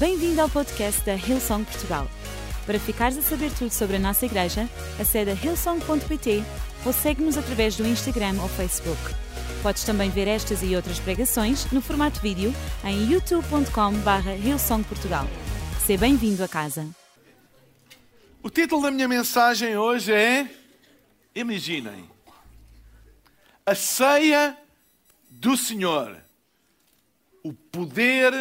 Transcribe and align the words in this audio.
Bem-vindo 0.00 0.40
ao 0.40 0.48
podcast 0.48 1.04
da 1.04 1.14
Hillsong 1.14 1.62
Portugal. 1.62 2.08
Para 2.64 2.80
ficares 2.80 3.18
a 3.18 3.20
saber 3.20 3.52
tudo 3.52 3.70
sobre 3.70 3.96
a 3.96 3.98
nossa 3.98 4.24
igreja, 4.24 4.66
acede 4.98 5.30
a 5.30 5.34
hillsong.pt 5.34 6.42
ou 6.86 6.92
segue-nos 6.94 7.36
através 7.36 7.76
do 7.76 7.86
Instagram 7.86 8.40
ou 8.40 8.48
Facebook. 8.48 8.98
Podes 9.62 9.84
também 9.84 10.08
ver 10.08 10.26
estas 10.26 10.62
e 10.62 10.74
outras 10.74 10.98
pregações 10.98 11.70
no 11.70 11.82
formato 11.82 12.18
vídeo 12.18 12.50
em 12.82 13.12
youtube.com.br 13.12 14.42
hillsongportugal. 14.42 15.26
Seja 15.84 16.00
bem-vindo 16.00 16.42
a 16.42 16.48
casa. 16.48 16.88
O 18.42 18.48
título 18.48 18.80
da 18.80 18.90
minha 18.90 19.06
mensagem 19.06 19.76
hoje 19.76 20.14
é 20.14 20.48
Imaginem 21.34 22.10
a 23.66 23.74
ceia 23.74 24.56
do 25.28 25.58
Senhor, 25.58 26.16
o 27.44 27.52
poder 27.52 28.32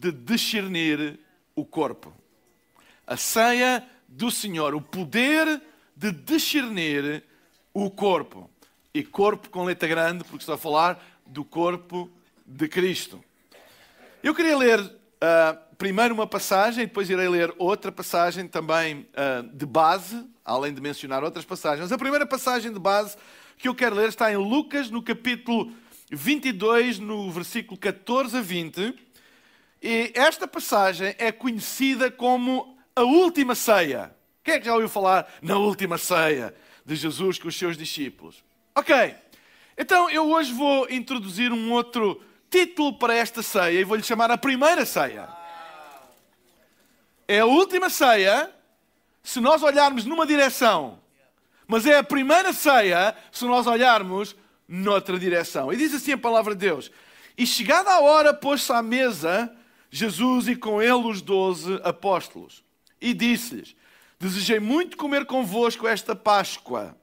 de 0.00 0.10
discernir 0.10 1.20
o 1.54 1.62
corpo. 1.62 2.10
A 3.06 3.18
ceia 3.18 3.86
do 4.08 4.30
Senhor, 4.30 4.74
o 4.74 4.80
poder 4.80 5.60
de 5.94 6.10
discernir 6.10 7.22
o 7.74 7.90
corpo. 7.90 8.48
E 8.94 9.04
corpo 9.04 9.50
com 9.50 9.64
letra 9.64 9.86
grande, 9.86 10.24
porque 10.24 10.38
estou 10.38 10.54
a 10.54 10.58
falar 10.58 11.04
do 11.26 11.44
corpo 11.44 12.10
de 12.46 12.66
Cristo. 12.66 13.22
Eu 14.22 14.34
queria 14.34 14.56
ler 14.56 14.80
uh, 14.80 15.76
primeiro 15.76 16.14
uma 16.14 16.26
passagem, 16.26 16.86
depois 16.86 17.10
irei 17.10 17.28
ler 17.28 17.54
outra 17.58 17.92
passagem 17.92 18.48
também 18.48 19.06
uh, 19.12 19.42
de 19.54 19.66
base, 19.66 20.26
além 20.42 20.72
de 20.72 20.80
mencionar 20.80 21.22
outras 21.22 21.44
passagens. 21.44 21.92
A 21.92 21.98
primeira 21.98 22.26
passagem 22.26 22.72
de 22.72 22.78
base 22.78 23.16
que 23.58 23.68
eu 23.68 23.74
quero 23.74 23.96
ler 23.96 24.08
está 24.08 24.32
em 24.32 24.36
Lucas, 24.36 24.90
no 24.90 25.02
capítulo 25.02 25.70
22, 26.10 26.98
no 26.98 27.30
versículo 27.30 27.78
14 27.78 28.38
a 28.38 28.40
20. 28.40 29.09
E 29.82 30.12
esta 30.14 30.46
passagem 30.46 31.14
é 31.18 31.32
conhecida 31.32 32.10
como 32.10 32.76
a 32.94 33.02
última 33.02 33.54
ceia. 33.54 34.14
Quem 34.44 34.54
é 34.54 34.58
que 34.58 34.66
já 34.66 34.74
ouviu 34.74 34.88
falar 34.88 35.32
na 35.40 35.56
última 35.56 35.96
ceia 35.96 36.54
de 36.84 36.94
Jesus 36.96 37.38
com 37.38 37.48
os 37.48 37.56
seus 37.56 37.78
discípulos? 37.78 38.44
Ok, 38.74 39.14
então 39.78 40.10
eu 40.10 40.30
hoje 40.30 40.52
vou 40.52 40.88
introduzir 40.90 41.50
um 41.52 41.72
outro 41.72 42.22
título 42.50 42.98
para 42.98 43.14
esta 43.14 43.42
ceia 43.42 43.80
e 43.80 43.84
vou-lhe 43.84 44.02
chamar 44.02 44.30
a 44.30 44.36
primeira 44.36 44.84
ceia. 44.84 45.28
É 47.26 47.40
a 47.40 47.46
última 47.46 47.88
ceia 47.88 48.50
se 49.22 49.40
nós 49.40 49.62
olharmos 49.62 50.04
numa 50.04 50.26
direção, 50.26 50.98
mas 51.66 51.86
é 51.86 51.96
a 51.96 52.02
primeira 52.02 52.52
ceia 52.52 53.16
se 53.32 53.44
nós 53.46 53.66
olharmos 53.66 54.36
noutra 54.68 55.18
direção. 55.18 55.72
E 55.72 55.76
diz 55.76 55.94
assim 55.94 56.12
a 56.12 56.18
palavra 56.18 56.54
de 56.54 56.60
Deus: 56.66 56.90
E 57.38 57.46
chegada 57.46 57.90
a 57.90 58.00
hora, 58.00 58.34
pôs-se 58.34 58.72
à 58.72 58.82
mesa 58.82 59.54
Jesus 59.90 60.48
e 60.48 60.54
com 60.54 60.80
ele 60.80 61.08
os 61.08 61.20
doze 61.20 61.80
apóstolos. 61.82 62.62
E 63.00 63.12
disse-lhes: 63.12 63.74
Desejei 64.18 64.60
muito 64.60 64.96
comer 64.96 65.24
convosco 65.26 65.88
esta 65.88 66.14
Páscoa, 66.14 66.96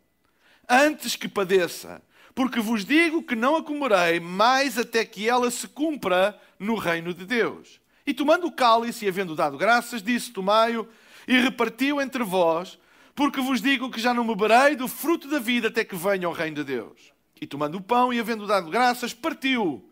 antes 0.70 1.16
que 1.16 1.28
padeça, 1.28 2.02
porque 2.34 2.60
vos 2.60 2.86
digo 2.86 3.24
que 3.24 3.36
não 3.36 3.56
a 3.56 3.64
comerei 3.64 4.20
mais 4.20 4.78
até 4.78 5.04
que 5.04 5.28
ela 5.28 5.50
se 5.50 5.68
cumpra 5.68 6.40
no 6.60 6.76
reino 6.76 7.14
de 7.14 7.26
Deus. 7.26 7.82
E 8.06 8.14
tomando 8.14 8.48
o 8.48 8.52
cálice 8.52 9.06
e 9.06 9.08
havendo 9.10 9.36
dado 9.36 9.58
graças, 9.58 10.02
disse: 10.02 10.32
Tomai-o 10.32 10.88
e 11.28 11.38
repartiu 11.40 12.00
entre 12.00 12.24
vós, 12.24 12.80
porque 13.14 13.42
vos 13.42 13.62
digo 13.62 13.92
que 13.92 14.00
já 14.00 14.14
não 14.14 14.26
beberei 14.26 14.76
do 14.76 14.88
fruto 14.88 15.28
da 15.28 15.40
vida 15.40 15.68
até 15.68 15.84
que 15.84 15.96
venha 15.96 16.30
o 16.30 16.32
reino 16.32 16.58
de 16.58 16.64
Deus. 16.64 17.12
E 17.42 17.46
tomando 17.46 17.80
o 17.80 17.82
pão 17.82 18.14
e 18.14 18.20
havendo 18.20 18.48
dado 18.48 18.70
graças, 18.70 19.14
partiu. 19.14 19.84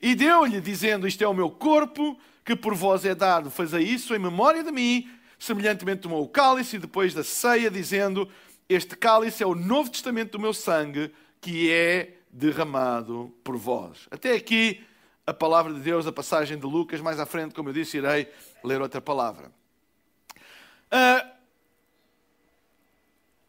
E 0.00 0.14
deu-lhe, 0.14 0.60
dizendo: 0.60 1.06
Isto 1.06 1.22
é 1.22 1.28
o 1.28 1.34
meu 1.34 1.50
corpo, 1.50 2.18
que 2.44 2.56
por 2.56 2.74
vós 2.74 3.04
é 3.04 3.14
dado. 3.14 3.50
Fazei 3.50 3.82
isso 3.82 4.14
em 4.14 4.18
memória 4.18 4.62
de 4.62 4.70
mim. 4.70 5.10
Semelhantemente 5.38 6.02
tomou 6.02 6.22
o 6.22 6.28
cálice 6.28 6.76
e 6.76 6.78
depois 6.78 7.14
da 7.14 7.24
ceia, 7.24 7.70
dizendo: 7.70 8.28
Este 8.68 8.96
cálice 8.96 9.42
é 9.42 9.46
o 9.46 9.54
novo 9.54 9.90
testamento 9.90 10.32
do 10.32 10.40
meu 10.40 10.52
sangue, 10.52 11.12
que 11.40 11.70
é 11.70 12.18
derramado 12.30 13.34
por 13.42 13.56
vós. 13.56 14.06
Até 14.10 14.32
aqui 14.34 14.84
a 15.26 15.34
palavra 15.34 15.72
de 15.72 15.80
Deus, 15.80 16.06
a 16.06 16.12
passagem 16.12 16.58
de 16.58 16.66
Lucas. 16.66 17.00
Mais 17.00 17.20
à 17.20 17.26
frente, 17.26 17.54
como 17.54 17.68
eu 17.68 17.72
disse, 17.72 17.98
irei 17.98 18.28
ler 18.62 18.80
outra 18.80 19.00
palavra. 19.00 19.52
Uh, 20.92 21.32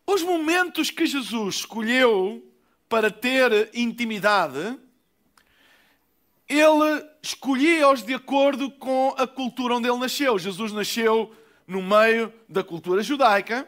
os 0.05 0.21
momentos 0.21 0.89
que 0.91 1.05
Jesus 1.05 1.55
escolheu 1.55 2.43
para 2.87 3.09
ter 3.09 3.69
intimidade, 3.73 4.77
ele 6.47 7.12
escolhia-os 7.23 8.03
de 8.03 8.13
acordo 8.13 8.69
com 8.69 9.15
a 9.17 9.25
cultura 9.25 9.75
onde 9.75 9.87
ele 9.87 9.97
nasceu. 9.97 10.37
Jesus 10.37 10.73
nasceu 10.73 11.33
no 11.65 11.81
meio 11.81 12.31
da 12.49 12.61
cultura 12.61 13.01
judaica 13.01 13.65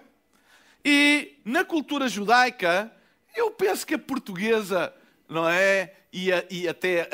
e 0.84 1.40
na 1.46 1.64
cultura 1.64 2.10
judaica, 2.10 2.92
eu 3.34 3.50
penso 3.50 3.88
que 3.88 3.96
a 3.96 4.00
portuguesa, 4.00 4.94
não 5.28 5.48
é? 5.48 5.94
E, 6.12 6.32
a, 6.32 6.44
e 6.50 6.68
até 6.68 7.10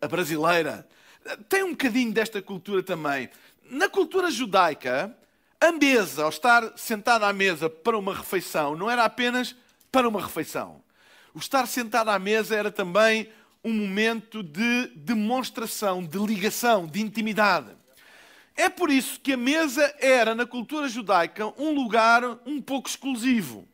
a, 0.00 0.04
a 0.04 0.08
brasileira, 0.08 0.86
tem 1.48 1.62
um 1.62 1.70
bocadinho 1.70 2.12
desta 2.12 2.42
cultura 2.42 2.82
também. 2.82 3.30
Na 3.70 3.88
cultura 3.88 4.30
judaica, 4.30 5.16
a 5.60 5.72
mesa, 5.72 6.24
ao 6.24 6.28
estar 6.28 6.76
sentado 6.76 7.24
à 7.24 7.32
mesa 7.32 7.70
para 7.70 7.96
uma 7.96 8.14
refeição, 8.14 8.76
não 8.76 8.90
era 8.90 9.04
apenas 9.04 9.56
para 9.90 10.08
uma 10.08 10.20
refeição. 10.20 10.82
O 11.32 11.38
estar 11.38 11.66
sentado 11.66 12.10
à 12.10 12.18
mesa 12.18 12.54
era 12.54 12.70
também 12.70 13.28
um 13.64 13.72
momento 13.72 14.42
de 14.42 14.88
demonstração, 14.94 16.04
de 16.04 16.18
ligação, 16.18 16.86
de 16.86 17.00
intimidade. 17.00 17.70
É 18.54 18.68
por 18.68 18.90
isso 18.90 19.18
que 19.20 19.32
a 19.32 19.36
mesa 19.36 19.92
era, 19.98 20.34
na 20.34 20.46
cultura 20.46 20.88
judaica, 20.88 21.46
um 21.58 21.70
lugar 21.74 22.22
um 22.46 22.60
pouco 22.60 22.88
exclusivo. 22.88 23.66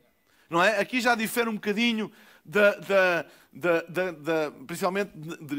Não 0.48 0.62
é? 0.62 0.78
Aqui 0.78 1.00
já 1.00 1.14
difere 1.14 1.48
um 1.48 1.54
bocadinho, 1.54 2.10
da, 2.44 2.74
da, 2.76 3.26
da, 3.52 4.10
da 4.12 4.52
principalmente 4.66 5.12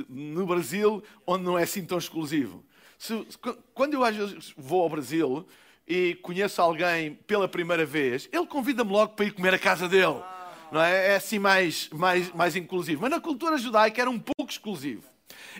no 0.09 0.45
Brasil, 0.45 1.03
onde 1.25 1.43
não 1.43 1.57
é 1.57 1.63
assim 1.63 1.85
tão 1.85 1.97
exclusivo. 1.97 2.63
Se, 2.97 3.25
quando 3.73 3.93
eu 3.93 4.03
às 4.03 4.15
vezes 4.15 4.53
vou 4.57 4.81
ao 4.81 4.89
Brasil 4.89 5.47
e 5.87 6.15
conheço 6.15 6.61
alguém 6.61 7.13
pela 7.13 7.47
primeira 7.47 7.85
vez, 7.85 8.27
ele 8.31 8.45
convida-me 8.45 8.91
logo 8.91 9.13
para 9.13 9.25
ir 9.25 9.31
comer 9.31 9.53
à 9.53 9.59
casa 9.59 9.87
dele 9.87 10.21
não 10.71 10.81
é? 10.81 11.09
É 11.11 11.15
assim 11.15 11.37
mais, 11.37 11.89
mais, 11.89 12.31
mais 12.31 12.55
inclusivo. 12.55 13.01
Mas 13.01 13.11
na 13.11 13.19
cultura 13.19 13.57
judaica 13.57 14.01
era 14.01 14.09
um 14.09 14.19
pouco 14.19 14.51
exclusivo. 14.51 15.03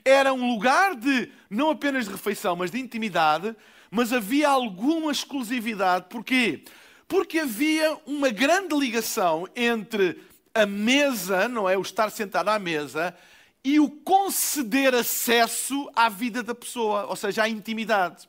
Era 0.05 0.33
um 0.33 0.53
lugar 0.53 0.95
de, 0.95 1.29
não 1.49 1.69
apenas 1.69 2.05
de 2.05 2.11
refeição, 2.11 2.55
mas 2.55 2.71
de 2.71 2.79
intimidade, 2.79 3.55
mas 3.89 4.13
havia 4.13 4.49
alguma 4.49 5.11
exclusividade. 5.11 6.05
Porquê? 6.09 6.63
Porque 7.07 7.39
havia 7.39 7.97
uma 8.05 8.29
grande 8.29 8.73
ligação 8.73 9.47
entre 9.55 10.21
a 10.53 10.65
mesa, 10.65 11.47
não 11.47 11.69
é? 11.69 11.77
O 11.77 11.81
estar 11.81 12.09
sentado 12.09 12.49
à 12.49 12.57
mesa 12.57 13.15
e 13.63 13.79
o 13.79 13.89
conceder 13.89 14.95
acesso 14.95 15.89
à 15.95 16.09
vida 16.09 16.41
da 16.41 16.55
pessoa, 16.55 17.05
ou 17.05 17.15
seja, 17.15 17.43
à 17.43 17.49
intimidade. 17.49 18.27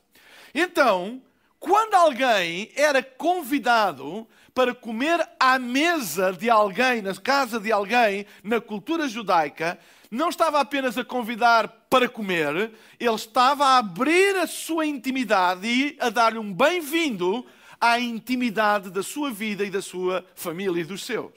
Então, 0.53 1.21
quando 1.59 1.95
alguém 1.95 2.71
era 2.75 3.01
convidado 3.01 4.27
para 4.53 4.75
comer 4.75 5.27
à 5.39 5.57
mesa 5.57 6.31
de 6.31 6.49
alguém, 6.49 7.01
na 7.01 7.15
casa 7.15 7.59
de 7.59 7.71
alguém, 7.71 8.25
na 8.43 8.61
cultura 8.61 9.07
judaica, 9.07 9.79
não 10.11 10.29
estava 10.29 10.59
apenas 10.59 10.95
a 10.97 11.03
convidar 11.03 11.67
para 11.89 12.07
comer, 12.07 12.71
ele 12.99 13.15
estava 13.15 13.65
a 13.65 13.77
abrir 13.79 14.35
a 14.37 14.45
sua 14.45 14.85
intimidade 14.85 15.67
e 15.67 15.97
a 15.99 16.09
dar-lhe 16.09 16.37
um 16.37 16.53
bem-vindo 16.53 17.43
à 17.81 17.99
intimidade 17.99 18.91
da 18.91 19.01
sua 19.01 19.31
vida 19.31 19.65
e 19.65 19.71
da 19.71 19.81
sua 19.81 20.23
família 20.35 20.81
e 20.81 20.85
dos 20.85 21.03
seus. 21.03 21.33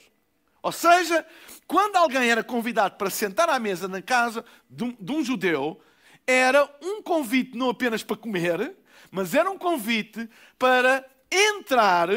Ou 0.62 0.72
seja, 0.72 1.24
quando 1.66 1.96
alguém 1.96 2.28
era 2.28 2.44
convidado 2.44 2.96
para 2.96 3.08
sentar 3.08 3.48
à 3.48 3.58
mesa 3.58 3.88
na 3.88 4.02
casa 4.02 4.44
de 4.68 4.84
um, 4.84 4.96
de 5.00 5.12
um 5.12 5.24
judeu, 5.24 5.80
era 6.26 6.68
um 6.82 7.00
convite 7.02 7.56
não 7.56 7.70
apenas 7.70 8.02
para 8.02 8.16
comer, 8.16 8.76
mas 9.10 9.34
era 9.34 9.50
um 9.50 9.56
convite 9.56 10.28
para 10.58 11.04
entrar 11.30 12.08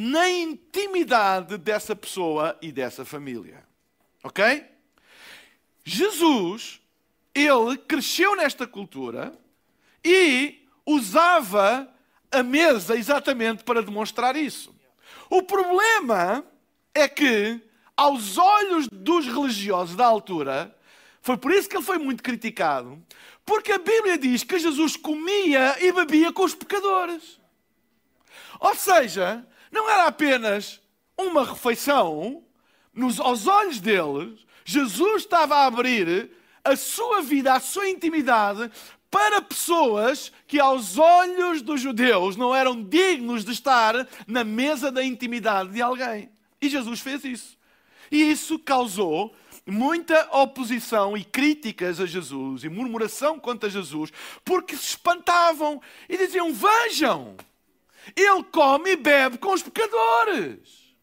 na 0.00 0.30
intimidade 0.30 1.58
dessa 1.58 1.96
pessoa 1.96 2.56
e 2.62 2.70
dessa 2.70 3.04
família. 3.04 3.66
Ok? 4.22 4.64
Jesus, 5.82 6.80
ele 7.34 7.76
cresceu 7.78 8.36
nesta 8.36 8.64
cultura 8.64 9.36
e 10.04 10.64
usava 10.86 11.92
a 12.30 12.44
mesa 12.44 12.96
exatamente 12.96 13.64
para 13.64 13.82
demonstrar 13.82 14.36
isso. 14.36 14.72
O 15.28 15.42
problema 15.42 16.44
é 16.94 17.08
que, 17.08 17.60
aos 17.96 18.38
olhos 18.38 18.86
dos 18.86 19.26
religiosos 19.26 19.96
da 19.96 20.06
altura, 20.06 20.78
foi 21.20 21.36
por 21.36 21.50
isso 21.50 21.68
que 21.68 21.76
ele 21.76 21.84
foi 21.84 21.98
muito 21.98 22.22
criticado, 22.22 23.04
porque 23.44 23.72
a 23.72 23.78
Bíblia 23.78 24.16
diz 24.16 24.44
que 24.44 24.60
Jesus 24.60 24.96
comia 24.96 25.76
e 25.84 25.90
bebia 25.90 26.32
com 26.32 26.44
os 26.44 26.54
pecadores. 26.54 27.40
Ou 28.60 28.76
seja, 28.76 29.44
não 29.70 29.88
era 29.88 30.06
apenas 30.06 30.80
uma 31.16 31.44
refeição, 31.44 32.42
nos, 32.92 33.20
aos 33.20 33.46
olhos 33.46 33.80
deles, 33.80 34.46
Jesus 34.64 35.22
estava 35.22 35.56
a 35.56 35.66
abrir 35.66 36.30
a 36.64 36.76
sua 36.76 37.22
vida, 37.22 37.54
a 37.54 37.60
sua 37.60 37.88
intimidade, 37.88 38.70
para 39.10 39.40
pessoas 39.40 40.30
que, 40.46 40.60
aos 40.60 40.98
olhos 40.98 41.62
dos 41.62 41.80
judeus, 41.80 42.36
não 42.36 42.54
eram 42.54 42.82
dignos 42.82 43.44
de 43.44 43.52
estar 43.52 44.06
na 44.26 44.44
mesa 44.44 44.92
da 44.92 45.02
intimidade 45.02 45.70
de 45.70 45.80
alguém. 45.80 46.30
E 46.60 46.68
Jesus 46.68 47.00
fez 47.00 47.24
isso. 47.24 47.58
E 48.10 48.30
isso 48.30 48.58
causou 48.58 49.34
muita 49.66 50.28
oposição 50.32 51.16
e 51.16 51.24
críticas 51.24 52.00
a 52.00 52.06
Jesus 52.06 52.64
e 52.64 52.68
murmuração 52.68 53.38
contra 53.38 53.70
Jesus, 53.70 54.10
porque 54.44 54.76
se 54.76 54.88
espantavam 54.88 55.80
e 56.08 56.16
diziam: 56.16 56.52
Vejam, 56.52 57.36
ele 58.16 58.44
come 58.44 58.92
e 58.92 58.96
bebe 58.96 59.38
com 59.38 59.52
os 59.52 59.62
pecadores. 59.62 60.94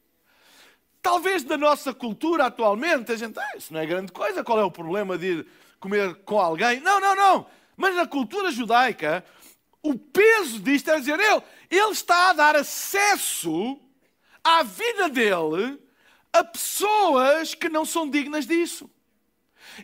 Talvez 1.01 1.43
na 1.43 1.57
nossa 1.57 1.93
cultura 1.93 2.45
atualmente 2.45 3.11
a 3.11 3.15
gente, 3.15 3.39
ah, 3.39 3.57
isso 3.57 3.73
não 3.73 3.79
é 3.79 3.85
grande 3.85 4.11
coisa, 4.11 4.43
qual 4.43 4.59
é 4.59 4.63
o 4.63 4.71
problema 4.71 5.17
de 5.17 5.39
ir 5.39 5.47
comer 5.79 6.15
com 6.23 6.39
alguém? 6.39 6.79
Não, 6.79 6.99
não, 6.99 7.15
não. 7.15 7.47
Mas 7.77 7.95
na 7.95 8.07
cultura 8.07 8.51
judaica, 8.51 9.23
o 9.83 9.95
peso 9.95 10.59
disto 10.59 10.89
é 10.89 10.99
dizer, 10.99 11.19
ele, 11.19 11.43
ele 11.69 11.91
está 11.91 12.31
a 12.31 12.33
dar 12.33 12.55
acesso 12.55 13.79
à 14.43 14.63
vida 14.63 15.09
dele 15.09 15.79
a 16.33 16.43
pessoas 16.43 17.53
que 17.53 17.69
não 17.69 17.85
são 17.85 18.09
dignas 18.09 18.45
disso. 18.47 18.89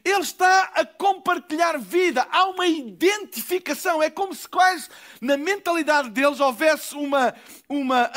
Ele 0.03 0.21
está 0.21 0.71
a 0.75 0.85
compartilhar 0.85 1.77
vida, 1.77 2.27
há 2.31 2.45
uma 2.45 2.67
identificação. 2.67 4.01
É 4.01 4.09
como 4.09 4.33
se 4.33 4.47
quase 4.47 4.89
na 5.19 5.37
mentalidade 5.37 6.09
deles 6.09 6.39
houvesse 6.39 6.95
uma, 6.95 7.33
uma, 7.67 8.11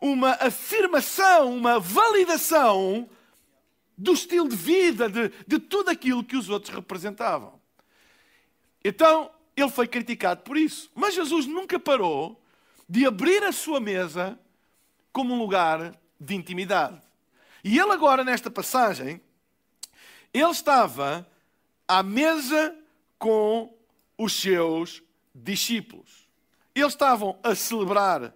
uma 0.00 0.30
afirmação, 0.40 1.56
uma 1.56 1.80
validação 1.80 3.08
do 3.96 4.12
estilo 4.12 4.48
de 4.48 4.56
vida, 4.56 5.08
de, 5.08 5.32
de 5.46 5.58
tudo 5.58 5.90
aquilo 5.90 6.22
que 6.22 6.36
os 6.36 6.48
outros 6.48 6.74
representavam. 6.74 7.58
Então, 8.84 9.30
ele 9.56 9.70
foi 9.70 9.88
criticado 9.88 10.42
por 10.42 10.56
isso. 10.56 10.90
Mas 10.94 11.14
Jesus 11.14 11.46
nunca 11.46 11.78
parou 11.78 12.40
de 12.88 13.06
abrir 13.06 13.42
a 13.42 13.52
sua 13.52 13.80
mesa 13.80 14.38
como 15.12 15.34
um 15.34 15.38
lugar 15.38 15.98
de 16.20 16.34
intimidade. 16.34 17.00
E 17.64 17.78
ele 17.78 17.90
agora, 17.90 18.22
nesta 18.22 18.50
passagem, 18.50 19.20
ele 20.40 20.50
estava 20.50 21.26
à 21.88 22.02
mesa 22.02 22.76
com 23.18 23.74
os 24.18 24.38
seus 24.38 25.02
discípulos. 25.34 26.28
Eles 26.74 26.92
estavam 26.92 27.38
a 27.42 27.54
celebrar 27.54 28.34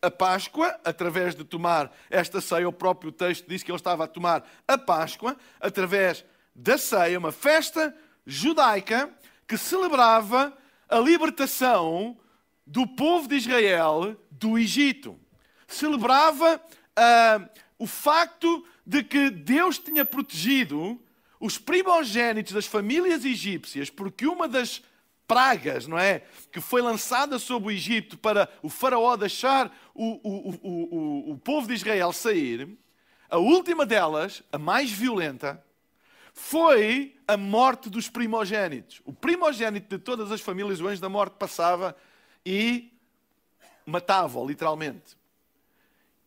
a 0.00 0.10
Páscoa 0.10 0.80
através 0.82 1.34
de 1.34 1.44
tomar 1.44 1.94
esta 2.08 2.40
ceia. 2.40 2.68
O 2.68 2.72
próprio 2.72 3.12
texto 3.12 3.46
diz 3.46 3.62
que 3.62 3.70
ele 3.70 3.76
estava 3.76 4.04
a 4.04 4.08
tomar 4.08 4.48
a 4.66 4.78
Páscoa 4.78 5.36
através 5.60 6.24
da 6.54 6.78
ceia, 6.78 7.18
uma 7.18 7.32
festa 7.32 7.94
judaica 8.26 9.10
que 9.46 9.58
celebrava 9.58 10.56
a 10.88 10.98
libertação 10.98 12.16
do 12.66 12.86
povo 12.86 13.28
de 13.28 13.36
Israel 13.36 14.16
do 14.30 14.58
Egito. 14.58 15.18
Celebrava 15.66 16.56
uh, 16.56 17.48
o 17.78 17.86
facto 17.86 18.66
de 18.86 19.02
que 19.02 19.30
Deus 19.30 19.78
tinha 19.78 20.04
protegido 20.04 21.00
os 21.42 21.58
primogênitos 21.58 22.52
das 22.52 22.66
famílias 22.66 23.24
egípcias, 23.24 23.90
porque 23.90 24.28
uma 24.28 24.46
das 24.46 24.80
pragas, 25.26 25.88
não 25.88 25.98
é? 25.98 26.22
Que 26.52 26.60
foi 26.60 26.80
lançada 26.80 27.36
sobre 27.36 27.66
o 27.66 27.70
Egito 27.72 28.16
para 28.16 28.48
o 28.62 28.68
faraó 28.68 29.16
deixar 29.16 29.76
o, 29.92 30.20
o, 30.22 30.50
o, 30.62 31.32
o, 31.32 31.38
povo 31.38 31.66
de 31.66 31.74
Israel 31.74 32.12
sair, 32.12 32.78
a 33.28 33.38
última 33.38 33.84
delas, 33.84 34.44
a 34.52 34.58
mais 34.58 34.92
violenta, 34.92 35.60
foi 36.32 37.16
a 37.26 37.36
morte 37.36 37.90
dos 37.90 38.08
primogênitos. 38.08 39.02
O 39.04 39.12
primogênito 39.12 39.88
de 39.88 40.00
todas 40.00 40.30
as 40.30 40.40
famílias, 40.40 40.80
o 40.80 40.86
anjo 40.86 41.02
da 41.02 41.08
morte, 41.08 41.34
passava 41.40 41.96
e 42.46 42.92
matava 43.84 44.40
literalmente. 44.44 45.16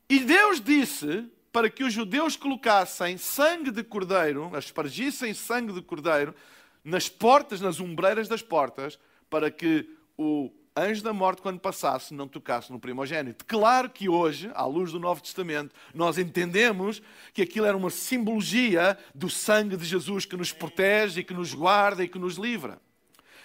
E 0.09 0.19
Deus 0.19 0.59
disse 0.59 1.31
para 1.55 1.69
que 1.69 1.85
os 1.85 1.93
judeus 1.93 2.35
colocassem 2.35 3.15
sangue 3.17 3.71
de 3.71 3.81
cordeiro, 3.81 4.53
aspargissem 4.53 5.33
sangue 5.33 5.71
de 5.71 5.81
cordeiro 5.81 6.35
nas 6.83 7.07
portas, 7.07 7.61
nas 7.61 7.79
ombreiras 7.79 8.27
das 8.27 8.41
portas, 8.41 8.99
para 9.29 9.49
que 9.49 9.89
o 10.17 10.51
anjo 10.75 11.01
da 11.01 11.13
morte, 11.13 11.41
quando 11.41 11.57
passasse, 11.57 12.13
não 12.13 12.27
tocasse 12.27 12.73
no 12.73 12.77
primogênito. 12.77 13.45
Claro 13.45 13.89
que 13.89 14.09
hoje, 14.09 14.51
à 14.53 14.65
luz 14.65 14.91
do 14.91 14.99
Novo 14.99 15.21
Testamento, 15.21 15.73
nós 15.93 16.17
entendemos 16.17 17.01
que 17.33 17.43
aquilo 17.43 17.65
era 17.65 17.77
uma 17.77 17.89
simbologia 17.89 18.97
do 19.13 19.29
sangue 19.29 19.77
de 19.77 19.85
Jesus 19.85 20.25
que 20.25 20.35
nos 20.35 20.51
protege 20.51 21.21
e 21.21 21.23
que 21.23 21.33
nos 21.33 21.53
guarda 21.53 22.03
e 22.03 22.09
que 22.09 22.19
nos 22.19 22.35
livra. 22.35 22.81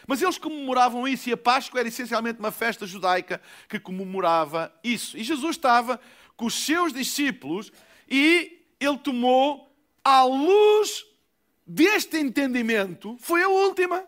Mas 0.04 0.20
eles 0.20 0.36
comemoravam 0.36 1.06
isso 1.06 1.28
e 1.28 1.32
a 1.32 1.36
Páscoa 1.36 1.78
era 1.78 1.88
essencialmente 1.88 2.40
uma 2.40 2.50
festa 2.50 2.84
judaica 2.84 3.40
que 3.68 3.78
comemorava 3.78 4.74
isso. 4.82 5.16
E 5.16 5.22
Jesus 5.22 5.54
estava 5.54 6.00
com 6.36 6.46
os 6.46 6.54
seus 6.54 6.92
discípulos 6.92 7.70
e 8.10 8.66
ele 8.80 8.98
tomou, 8.98 9.70
à 10.04 10.24
luz 10.24 11.04
deste 11.66 12.18
entendimento, 12.18 13.16
foi 13.20 13.42
a 13.42 13.48
última, 13.48 14.04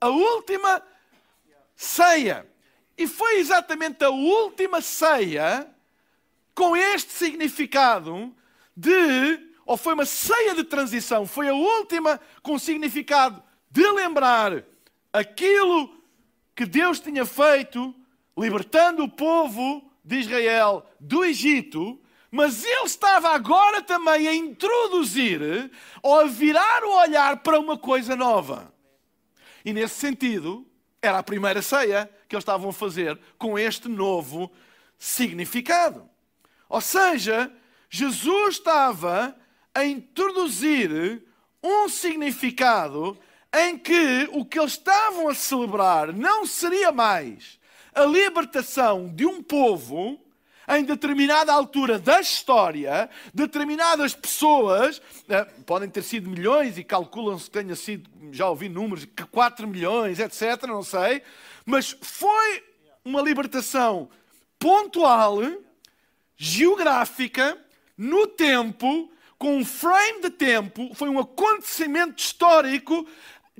a 0.00 0.08
última 0.08 0.82
ceia. 1.74 2.46
E 2.98 3.06
foi 3.06 3.38
exatamente 3.38 4.04
a 4.04 4.10
última 4.10 4.82
ceia 4.82 5.66
com 6.54 6.76
este 6.76 7.12
significado 7.12 8.34
de, 8.76 9.40
ou 9.64 9.76
foi 9.76 9.94
uma 9.94 10.04
ceia 10.04 10.54
de 10.54 10.64
transição, 10.64 11.26
foi 11.26 11.48
a 11.48 11.54
última 11.54 12.20
com 12.42 12.54
o 12.54 12.60
significado 12.60 13.42
de 13.70 13.86
lembrar 13.92 14.64
aquilo 15.10 15.98
que 16.54 16.66
Deus 16.66 17.00
tinha 17.00 17.24
feito, 17.24 17.94
libertando 18.36 19.04
o 19.04 19.08
povo 19.08 19.90
de 20.04 20.18
Israel 20.18 20.84
do 20.98 21.24
Egito, 21.24 21.98
mas 22.30 22.64
ele 22.64 22.84
estava 22.84 23.30
agora 23.30 23.82
também 23.82 24.28
a 24.28 24.34
introduzir 24.34 25.70
ou 26.02 26.20
a 26.20 26.24
virar 26.24 26.84
o 26.84 26.96
olhar 27.00 27.38
para 27.38 27.58
uma 27.58 27.76
coisa 27.76 28.14
nova. 28.14 28.72
E 29.64 29.72
nesse 29.72 29.96
sentido, 29.96 30.66
era 31.02 31.18
a 31.18 31.22
primeira 31.22 31.60
ceia 31.60 32.10
que 32.28 32.34
eles 32.34 32.42
estavam 32.42 32.70
a 32.70 32.72
fazer 32.72 33.18
com 33.36 33.58
este 33.58 33.88
novo 33.88 34.50
significado. 34.98 36.08
Ou 36.68 36.80
seja, 36.80 37.52
Jesus 37.88 38.56
estava 38.56 39.36
a 39.74 39.84
introduzir 39.84 41.24
um 41.62 41.88
significado 41.88 43.18
em 43.52 43.76
que 43.76 44.28
o 44.32 44.44
que 44.44 44.58
eles 44.58 44.72
estavam 44.72 45.28
a 45.28 45.34
celebrar 45.34 46.12
não 46.12 46.46
seria 46.46 46.92
mais 46.92 47.58
a 47.92 48.04
libertação 48.04 49.08
de 49.08 49.26
um 49.26 49.42
povo 49.42 50.20
em 50.76 50.84
determinada 50.84 51.52
altura 51.52 51.98
da 51.98 52.20
história, 52.20 53.10
determinadas 53.34 54.14
pessoas, 54.14 55.02
eh, 55.28 55.44
podem 55.66 55.88
ter 55.88 56.02
sido 56.02 56.30
milhões 56.30 56.78
e 56.78 56.84
calculam-se 56.84 57.46
que 57.46 57.50
tenha 57.50 57.74
sido, 57.74 58.08
já 58.30 58.48
ouvi 58.48 58.68
números, 58.68 59.04
que 59.04 59.24
4 59.24 59.66
milhões, 59.66 60.20
etc., 60.20 60.62
não 60.68 60.82
sei, 60.82 61.22
mas 61.66 61.96
foi 62.00 62.62
uma 63.04 63.20
libertação 63.20 64.08
pontual, 64.58 65.38
geográfica, 66.36 67.58
no 67.96 68.26
tempo, 68.26 69.10
com 69.36 69.56
um 69.56 69.64
frame 69.64 70.22
de 70.22 70.30
tempo, 70.30 70.94
foi 70.94 71.08
um 71.08 71.18
acontecimento 71.18 72.18
histórico 72.22 73.06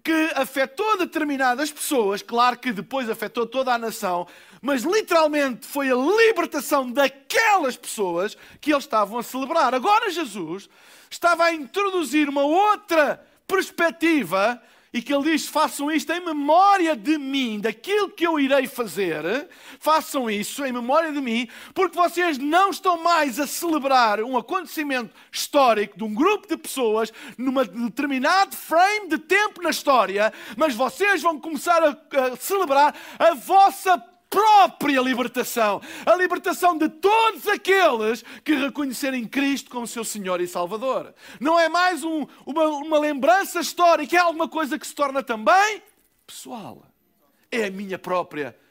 que 0.02 0.30
afetou 0.34 0.96
determinadas 0.96 1.70
pessoas, 1.70 2.22
claro 2.22 2.58
que 2.58 2.72
depois 2.72 3.10
afetou 3.10 3.46
toda 3.46 3.74
a 3.74 3.78
nação, 3.78 4.26
mas 4.60 4.82
literalmente 4.82 5.66
foi 5.66 5.90
a 5.90 5.94
libertação 5.94 6.90
daquelas 6.90 7.76
pessoas 7.76 8.36
que 8.60 8.72
eles 8.72 8.84
estavam 8.84 9.18
a 9.18 9.22
celebrar. 9.22 9.74
Agora 9.74 10.10
Jesus 10.10 10.68
estava 11.10 11.44
a 11.44 11.54
introduzir 11.54 12.28
uma 12.28 12.42
outra 12.42 13.24
perspectiva 13.46 14.60
e 14.92 15.00
que 15.00 15.14
ele 15.14 15.32
diz: 15.32 15.46
façam 15.46 15.90
isto 15.90 16.12
em 16.12 16.24
memória 16.24 16.96
de 16.96 17.16
mim, 17.16 17.60
daquilo 17.60 18.10
que 18.10 18.26
eu 18.26 18.38
irei 18.38 18.66
fazer, 18.66 19.48
façam 19.78 20.30
isso 20.30 20.64
em 20.64 20.72
memória 20.72 21.12
de 21.12 21.20
mim, 21.20 21.48
porque 21.74 21.96
vocês 21.96 22.38
não 22.38 22.70
estão 22.70 23.02
mais 23.02 23.38
a 23.38 23.46
celebrar 23.46 24.22
um 24.22 24.36
acontecimento 24.36 25.14
histórico 25.30 25.96
de 25.96 26.04
um 26.04 26.12
grupo 26.12 26.48
de 26.48 26.56
pessoas 26.56 27.12
num 27.38 27.52
determinado 27.86 28.56
frame 28.56 29.08
de 29.08 29.18
tempo 29.18 29.62
na 29.62 29.70
história, 29.70 30.32
mas 30.56 30.74
vocês 30.74 31.22
vão 31.22 31.38
começar 31.38 31.82
a, 31.82 31.90
a 31.90 32.36
celebrar 32.36 32.94
a 33.18 33.34
vossa 33.34 34.02
própria 34.30 35.00
libertação, 35.00 35.82
a 36.06 36.14
libertação 36.14 36.78
de 36.78 36.88
todos 36.88 37.48
aqueles 37.48 38.24
que 38.44 38.54
reconhecerem 38.54 39.26
Cristo 39.26 39.68
como 39.68 39.86
seu 39.88 40.04
Senhor 40.04 40.40
e 40.40 40.46
Salvador. 40.46 41.12
Não 41.40 41.58
é 41.58 41.68
mais 41.68 42.04
um, 42.04 42.24
uma, 42.46 42.68
uma 42.68 42.98
lembrança 42.98 43.58
histórica, 43.58 44.16
é 44.16 44.20
alguma 44.20 44.48
coisa 44.48 44.78
que 44.78 44.86
se 44.86 44.94
torna 44.94 45.22
também 45.22 45.82
pessoal. 46.24 46.86
É 47.50 47.64
a 47.64 47.70
minha 47.70 47.98
própria 47.98 48.46
libertação 48.46 48.69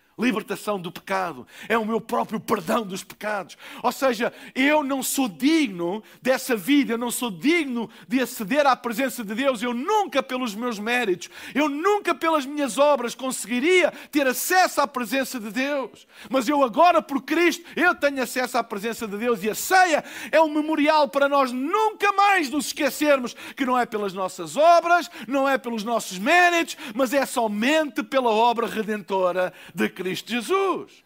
do 0.81 0.91
pecado, 0.91 1.47
é 1.69 1.77
o 1.77 1.85
meu 1.85 2.01
próprio 2.01 2.39
perdão 2.39 2.85
dos 2.85 3.03
pecados. 3.03 3.57
Ou 3.81 3.91
seja, 3.91 4.33
eu 4.53 4.83
não 4.83 5.01
sou 5.01 5.29
digno 5.29 6.03
dessa 6.21 6.55
vida, 6.55 6.93
eu 6.93 6.97
não 6.97 7.09
sou 7.09 7.31
digno 7.31 7.89
de 8.07 8.19
aceder 8.19 8.67
à 8.67 8.75
presença 8.75 9.23
de 9.23 9.33
Deus. 9.33 9.61
Eu 9.61 9.73
nunca, 9.73 10.21
pelos 10.21 10.53
meus 10.53 10.77
méritos, 10.77 11.29
eu 11.55 11.69
nunca, 11.69 12.13
pelas 12.13 12.45
minhas 12.45 12.77
obras, 12.77 13.15
conseguiria 13.15 13.93
ter 14.11 14.27
acesso 14.27 14.81
à 14.81 14.87
presença 14.87 15.39
de 15.39 15.51
Deus. 15.51 16.05
Mas 16.29 16.49
eu 16.49 16.63
agora, 16.63 17.01
por 17.01 17.21
Cristo, 17.21 17.63
eu 17.75 17.95
tenho 17.95 18.21
acesso 18.21 18.57
à 18.57 18.63
presença 18.63 19.07
de 19.07 19.17
Deus 19.17 19.41
e 19.43 19.49
a 19.49 19.55
ceia 19.55 20.03
é 20.31 20.41
um 20.41 20.49
memorial 20.49 21.07
para 21.07 21.29
nós 21.29 21.51
nunca 21.51 22.11
mais 22.11 22.49
nos 22.49 22.67
esquecermos 22.67 23.35
que 23.55 23.65
não 23.65 23.77
é 23.77 23.85
pelas 23.85 24.13
nossas 24.13 24.57
obras, 24.57 25.09
não 25.27 25.47
é 25.47 25.57
pelos 25.57 25.83
nossos 25.83 26.17
méritos, 26.17 26.75
mas 26.93 27.13
é 27.13 27.25
somente 27.25 28.03
pela 28.03 28.29
obra 28.29 28.67
redentora 28.67 29.53
de 29.73 29.87
Cristo. 29.87 30.08
Cristo 30.09 30.31
Jesus. 30.31 31.03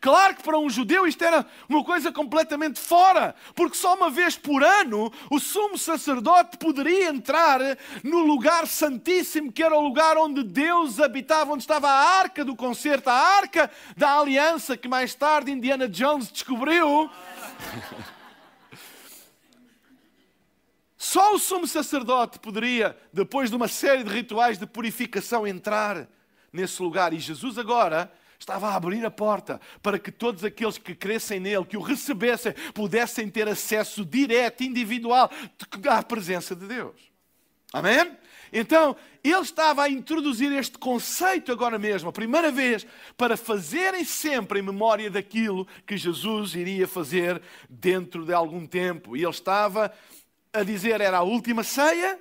Claro 0.00 0.34
que 0.34 0.42
para 0.42 0.58
um 0.58 0.68
judeu 0.68 1.06
isto 1.06 1.22
era 1.22 1.46
uma 1.68 1.84
coisa 1.84 2.10
completamente 2.10 2.80
fora, 2.80 3.34
porque 3.54 3.76
só 3.76 3.94
uma 3.94 4.10
vez 4.10 4.36
por 4.36 4.64
ano 4.64 5.12
o 5.30 5.38
sumo 5.38 5.78
sacerdote 5.78 6.56
poderia 6.56 7.10
entrar 7.10 7.60
no 8.02 8.20
lugar 8.20 8.66
santíssimo, 8.66 9.52
que 9.52 9.62
era 9.62 9.76
o 9.76 9.80
lugar 9.80 10.16
onde 10.16 10.42
Deus 10.42 10.98
habitava, 10.98 11.52
onde 11.52 11.62
estava 11.62 11.88
a 11.88 12.18
arca 12.18 12.44
do 12.44 12.56
concerto, 12.56 13.08
a 13.08 13.14
arca 13.14 13.70
da 13.96 14.18
aliança, 14.18 14.76
que 14.76 14.88
mais 14.88 15.14
tarde 15.14 15.52
Indiana 15.52 15.86
Jones 15.86 16.32
descobriu. 16.32 17.08
Só 20.96 21.34
o 21.34 21.38
sumo 21.38 21.68
sacerdote 21.68 22.40
poderia, 22.40 22.98
depois 23.12 23.48
de 23.48 23.56
uma 23.56 23.68
série 23.68 24.02
de 24.02 24.10
rituais 24.10 24.58
de 24.58 24.66
purificação, 24.66 25.46
entrar 25.46 26.08
nesse 26.52 26.82
lugar. 26.82 27.12
E 27.12 27.18
Jesus 27.18 27.58
agora 27.58 28.10
estava 28.40 28.70
a 28.70 28.74
abrir 28.74 29.04
a 29.04 29.10
porta 29.10 29.60
para 29.82 29.98
que 29.98 30.10
todos 30.10 30.44
aqueles 30.44 30.78
que 30.78 30.94
crescem 30.94 31.38
nele, 31.38 31.64
que 31.64 31.76
o 31.76 31.82
recebessem, 31.82 32.54
pudessem 32.74 33.28
ter 33.28 33.46
acesso 33.46 34.04
direto, 34.04 34.64
individual, 34.64 35.30
à 35.88 36.02
presença 36.02 36.56
de 36.56 36.66
Deus. 36.66 37.10
Amém? 37.72 38.16
Então, 38.52 38.96
ele 39.22 39.40
estava 39.40 39.84
a 39.84 39.88
introduzir 39.88 40.50
este 40.52 40.76
conceito 40.76 41.52
agora 41.52 41.78
mesmo, 41.78 42.08
a 42.08 42.12
primeira 42.12 42.50
vez, 42.50 42.84
para 43.16 43.36
fazerem 43.36 44.04
sempre 44.04 44.58
em 44.58 44.62
memória 44.62 45.08
daquilo 45.08 45.68
que 45.86 45.96
Jesus 45.96 46.54
iria 46.54 46.88
fazer 46.88 47.40
dentro 47.68 48.24
de 48.24 48.32
algum 48.32 48.66
tempo. 48.66 49.16
E 49.16 49.22
ele 49.22 49.30
estava 49.30 49.92
a 50.52 50.62
dizer: 50.64 51.00
era 51.00 51.18
a 51.18 51.22
última 51.22 51.62
ceia, 51.62 52.18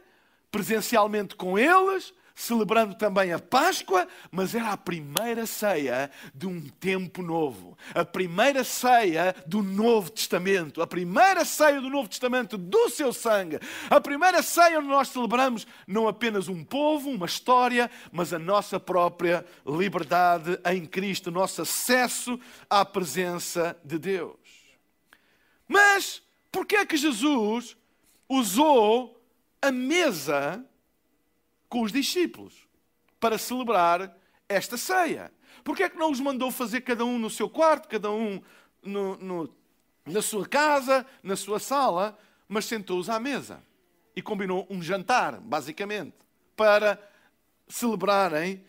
presencialmente 0.51 1.35
com 1.35 1.57
eles, 1.57 2.13
celebrando 2.39 2.95
também 2.95 3.33
a 3.33 3.37
Páscoa, 3.37 4.07
mas 4.31 4.55
era 4.55 4.71
a 4.71 4.77
primeira 4.77 5.45
ceia 5.45 6.09
de 6.33 6.47
um 6.47 6.61
tempo 6.61 7.21
novo, 7.21 7.77
a 7.93 8.05
primeira 8.05 8.63
ceia 8.63 9.35
do 9.45 9.61
Novo 9.61 10.09
Testamento, 10.09 10.81
a 10.81 10.87
primeira 10.87 11.43
ceia 11.43 11.81
do 11.81 11.89
Novo 11.89 12.07
Testamento 12.07 12.57
do 12.57 12.89
seu 12.89 13.11
sangue, 13.11 13.59
a 13.89 13.99
primeira 13.99 14.41
ceia 14.41 14.79
onde 14.79 14.87
nós 14.87 15.09
celebramos 15.09 15.67
não 15.85 16.07
apenas 16.07 16.47
um 16.47 16.63
povo, 16.63 17.09
uma 17.09 17.25
história, 17.25 17.91
mas 18.09 18.31
a 18.31 18.39
nossa 18.39 18.79
própria 18.79 19.45
liberdade 19.65 20.57
em 20.71 20.85
Cristo, 20.85 21.29
nosso 21.29 21.63
acesso 21.63 22.39
à 22.69 22.85
presença 22.85 23.77
de 23.83 23.99
Deus. 23.99 24.37
Mas 25.67 26.21
por 26.49 26.65
que 26.65 26.77
é 26.77 26.85
que 26.85 26.95
Jesus 26.95 27.75
usou 28.29 29.21
a 29.61 29.73
mesa 29.73 30.65
com 31.69 31.83
os 31.83 31.91
discípulos 31.91 32.67
para 33.19 33.37
celebrar 33.37 34.17
esta 34.47 34.75
ceia. 34.75 35.31
Porquê 35.63 35.83
é 35.83 35.89
que 35.89 35.97
não 35.97 36.11
os 36.11 36.19
mandou 36.19 36.51
fazer 36.51 36.81
cada 36.81 37.05
um 37.05 37.19
no 37.19 37.29
seu 37.29 37.49
quarto, 37.49 37.87
cada 37.87 38.11
um 38.11 38.41
no, 38.81 39.15
no, 39.17 39.55
na 40.05 40.21
sua 40.21 40.47
casa, 40.47 41.05
na 41.21 41.35
sua 41.35 41.59
sala, 41.59 42.17
mas 42.47 42.65
sentou-os 42.65 43.09
à 43.09 43.19
mesa 43.19 43.63
e 44.15 44.21
combinou 44.21 44.65
um 44.69 44.81
jantar, 44.81 45.39
basicamente, 45.39 46.15
para 46.55 46.99
celebrarem 47.67 48.65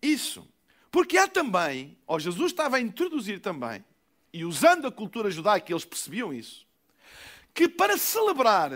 isso. 0.00 0.48
Porque 0.90 1.18
há 1.18 1.26
também, 1.26 1.98
ou 2.06 2.20
Jesus 2.20 2.52
estava 2.52 2.76
a 2.76 2.80
introduzir 2.80 3.40
também, 3.40 3.84
e 4.32 4.44
usando 4.44 4.86
a 4.86 4.92
cultura 4.92 5.30
judaica, 5.30 5.72
eles 5.72 5.84
percebiam 5.84 6.32
isso, 6.32 6.66
que 7.52 7.68
para 7.68 7.98
celebrar 7.98 8.70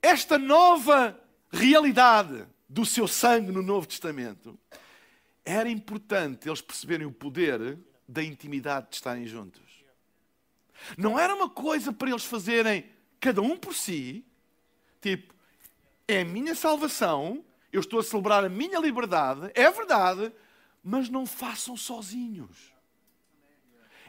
esta 0.00 0.38
nova 0.38 1.18
realidade 1.52 2.46
do 2.68 2.86
seu 2.86 3.06
sangue 3.06 3.52
no 3.52 3.62
Novo 3.62 3.86
Testamento, 3.86 4.58
era 5.44 5.68
importante 5.68 6.48
eles 6.48 6.62
perceberem 6.62 7.06
o 7.06 7.12
poder 7.12 7.78
da 8.08 8.22
intimidade 8.22 8.88
de 8.90 8.96
estarem 8.96 9.26
juntos. 9.26 9.84
Não 10.96 11.18
era 11.18 11.34
uma 11.34 11.50
coisa 11.50 11.92
para 11.92 12.10
eles 12.10 12.24
fazerem 12.24 12.86
cada 13.20 13.42
um 13.42 13.56
por 13.56 13.74
si, 13.74 14.24
tipo, 15.00 15.34
é 16.08 16.22
a 16.22 16.24
minha 16.24 16.54
salvação, 16.54 17.44
eu 17.72 17.80
estou 17.80 18.00
a 18.00 18.02
celebrar 18.02 18.44
a 18.44 18.48
minha 18.48 18.78
liberdade, 18.80 19.50
é 19.54 19.70
verdade, 19.70 20.32
mas 20.82 21.08
não 21.08 21.24
façam 21.24 21.76
sozinhos. 21.76 22.71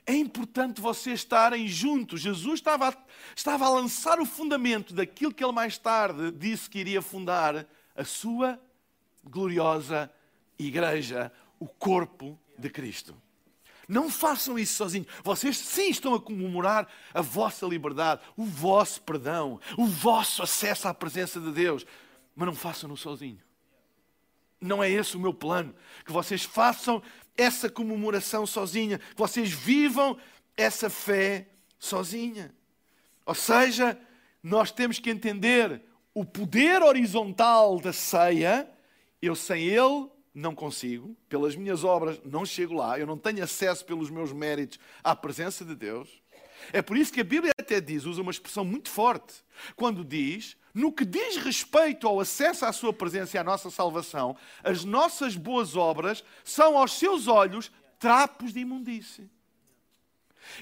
É 0.06 0.14
importante 0.14 0.82
vocês 0.82 1.20
estarem 1.22 1.68
juntos. 1.68 2.22
Jesus 2.22 2.56
estava 2.56 2.90
a, 2.90 2.94
estava 3.36 3.66
a 3.66 3.70
lançar 3.70 4.20
o 4.20 4.26
fundamento 4.26 4.94
daquilo 4.94 5.34
que 5.34 5.44
ele 5.44 5.54
mais 5.54 5.78
tarde 5.78 6.32
disse 6.32 6.70
que 6.70 6.80
iria 6.80 7.02
fundar 7.02 7.66
a 7.96 8.04
sua 8.04 8.60
gloriosa 9.24 10.12
igreja, 10.60 11.32
o 11.60 11.68
corpo 11.68 12.38
de 12.58 12.70
Cristo. 12.70 13.16
Não 13.88 14.10
façam 14.10 14.58
isso 14.58 14.76
sozinhos. 14.76 15.08
Vocês 15.24 15.58
sim 15.58 15.90
estão 15.90 16.14
a 16.14 16.22
comemorar 16.22 16.88
a 17.14 17.22
vossa 17.22 17.66
liberdade, 17.66 18.22
o 18.36 18.46
vosso 18.46 19.02
perdão, 19.02 19.60
o 19.78 19.86
vosso 19.86 20.42
acesso 20.44 20.88
à 20.88 20.94
presença 20.94 21.40
de 21.40 21.52
Deus, 21.52 21.86
mas 22.36 22.46
não 22.46 22.56
façam-no 22.56 22.98
sozinho. 22.98 23.40
Não 24.64 24.84
é 24.84 24.90
esse 24.90 25.16
o 25.18 25.20
meu 25.20 25.34
plano. 25.34 25.76
Que 26.06 26.12
vocês 26.12 26.44
façam 26.44 27.02
essa 27.38 27.70
comemoração 27.70 28.46
sozinha, 28.46 28.98
que 28.98 29.18
vocês 29.18 29.52
vivam 29.52 30.18
essa 30.56 30.90
fé 30.90 31.48
sozinha. 31.78 32.54
Ou 33.26 33.36
seja, 33.36 34.00
nós 34.42 34.72
temos 34.72 35.00
que 35.00 35.10
entender 35.10 35.82
o 36.14 36.24
poder 36.24 36.82
horizontal 36.82 37.80
da 37.80 37.92
ceia. 37.92 38.70
Eu 39.22 39.36
sem 39.36 39.64
ele 39.64 40.10
não 40.34 40.56
consigo, 40.56 41.16
pelas 41.30 41.56
minhas 41.56 41.84
obras 41.84 42.20
não 42.26 42.46
chego 42.46 42.74
lá, 42.74 42.98
eu 42.98 43.06
não 43.06 43.18
tenho 43.18 43.44
acesso 43.44 43.86
pelos 43.86 44.10
meus 44.10 44.34
méritos 44.34 44.80
à 45.04 45.16
presença 45.16 45.64
de 45.64 45.76
Deus. 45.76 46.10
É 46.72 46.82
por 46.82 46.98
isso 46.98 47.14
que 47.14 47.22
a 47.22 47.26
Bíblia 47.26 47.52
até 47.60 47.80
diz, 47.80 48.06
usa 48.06 48.22
uma 48.22 48.32
expressão 48.32 48.66
muito 48.66 48.90
forte, 48.90 49.34
quando 49.76 50.04
diz 50.04 50.58
no 50.74 50.92
que 50.92 51.06
diz 51.06 51.38
respeito 51.38 52.08
ao 52.08 52.20
acesso 52.20 52.66
à 52.66 52.72
Sua 52.72 52.92
presença 52.92 53.38
e 53.38 53.40
à 53.40 53.44
nossa 53.44 53.70
salvação, 53.70 54.36
as 54.64 54.84
nossas 54.84 55.36
boas 55.36 55.76
obras 55.76 56.24
são 56.44 56.78
aos 56.78 56.94
seus 56.94 57.28
olhos 57.28 57.72
trapos 58.00 58.54
de 58.54 58.62
imundície. 58.62 59.30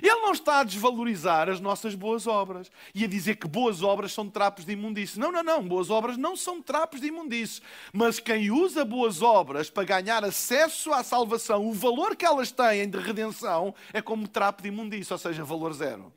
Ele 0.01 0.21
não 0.21 0.31
está 0.31 0.59
a 0.59 0.63
desvalorizar 0.63 1.49
as 1.49 1.59
nossas 1.59 1.95
boas 1.95 2.27
obras 2.27 2.71
e 2.93 3.03
a 3.03 3.07
dizer 3.07 3.37
que 3.37 3.47
boas 3.47 3.81
obras 3.81 4.13
são 4.13 4.29
trapos 4.29 4.63
de 4.63 4.73
imundície. 4.73 5.19
Não, 5.19 5.31
não, 5.31 5.43
não. 5.43 5.67
Boas 5.67 5.89
obras 5.89 6.17
não 6.17 6.35
são 6.35 6.61
trapos 6.61 7.01
de 7.01 7.07
imundície. 7.07 7.61
Mas 7.91 8.19
quem 8.19 8.51
usa 8.51 8.85
boas 8.85 9.21
obras 9.21 9.69
para 9.69 9.83
ganhar 9.83 10.23
acesso 10.23 10.93
à 10.93 11.03
salvação, 11.03 11.67
o 11.67 11.73
valor 11.73 12.15
que 12.15 12.25
elas 12.25 12.51
têm 12.51 12.89
de 12.89 12.99
redenção 12.99 13.73
é 13.91 14.01
como 14.01 14.27
trapo 14.27 14.61
de 14.61 14.67
imundície, 14.67 15.11
ou 15.11 15.19
seja, 15.19 15.43
valor 15.43 15.73
zero. 15.73 16.13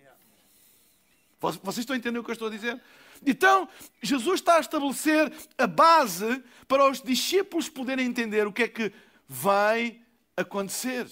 Vocês 1.40 1.78
estão 1.78 1.96
entendendo 1.96 2.20
o 2.20 2.24
que 2.24 2.30
eu 2.30 2.34
estou 2.34 2.48
a 2.48 2.50
dizer? 2.50 2.80
Então, 3.26 3.68
Jesus 4.02 4.40
está 4.40 4.56
a 4.56 4.60
estabelecer 4.60 5.32
a 5.56 5.66
base 5.66 6.42
para 6.68 6.88
os 6.88 7.00
discípulos 7.00 7.68
poderem 7.68 8.06
entender 8.06 8.46
o 8.46 8.52
que 8.52 8.64
é 8.64 8.68
que 8.68 8.92
vai 9.28 10.00
acontecer. 10.36 11.06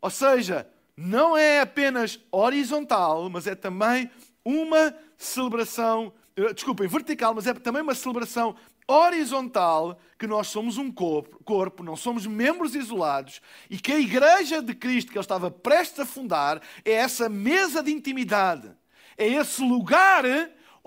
Ou 0.00 0.10
seja, 0.10 0.68
não 0.96 1.36
é 1.36 1.60
apenas 1.60 2.18
horizontal, 2.30 3.28
mas 3.28 3.46
é 3.46 3.54
também 3.54 4.10
uma 4.44 4.94
celebração, 5.16 6.12
eh, 6.36 6.52
desculpem, 6.52 6.88
vertical, 6.88 7.34
mas 7.34 7.46
é 7.46 7.54
também 7.54 7.82
uma 7.82 7.94
celebração 7.94 8.56
horizontal 8.86 10.00
que 10.18 10.26
nós 10.26 10.46
somos 10.46 10.78
um 10.78 10.90
corpo, 10.90 11.44
corpo, 11.44 11.82
não 11.82 11.94
somos 11.94 12.26
membros 12.26 12.74
isolados 12.74 13.42
e 13.68 13.78
que 13.78 13.92
a 13.92 13.98
igreja 13.98 14.62
de 14.62 14.74
Cristo 14.74 15.12
que 15.12 15.18
ele 15.18 15.24
estava 15.24 15.50
prestes 15.50 16.00
a 16.00 16.06
fundar 16.06 16.62
é 16.84 16.92
essa 16.92 17.28
mesa 17.28 17.82
de 17.82 17.92
intimidade, 17.92 18.72
é 19.18 19.28
esse 19.28 19.60
lugar 19.60 20.24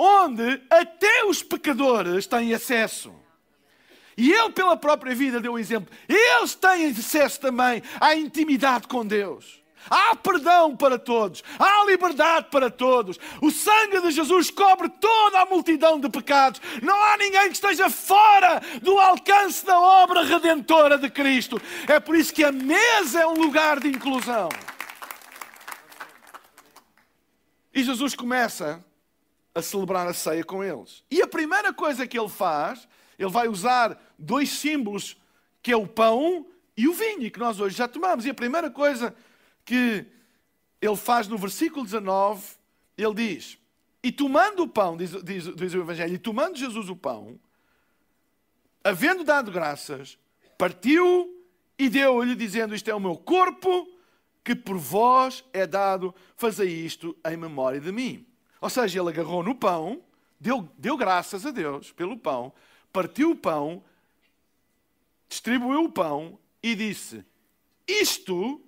onde 0.02 0.60
até 0.68 1.26
os 1.26 1.44
pecadores 1.44 2.26
têm 2.26 2.56
acesso. 2.56 3.14
E 4.18 4.32
ele, 4.32 4.52
pela 4.52 4.76
própria 4.76 5.14
vida, 5.14 5.40
deu 5.40 5.54
o 5.54 5.60
exemplo. 5.60 5.96
Eles 6.10 6.56
têm 6.56 6.88
acesso 6.88 7.40
também 7.40 7.84
à 8.00 8.16
intimidade 8.16 8.88
com 8.88 9.06
Deus. 9.06 9.62
Há 9.90 10.16
perdão 10.16 10.76
para 10.76 10.98
todos, 10.98 11.44
há 11.58 11.86
liberdade 11.86 12.48
para 12.52 12.70
todos. 12.70 13.20
O 13.42 13.50
sangue 13.50 14.00
de 14.00 14.12
Jesus 14.12 14.50
cobre 14.52 14.90
toda 14.90 15.42
a 15.42 15.46
multidão 15.46 16.00
de 16.00 16.10
pecados. 16.10 16.62
Não 16.82 17.04
há 17.04 17.18
ninguém 17.18 17.48
que 17.48 17.56
esteja 17.56 17.90
fora 17.90 18.62
do 18.82 19.00
alcance 19.00 19.66
da 19.66 19.80
obra 19.80 20.24
redentora 20.24 20.98
de 20.98 21.10
Cristo. 21.10 21.62
É 21.88 22.00
por 22.00 22.16
isso 22.16 22.34
que 22.34 22.44
a 22.44 22.52
mesa 22.52 23.22
é 23.22 23.28
um 23.28 23.34
lugar 23.36 23.80
de 23.80 23.88
inclusão. 23.88 24.50
E 27.74 27.84
Jesus 27.84 28.14
começa 28.14 28.84
a 29.54 29.62
celebrar 29.62 30.08
a 30.08 30.14
ceia 30.14 30.44
com 30.44 30.64
eles. 30.64 31.04
E 31.12 31.22
a 31.22 31.28
primeira 31.28 31.74
coisa 31.74 32.08
que 32.08 32.18
ele 32.18 32.30
faz, 32.30 32.88
ele 33.20 33.30
vai 33.30 33.48
usar 33.48 34.02
dois 34.18 34.50
símbolos, 34.50 35.18
que 35.62 35.72
é 35.72 35.76
o 35.76 35.88
pão 35.88 36.48
e 36.76 36.88
o 36.88 36.94
vinho, 36.94 37.30
que 37.30 37.40
nós 37.40 37.60
hoje 37.60 37.76
já 37.76 37.88
tomamos. 37.88 38.26
E 38.26 38.30
a 38.30 38.34
primeira 38.34 38.72
coisa 38.72 39.16
que 39.66 40.06
ele 40.82 40.96
faz 40.96 41.28
no 41.28 41.38
versículo 41.38 41.84
19, 41.84 42.44
ele 42.98 43.14
diz: 43.14 43.58
E 44.02 44.12
tomando 44.12 44.64
o 44.64 44.68
pão, 44.68 44.98
diz, 44.98 45.12
diz, 45.24 45.56
diz 45.56 45.74
o 45.74 45.82
Evangelho, 45.82 46.14
e 46.14 46.18
tomando 46.18 46.58
Jesus 46.58 46.90
o 46.90 46.96
pão, 46.96 47.40
havendo 48.84 49.24
dado 49.24 49.52
graças, 49.52 50.18
partiu 50.58 51.46
e 51.78 51.90
deu-lhe, 51.90 52.36
dizendo: 52.36 52.74
Isto 52.74 52.90
é 52.90 52.96
o 52.96 53.00
meu 53.00 53.18
corpo, 53.18 53.88
que 54.44 54.56
por 54.56 54.78
vós 54.78 55.44
é 55.54 55.68
dado, 55.68 56.16
fazei 56.36 56.70
isto 56.70 57.16
em 57.26 57.38
memória 57.38 57.80
de 57.80 57.92
mim. 57.92 58.26
Ou 58.62 58.70
seja, 58.70 59.02
ele 59.02 59.10
agarrou 59.10 59.42
no 59.42 59.56
pão, 59.56 60.04
deu, 60.40 60.70
deu 60.78 60.96
graças 60.96 61.46
a 61.48 61.52
Deus 61.52 61.92
pelo 61.92 62.16
pão, 62.16 62.54
partiu 62.94 63.32
o 63.32 63.36
pão, 63.36 63.84
distribuiu 65.28 65.86
o 65.86 65.92
pão 65.92 66.38
e 66.62 66.76
disse: 66.76 67.26
Isto 67.88 68.62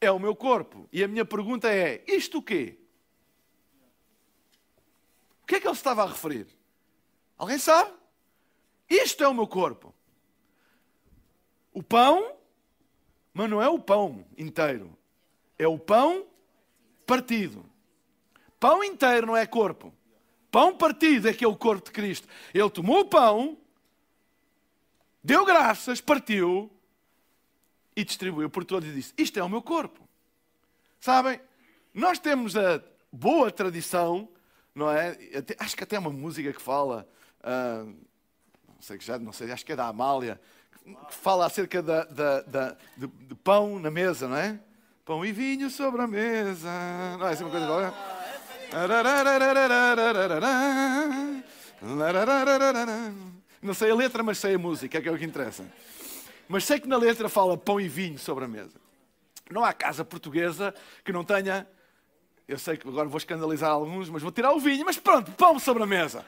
é 0.00 0.10
o 0.12 0.20
meu 0.20 0.36
corpo. 0.36 0.88
E 0.92 1.02
a 1.02 1.08
minha 1.08 1.24
pergunta 1.24 1.68
é: 1.68 2.04
isto 2.06 2.38
o 2.38 2.42
quê? 2.42 2.78
O 5.42 5.46
que 5.46 5.56
é 5.56 5.60
que 5.60 5.66
ele 5.66 5.74
estava 5.74 6.04
a 6.04 6.06
referir? 6.06 6.46
Alguém 7.36 7.58
sabe? 7.58 7.92
Isto 8.88 9.24
é 9.24 9.28
o 9.28 9.34
meu 9.34 9.48
corpo. 9.48 9.92
O 11.72 11.82
pão, 11.82 12.36
mas 13.34 13.50
não 13.50 13.60
é 13.60 13.68
o 13.68 13.78
pão 13.78 14.24
inteiro. 14.38 14.96
É 15.58 15.66
o 15.66 15.78
pão 15.78 16.26
partido. 17.06 17.71
Pão 18.62 18.84
inteiro 18.84 19.26
não 19.26 19.36
é 19.36 19.44
corpo. 19.44 19.92
Pão 20.48 20.72
partido 20.72 21.28
é 21.28 21.34
que 21.34 21.44
é 21.44 21.48
o 21.48 21.56
corpo 21.56 21.86
de 21.86 21.90
Cristo. 21.90 22.28
Ele 22.54 22.70
tomou 22.70 23.00
o 23.00 23.04
pão, 23.04 23.58
deu 25.20 25.44
graças, 25.44 26.00
partiu 26.00 26.70
e 27.96 28.04
distribuiu 28.04 28.48
por 28.48 28.64
todos 28.64 28.88
e 28.88 28.92
disse: 28.92 29.12
Isto 29.18 29.40
é 29.40 29.42
o 29.42 29.48
meu 29.48 29.62
corpo. 29.62 30.08
Sabem, 31.00 31.40
nós 31.92 32.20
temos 32.20 32.56
a 32.56 32.80
boa 33.10 33.50
tradição, 33.50 34.28
não 34.72 34.88
é? 34.88 35.18
Acho 35.58 35.76
que 35.76 35.82
até 35.82 35.98
uma 35.98 36.10
música 36.10 36.52
que 36.52 36.62
fala, 36.62 37.04
uh, 37.40 37.84
não 37.84 38.80
sei 38.80 38.96
que 38.96 39.04
já, 39.04 39.18
não 39.18 39.32
sei, 39.32 39.50
acho 39.50 39.66
que 39.66 39.72
é 39.72 39.76
da 39.76 39.88
Amália, 39.88 40.40
que 40.84 41.14
fala 41.14 41.46
acerca 41.46 41.82
da, 41.82 42.04
da, 42.04 42.42
da 42.42 42.76
de, 42.96 43.08
de, 43.08 43.34
pão 43.34 43.80
na 43.80 43.90
mesa, 43.90 44.28
não 44.28 44.36
é? 44.36 44.60
Pão 45.04 45.26
e 45.26 45.32
vinho 45.32 45.68
sobre 45.68 46.00
a 46.00 46.06
mesa. 46.06 46.70
Não 47.18 47.26
é 47.26 47.32
assim 47.32 47.42
uma 47.42 47.50
coisa 47.50 47.66
igual? 47.66 48.21
Não 53.60 53.74
sei 53.74 53.90
a 53.90 53.94
letra, 53.94 54.22
mas 54.22 54.38
sei 54.38 54.54
a 54.54 54.58
música, 54.58 54.98
é 54.98 55.00
que 55.00 55.08
é 55.08 55.12
o 55.12 55.18
que 55.18 55.24
interessa. 55.24 55.64
Mas 56.48 56.64
sei 56.64 56.80
que 56.80 56.88
na 56.88 56.96
letra 56.96 57.28
fala 57.28 57.56
pão 57.56 57.80
e 57.80 57.88
vinho 57.88 58.18
sobre 58.18 58.44
a 58.44 58.48
mesa. 58.48 58.80
Não 59.50 59.62
há 59.64 59.72
casa 59.72 60.04
portuguesa 60.04 60.74
que 61.04 61.12
não 61.12 61.22
tenha. 61.22 61.68
Eu 62.48 62.58
sei 62.58 62.76
que 62.76 62.88
agora 62.88 63.08
vou 63.08 63.18
escandalizar 63.18 63.70
alguns, 63.70 64.08
mas 64.08 64.22
vou 64.22 64.32
tirar 64.32 64.52
o 64.52 64.58
vinho. 64.58 64.84
Mas 64.84 64.98
pronto, 64.98 65.30
pão 65.32 65.58
sobre 65.58 65.82
a 65.82 65.86
mesa. 65.86 66.24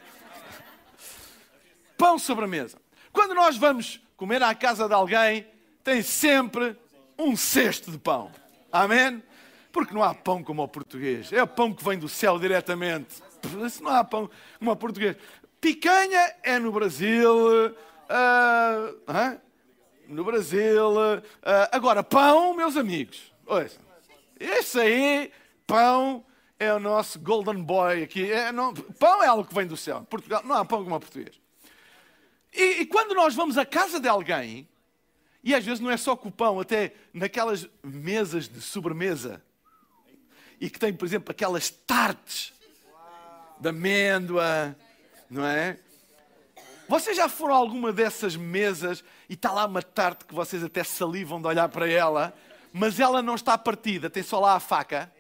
Pão 1.96 2.18
sobre 2.18 2.44
a 2.44 2.48
mesa. 2.48 2.78
Quando 3.12 3.34
nós 3.34 3.56
vamos 3.56 4.00
comer 4.16 4.42
à 4.42 4.54
casa 4.54 4.86
de 4.86 4.94
alguém, 4.94 5.46
tem 5.82 6.02
sempre 6.02 6.76
um 7.18 7.36
cesto 7.36 7.90
de 7.90 7.98
pão. 7.98 8.30
Amém? 8.70 9.22
Porque 9.74 9.92
não 9.92 10.04
há 10.04 10.14
pão 10.14 10.40
como 10.40 10.62
o 10.62 10.68
português. 10.68 11.32
É 11.32 11.42
o 11.42 11.48
pão 11.48 11.74
que 11.74 11.82
vem 11.82 11.98
do 11.98 12.08
céu 12.08 12.38
diretamente. 12.38 13.20
Se 13.68 13.82
não 13.82 13.90
há 13.90 14.04
pão 14.04 14.30
como 14.56 14.70
o 14.70 14.76
português. 14.76 15.16
Picanha 15.60 16.32
é 16.44 16.60
no 16.60 16.70
Brasil. 16.70 17.34
Uh, 17.66 19.40
no 20.06 20.22
Brasil. 20.22 20.92
Uh, 20.92 21.20
agora, 21.72 22.04
pão, 22.04 22.54
meus 22.54 22.76
amigos. 22.76 23.34
Ouça, 23.44 23.80
esse 24.38 24.78
aí, 24.78 25.32
pão, 25.66 26.24
é 26.56 26.72
o 26.72 26.78
nosso 26.78 27.18
golden 27.18 27.60
boy 27.60 28.04
aqui. 28.04 28.30
É, 28.30 28.52
não, 28.52 28.72
pão 28.72 29.24
é 29.24 29.26
algo 29.26 29.44
que 29.44 29.54
vem 29.56 29.66
do 29.66 29.76
céu. 29.76 30.06
Portugal, 30.08 30.44
não 30.44 30.54
há 30.54 30.64
pão 30.64 30.84
como 30.84 30.94
o 30.94 31.00
português. 31.00 31.40
E, 32.52 32.82
e, 32.82 32.87
quando 32.87 33.12
nós 33.12 33.34
vamos 33.34 33.58
à 33.58 33.66
casa 33.66 33.98
de 33.98 34.06
alguém, 34.06 34.68
e 35.42 35.52
às 35.52 35.64
vezes 35.64 35.80
não 35.80 35.90
é 35.90 35.96
só 35.96 36.14
com 36.14 36.28
o 36.28 36.32
pão, 36.32 36.60
até 36.60 36.94
naquelas 37.12 37.68
mesas 37.82 38.48
de 38.48 38.60
sobremesa, 38.60 39.42
e 40.60 40.70
que 40.70 40.78
tem, 40.78 40.92
por 40.92 41.04
exemplo, 41.04 41.30
aquelas 41.30 41.70
tartes 41.70 42.52
de 43.58 43.68
amêndoa, 43.68 44.76
não 45.30 45.44
é? 45.44 45.78
Vocês 46.88 47.16
já 47.16 47.28
foram 47.28 47.54
a 47.54 47.58
alguma 47.58 47.92
dessas 47.92 48.36
mesas 48.36 49.02
e 49.28 49.34
está 49.34 49.50
lá 49.50 49.64
uma 49.66 49.82
tarte 49.82 50.26
que 50.26 50.34
vocês 50.34 50.62
até 50.62 50.84
salivam 50.84 51.40
de 51.40 51.48
olhar 51.48 51.68
para 51.68 51.88
ela, 51.88 52.34
mas 52.72 53.00
ela 53.00 53.22
não 53.22 53.34
está 53.34 53.56
partida, 53.56 54.10
tem 54.10 54.22
só 54.22 54.38
lá 54.38 54.54
a 54.54 54.60
faca. 54.60 55.10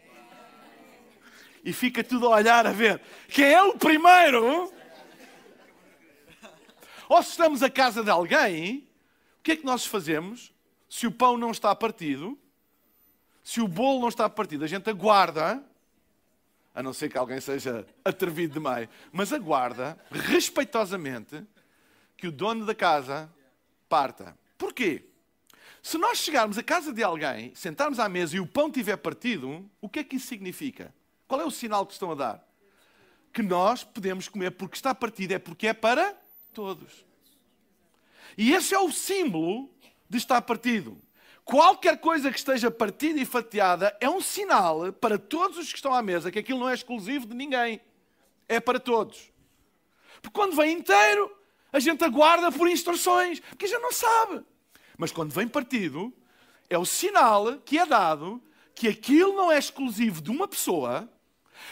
E 1.64 1.72
fica 1.72 2.04
tudo 2.04 2.26
a 2.26 2.36
olhar 2.36 2.66
a 2.66 2.72
ver 2.72 3.00
quem 3.28 3.46
é 3.46 3.62
o 3.62 3.78
primeiro. 3.78 4.70
Ou 7.08 7.22
se 7.22 7.30
estamos 7.30 7.62
à 7.62 7.70
casa 7.70 8.04
de 8.04 8.10
alguém, 8.10 8.86
o 9.38 9.42
que 9.42 9.52
é 9.52 9.56
que 9.56 9.64
nós 9.64 9.86
fazemos? 9.86 10.52
Se 10.88 11.06
o 11.06 11.12
pão 11.12 11.38
não 11.38 11.50
está 11.50 11.74
partido, 11.74 12.38
se 13.44 13.60
o 13.60 13.68
bolo 13.68 14.00
não 14.00 14.08
está 14.08 14.28
partido, 14.28 14.64
a 14.64 14.66
gente 14.66 14.88
aguarda, 14.88 15.62
a 16.74 16.82
não 16.82 16.94
ser 16.94 17.10
que 17.10 17.18
alguém 17.18 17.38
seja 17.40 17.86
atrevido 18.02 18.54
demais, 18.54 18.88
mas 19.12 19.34
aguarda 19.34 19.98
respeitosamente 20.10 21.44
que 22.16 22.26
o 22.26 22.32
dono 22.32 22.64
da 22.64 22.74
casa 22.74 23.30
parta. 23.86 24.36
Porquê? 24.56 25.04
Se 25.82 25.98
nós 25.98 26.18
chegarmos 26.18 26.56
à 26.56 26.62
casa 26.62 26.90
de 26.90 27.02
alguém, 27.02 27.54
sentarmos 27.54 27.98
à 27.98 28.08
mesa 28.08 28.34
e 28.34 28.40
o 28.40 28.46
pão 28.46 28.70
tiver 28.70 28.96
partido, 28.96 29.70
o 29.78 29.90
que 29.90 29.98
é 29.98 30.04
que 30.04 30.16
isso 30.16 30.26
significa? 30.26 30.94
Qual 31.28 31.38
é 31.38 31.44
o 31.44 31.50
sinal 31.50 31.84
que 31.84 31.92
estão 31.92 32.10
a 32.12 32.14
dar? 32.14 32.48
Que 33.30 33.42
nós 33.42 33.84
podemos 33.84 34.26
comer 34.26 34.52
porque 34.52 34.76
está 34.76 34.94
partido, 34.94 35.32
é 35.32 35.38
porque 35.38 35.66
é 35.66 35.74
para 35.74 36.16
todos. 36.54 37.04
E 38.38 38.54
esse 38.54 38.74
é 38.74 38.78
o 38.78 38.90
símbolo 38.90 39.70
de 40.08 40.16
estar 40.16 40.40
partido. 40.40 40.98
Qualquer 41.44 41.98
coisa 41.98 42.30
que 42.30 42.38
esteja 42.38 42.70
partida 42.70 43.20
e 43.20 43.26
fatiada 43.26 43.94
é 44.00 44.08
um 44.08 44.20
sinal 44.20 44.92
para 44.94 45.18
todos 45.18 45.58
os 45.58 45.70
que 45.70 45.76
estão 45.76 45.94
à 45.94 46.00
mesa 46.00 46.30
que 46.30 46.38
aquilo 46.38 46.60
não 46.60 46.68
é 46.68 46.74
exclusivo 46.74 47.26
de 47.26 47.34
ninguém. 47.34 47.80
É 48.48 48.58
para 48.60 48.80
todos. 48.80 49.30
Porque 50.22 50.34
quando 50.34 50.56
vem 50.56 50.72
inteiro, 50.72 51.30
a 51.70 51.78
gente 51.78 52.02
aguarda 52.02 52.50
por 52.50 52.68
instruções, 52.68 53.40
porque 53.40 53.66
a 53.66 53.68
gente 53.68 53.82
não 53.82 53.92
sabe. 53.92 54.42
Mas 54.96 55.12
quando 55.12 55.32
vem 55.32 55.46
partido, 55.46 56.12
é 56.70 56.78
o 56.78 56.86
sinal 56.86 57.58
que 57.58 57.78
é 57.78 57.84
dado 57.84 58.42
que 58.74 58.88
aquilo 58.88 59.34
não 59.34 59.52
é 59.52 59.58
exclusivo 59.58 60.22
de 60.22 60.30
uma 60.30 60.48
pessoa, 60.48 61.08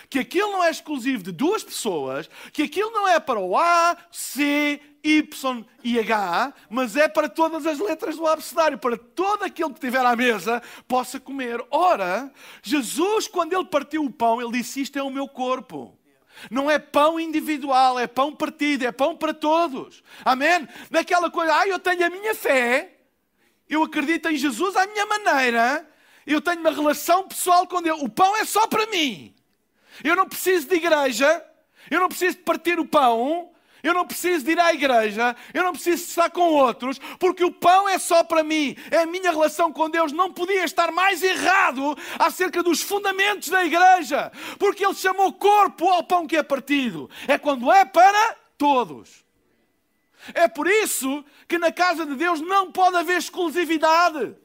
que 0.09 0.19
aquilo 0.19 0.53
não 0.53 0.63
é 0.63 0.71
exclusivo 0.71 1.23
de 1.23 1.33
duas 1.33 1.65
pessoas, 1.65 2.29
que 2.53 2.63
aquilo 2.63 2.91
não 2.91 3.09
é 3.09 3.19
para 3.19 3.41
o 3.41 3.57
A, 3.57 3.97
C, 4.11 4.81
Y 5.05 5.67
e 5.83 5.99
H, 5.99 6.55
mas 6.71 6.97
é 6.97 7.09
para 7.09 7.29
todas 7.29 7.67
as 7.67 7.79
letras 7.79 8.17
do 8.17 8.27
abecedário, 8.27 8.79
para 8.79 8.97
todo 8.97 9.43
aquele 9.43 9.71
que 9.71 9.75
estiver 9.75 10.05
à 10.05 10.15
mesa 10.15 10.63
possa 10.87 11.19
comer. 11.19 11.61
Ora, 11.71 12.33
Jesus, 12.63 13.27
quando 13.27 13.53
ele 13.53 13.65
partiu 13.65 14.05
o 14.05 14.13
pão, 14.13 14.41
ele 14.41 14.53
disse: 14.53 14.81
Isto 14.81 14.99
é 14.99 15.03
o 15.03 15.11
meu 15.11 15.29
corpo. 15.29 15.99
Não 16.51 16.71
é 16.71 16.79
pão 16.79 17.21
individual, 17.21 17.99
é 17.99 18.07
pão 18.07 18.35
partido, 18.35 18.85
é 18.85 18.93
pão 18.93 19.17
para 19.17 19.35
todos. 19.35 20.03
Amém? 20.25 20.69
Naquela 20.91 21.31
coisa, 21.31 21.55
ah, 21.55 21.69
eu 21.69 21.79
tenho 21.79 22.07
a 22.07 22.11
minha 22.11 22.35
fé, 22.35 22.99
eu 23.69 23.83
acredito 23.83 24.29
em 24.29 24.37
Jesus 24.37 24.77
à 24.77 24.87
minha 24.87 25.07
maneira, 25.07 25.89
eu 26.27 26.41
tenho 26.41 26.61
uma 26.61 26.71
relação 26.71 27.29
pessoal 27.29 27.67
com 27.67 27.83
Deus. 27.83 28.01
O 28.01 28.09
pão 28.09 28.37
é 28.37 28.45
só 28.45 28.67
para 28.67 28.87
mim. 28.87 29.35
Eu 30.03 30.17
não 30.17 30.29
preciso 30.29 30.69
de 30.69 30.77
igreja, 30.77 31.45
eu 31.91 32.01
não 32.01 32.09
preciso 32.09 32.39
de 32.39 32.43
partir 32.43 32.79
o 32.79 32.87
pão, 32.87 33.52
eu 33.83 33.93
não 33.93 34.07
preciso 34.07 34.45
de 34.45 34.53
ir 34.53 34.61
à 34.61 34.73
igreja, 34.73 35.35
eu 35.53 35.65
não 35.65 35.73
preciso 35.73 36.05
estar 36.05 36.31
com 36.31 36.53
outros, 36.53 37.01
porque 37.19 37.45
o 37.45 37.51
pão 37.51 37.89
é 37.89 37.99
só 37.99 38.23
para 38.23 38.45
mim. 38.45 38.77
É 38.91 38.99
a 38.99 39.07
minha 39.07 39.31
relação 39.31 39.73
com 39.73 39.91
Deus. 39.91 40.13
Não 40.13 40.33
podia 40.33 40.65
estar 40.65 40.93
mais 40.93 41.23
errado 41.23 41.97
acerca 42.19 42.63
dos 42.63 42.81
fundamentos 42.81 43.49
da 43.49 43.65
igreja, 43.65 44.31
porque 44.59 44.85
Ele 44.85 44.95
chamou 44.95 45.33
corpo 45.33 45.89
ao 45.89 46.05
pão 46.05 46.27
que 46.27 46.37
é 46.37 46.43
partido. 46.43 47.11
É 47.27 47.37
quando 47.37 47.73
é 47.73 47.85
para 47.85 48.37
todos. 48.57 49.25
É 50.35 50.47
por 50.47 50.69
isso 50.69 51.25
que 51.49 51.59
na 51.59 51.73
casa 51.73 52.07
de 52.07 52.15
Deus 52.15 52.41
não 52.41 52.71
pode 52.71 52.97
haver 52.97 53.19
exclusividade. 53.19 54.37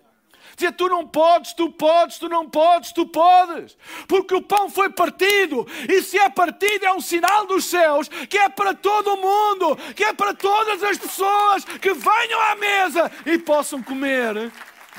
Dizer, 0.58 0.72
tu 0.72 0.89
não 0.89 1.08
podes, 1.08 1.54
tu 1.54 1.72
podes, 1.72 2.17
tu 2.17 2.28
não 2.28 2.50
podes, 2.50 2.91
tu 2.91 3.06
podes. 3.06 3.78
Porque 4.08 4.34
o 4.34 4.41
pão 4.41 4.67
foi 4.72 4.89
partido. 4.89 5.67
E 5.88 6.02
se 6.02 6.17
é 6.17 6.28
partido, 6.30 6.84
é 6.84 6.91
um 6.91 7.00
sinal 7.00 7.46
dos 7.46 7.65
céus 7.65 8.08
que 8.08 8.39
é 8.39 8.50
para 8.50 8.74
todo 8.74 9.13
o 9.13 9.17
mundo, 9.17 9.76
que 9.93 10.04
é 10.04 10.13
para 10.13 10.34
todas 10.34 10.82
as 10.82 10.98
pessoas 10.98 11.63
que 11.63 11.93
venham 11.93 12.41
à 12.41 12.56
mesa 12.56 13.12
e 13.28 13.38
possam 13.38 13.84
comer 13.84 14.52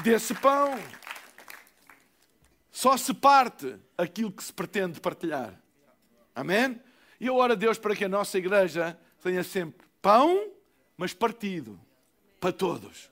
desse 0.05 0.33
pão. 0.33 0.79
Só 2.71 2.97
se 2.97 3.13
parte 3.13 3.75
aquilo 3.97 4.31
que 4.31 4.45
se 4.45 4.53
pretende 4.53 5.01
partilhar. 5.01 5.61
Amém? 6.37 6.81
E 7.19 7.27
eu 7.27 7.35
oro 7.35 7.55
a 7.55 7.57
Deus 7.57 7.79
para 7.79 7.97
que 7.97 8.05
a 8.05 8.09
nossa 8.09 8.39
igreja 8.39 8.97
tenha 9.21 9.43
sempre 9.43 9.85
pão, 10.01 10.53
mas 10.97 11.13
partido 11.13 11.81
para 12.39 12.53
todos. 12.53 13.11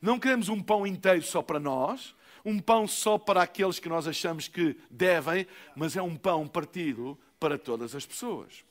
Não 0.00 0.18
queremos 0.18 0.48
um 0.48 0.62
pão 0.62 0.86
inteiro 0.86 1.22
só 1.22 1.42
para 1.42 1.60
nós, 1.60 2.14
um 2.44 2.58
pão 2.58 2.86
só 2.86 3.18
para 3.18 3.42
aqueles 3.42 3.78
que 3.78 3.88
nós 3.88 4.06
achamos 4.08 4.48
que 4.48 4.76
devem, 4.90 5.46
mas 5.76 5.96
é 5.96 6.02
um 6.02 6.16
pão 6.16 6.48
partido 6.48 7.18
para 7.38 7.58
todas 7.58 7.94
as 7.94 8.06
pessoas. 8.06 8.64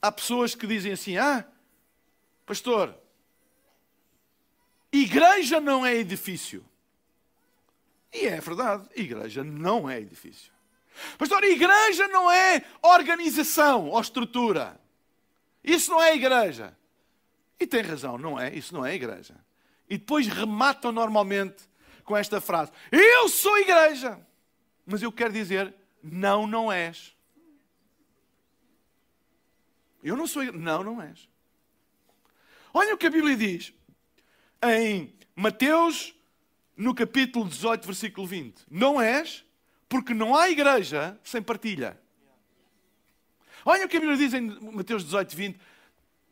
Há 0.00 0.10
pessoas 0.10 0.54
que 0.54 0.66
dizem 0.66 0.92
assim: 0.92 1.18
Ah, 1.18 1.44
pastor, 2.46 2.96
igreja 4.92 5.60
não 5.60 5.84
é 5.84 5.94
edifício. 5.94 6.64
E 8.12 8.26
é 8.26 8.40
verdade, 8.40 8.88
igreja 8.96 9.44
não 9.44 9.88
é 9.88 10.00
edifício. 10.00 10.52
Pastor, 11.16 11.44
igreja 11.44 12.08
não 12.08 12.30
é 12.30 12.64
organização 12.82 13.88
ou 13.88 14.00
estrutura. 14.00 14.80
Isso 15.62 15.90
não 15.90 16.02
é 16.02 16.14
igreja. 16.14 16.76
E 17.60 17.66
tem 17.66 17.82
razão, 17.82 18.16
não 18.16 18.40
é? 18.40 18.54
Isso 18.54 18.72
não 18.72 18.84
é 18.84 18.94
igreja. 18.94 19.36
E 19.88 19.98
depois 19.98 20.26
rematam 20.26 20.90
normalmente 20.90 21.62
com 22.04 22.16
esta 22.16 22.40
frase: 22.40 22.72
Eu 22.90 23.28
sou 23.28 23.58
igreja. 23.58 24.18
Mas 24.86 25.02
eu 25.02 25.12
quero 25.12 25.32
dizer: 25.32 25.74
Não, 26.02 26.46
não 26.46 26.72
és. 26.72 27.14
Eu 30.02 30.16
não 30.16 30.26
sou 30.26 30.42
igreja. 30.42 30.64
Não, 30.64 30.82
não 30.82 31.02
és. 31.02 31.28
Olha 32.72 32.94
o 32.94 32.98
que 32.98 33.06
a 33.06 33.10
Bíblia 33.10 33.36
diz 33.36 33.74
em 34.62 35.12
Mateus, 35.36 36.14
no 36.76 36.94
capítulo 36.94 37.46
18, 37.46 37.84
versículo 37.84 38.26
20: 38.26 38.64
Não 38.70 38.98
és, 38.98 39.44
porque 39.86 40.14
não 40.14 40.34
há 40.34 40.48
igreja 40.48 41.20
sem 41.22 41.42
partilha. 41.42 42.00
Olha 43.66 43.84
o 43.84 43.88
que 43.88 43.98
a 43.98 44.00
Bíblia 44.00 44.16
diz 44.16 44.32
em 44.32 44.40
Mateus 44.72 45.04
18, 45.04 45.36
20 45.36 45.60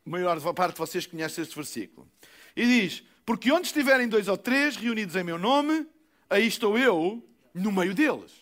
maior 0.09 0.41
parte 0.55 0.73
de 0.73 0.79
vocês 0.79 1.07
conhece 1.07 1.41
este 1.41 1.55
versículo. 1.55 2.09
E 2.57 2.65
diz: 2.65 3.03
Porque 3.25 3.53
onde 3.53 3.67
estiverem 3.67 4.09
dois 4.09 4.29
ou 4.29 4.37
três 4.37 4.77
reunidos 4.77 5.17
em 5.17 5.25
meu 5.25 5.39
nome, 5.39 5.87
aí 6.29 6.47
estou 6.47 6.79
eu 6.79 7.23
no 7.55 7.71
meio 7.71 7.95
deles. 7.95 8.33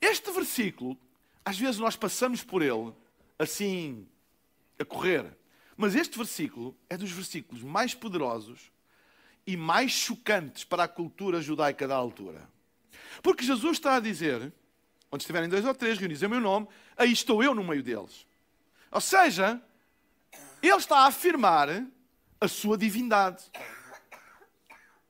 Este 0.00 0.30
versículo, 0.32 0.98
às 1.44 1.58
vezes 1.58 1.78
nós 1.78 1.96
passamos 1.96 2.42
por 2.42 2.62
ele 2.62 2.92
assim, 3.38 4.06
a 4.78 4.84
correr. 4.84 5.36
Mas 5.76 5.94
este 5.94 6.16
versículo 6.16 6.76
é 6.88 6.96
dos 6.96 7.10
versículos 7.10 7.62
mais 7.62 7.94
poderosos 7.94 8.70
e 9.46 9.56
mais 9.56 9.90
chocantes 9.90 10.64
para 10.64 10.84
a 10.84 10.88
cultura 10.88 11.40
judaica 11.40 11.88
da 11.88 11.96
altura. 11.96 12.48
Porque 13.22 13.44
Jesus 13.44 13.78
está 13.78 13.96
a 13.96 14.00
dizer: 14.00 14.52
onde 15.10 15.22
estiverem 15.22 15.48
dois 15.48 15.64
ou 15.64 15.74
três 15.74 15.98
reunidos 15.98 16.22
em 16.22 16.28
meu 16.28 16.40
nome, 16.40 16.68
aí 16.96 17.12
estou 17.12 17.42
eu 17.42 17.54
no 17.54 17.64
meio 17.64 17.82
deles. 17.82 18.26
Ou 18.90 19.00
seja, 19.00 19.60
ele 20.68 20.76
está 20.76 20.98
a 20.98 21.06
afirmar 21.06 21.84
a 22.40 22.48
sua 22.48 22.76
divindade. 22.76 23.44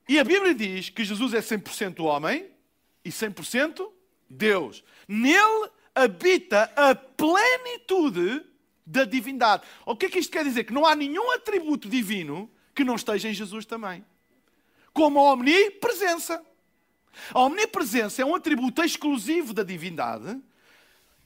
E 0.07 0.19
a 0.19 0.23
Bíblia 0.23 0.53
diz 0.53 0.89
que 0.89 1.03
Jesus 1.03 1.33
é 1.33 1.39
100% 1.39 2.03
homem 2.03 2.49
e 3.03 3.09
100% 3.09 3.89
Deus. 4.29 4.83
Nele 5.07 5.69
habita 5.95 6.71
a 6.75 6.93
plenitude 6.95 8.45
da 8.85 9.05
divindade. 9.05 9.63
O 9.85 9.95
que 9.95 10.07
é 10.07 10.09
que 10.09 10.19
isto 10.19 10.31
quer 10.31 10.43
dizer? 10.43 10.65
Que 10.65 10.73
não 10.73 10.85
há 10.85 10.95
nenhum 10.95 11.31
atributo 11.31 11.87
divino 11.87 12.51
que 12.75 12.83
não 12.83 12.95
esteja 12.95 13.29
em 13.29 13.33
Jesus 13.33 13.65
também. 13.65 14.03
Como 14.91 15.19
a 15.19 15.33
omnipresença. 15.33 16.43
A 17.31 17.39
omnipresença 17.41 18.21
é 18.21 18.25
um 18.25 18.35
atributo 18.35 18.83
exclusivo 18.83 19.53
da 19.53 19.63
divindade 19.63 20.39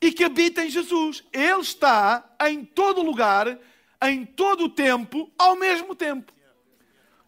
e 0.02 0.12
que 0.12 0.24
habita 0.24 0.64
em 0.64 0.70
Jesus. 0.70 1.24
Ele 1.32 1.62
está 1.62 2.36
em 2.48 2.64
todo 2.64 3.02
lugar 3.02 3.58
em 4.02 4.26
todo 4.26 4.66
o 4.66 4.70
tempo, 4.70 5.32
ao 5.38 5.56
mesmo 5.56 5.96
tempo. 5.96 6.32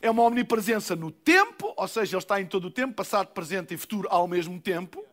É 0.01 0.09
uma 0.09 0.23
omnipresença 0.23 0.95
no 0.95 1.11
tempo, 1.11 1.73
ou 1.75 1.87
seja, 1.87 2.15
ele 2.15 2.23
está 2.23 2.39
em 2.39 2.45
todo 2.45 2.65
o 2.65 2.71
tempo, 2.71 2.93
passado, 2.93 3.27
presente 3.27 3.73
e 3.73 3.77
futuro 3.77 4.07
ao 4.09 4.27
mesmo 4.27 4.59
tempo, 4.59 5.03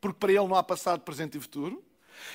porque 0.00 0.18
para 0.18 0.32
ele 0.32 0.46
não 0.46 0.54
há 0.54 0.62
passado, 0.62 1.00
presente 1.00 1.36
e 1.36 1.40
futuro. 1.40 1.84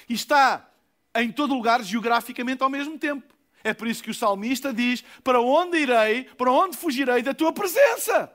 E 0.07 0.13
está 0.13 0.69
em 1.15 1.31
todo 1.31 1.53
lugar, 1.53 1.83
geograficamente, 1.83 2.61
ao 2.61 2.69
mesmo 2.69 2.99
tempo. 2.99 3.33
É 3.63 3.73
por 3.73 3.88
isso 3.88 4.03
que 4.03 4.11
o 4.11 4.13
salmista 4.13 4.71
diz: 4.71 5.03
Para 5.23 5.41
onde 5.41 5.79
irei, 5.79 6.25
para 6.25 6.51
onde 6.51 6.77
fugirei 6.77 7.23
da 7.23 7.33
tua 7.33 7.51
presença? 7.51 8.31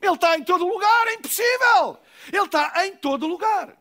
Ele 0.00 0.14
está 0.14 0.38
em 0.38 0.44
todo 0.44 0.66
lugar, 0.66 1.06
é 1.08 1.14
impossível. 1.14 1.98
Ele 2.32 2.44
está 2.44 2.86
em 2.86 2.96
todo 2.96 3.26
lugar. 3.26 3.76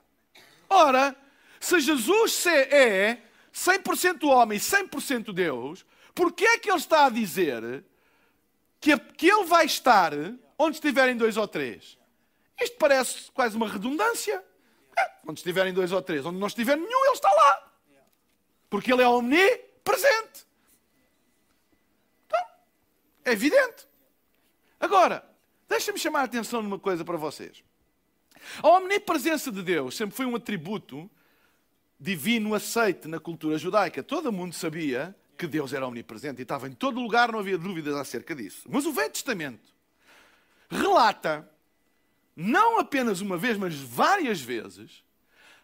Ora, 0.69 1.15
se 1.59 1.79
Jesus 1.79 2.45
é 2.47 3.21
100% 3.57 4.23
homem, 4.29 4.59
100% 4.59 5.33
Deus, 5.33 5.83
porque 6.13 6.45
é 6.45 6.59
que 6.59 6.69
ele 6.69 6.77
está 6.77 7.07
a 7.07 7.09
dizer 7.09 7.83
que, 8.79 8.95
que 8.97 9.27
ele 9.27 9.45
vai 9.45 9.65
estar 9.65 10.13
onde 10.59 10.77
estiverem 10.77 11.17
dois 11.17 11.37
ou 11.37 11.47
três? 11.47 11.97
Isto 12.61 12.77
parece 12.77 13.31
quase 13.31 13.57
uma 13.57 13.67
redundância. 13.67 14.43
É, 14.97 15.11
onde 15.27 15.39
estiverem 15.39 15.73
dois 15.73 15.91
ou 15.91 16.01
três, 16.01 16.25
onde 16.25 16.39
não 16.39 16.47
estiver 16.47 16.75
nenhum, 16.75 17.05
ele 17.05 17.13
está 17.13 17.31
lá. 17.31 17.71
Porque 18.69 18.93
ele 18.93 19.01
é 19.01 19.07
omnipresente. 19.07 20.45
Então, 22.25 22.39
é 23.25 23.31
evidente. 23.31 23.87
Agora, 24.79 25.27
deixa-me 25.67 25.97
chamar 25.97 26.21
a 26.21 26.23
atenção 26.25 26.61
numa 26.61 26.79
coisa 26.79 27.03
para 27.03 27.17
vocês. 27.17 27.63
A 28.61 28.69
omnipresença 28.69 29.51
de 29.51 29.63
Deus 29.63 29.95
sempre 29.95 30.15
foi 30.15 30.25
um 30.25 30.35
atributo 30.35 31.09
divino 31.99 32.53
aceite 32.53 33.07
na 33.07 33.19
cultura 33.19 33.57
judaica. 33.57 34.03
Todo 34.03 34.31
mundo 34.31 34.53
sabia 34.53 35.15
que 35.37 35.47
Deus 35.47 35.73
era 35.73 35.87
omnipresente 35.87 36.41
e 36.41 36.43
estava 36.43 36.67
em 36.67 36.71
todo 36.71 36.99
lugar, 36.99 37.31
não 37.31 37.39
havia 37.39 37.57
dúvidas 37.57 37.95
acerca 37.95 38.35
disso. 38.35 38.67
Mas 38.69 38.85
o 38.85 38.91
Velho 38.91 39.11
Testamento 39.11 39.73
relata, 40.69 41.49
não 42.35 42.79
apenas 42.79 43.21
uma 43.21 43.37
vez, 43.37 43.57
mas 43.57 43.75
várias 43.75 44.41
vezes, 44.41 45.03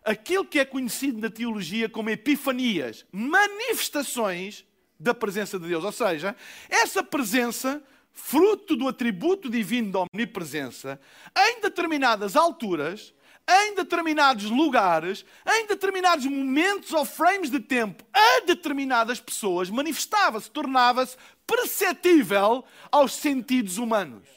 aquilo 0.03 0.45
que 0.45 0.59
é 0.59 0.65
conhecido 0.65 1.19
na 1.19 1.29
teologia 1.29 1.89
como 1.89 2.09
epifanias, 2.09 3.05
manifestações 3.11 4.65
da 4.99 5.13
presença 5.13 5.59
de 5.59 5.67
Deus. 5.67 5.83
Ou 5.83 5.91
seja, 5.91 6.35
essa 6.69 7.03
presença, 7.03 7.83
fruto 8.11 8.75
do 8.75 8.87
atributo 8.87 9.49
divino 9.49 9.91
da 9.91 10.05
omnipresença, 10.13 10.99
em 11.35 11.61
determinadas 11.61 12.35
alturas, 12.35 13.13
em 13.47 13.75
determinados 13.75 14.45
lugares, 14.45 15.25
em 15.45 15.67
determinados 15.67 16.25
momentos 16.25 16.93
ou 16.93 17.03
frames 17.03 17.49
de 17.49 17.59
tempo, 17.59 18.03
a 18.13 18.45
determinadas 18.45 19.19
pessoas, 19.19 19.69
manifestava-se, 19.69 20.49
tornava-se 20.49 21.17
perceptível 21.45 22.63
aos 22.91 23.13
sentidos 23.13 23.77
humanos. 23.77 24.27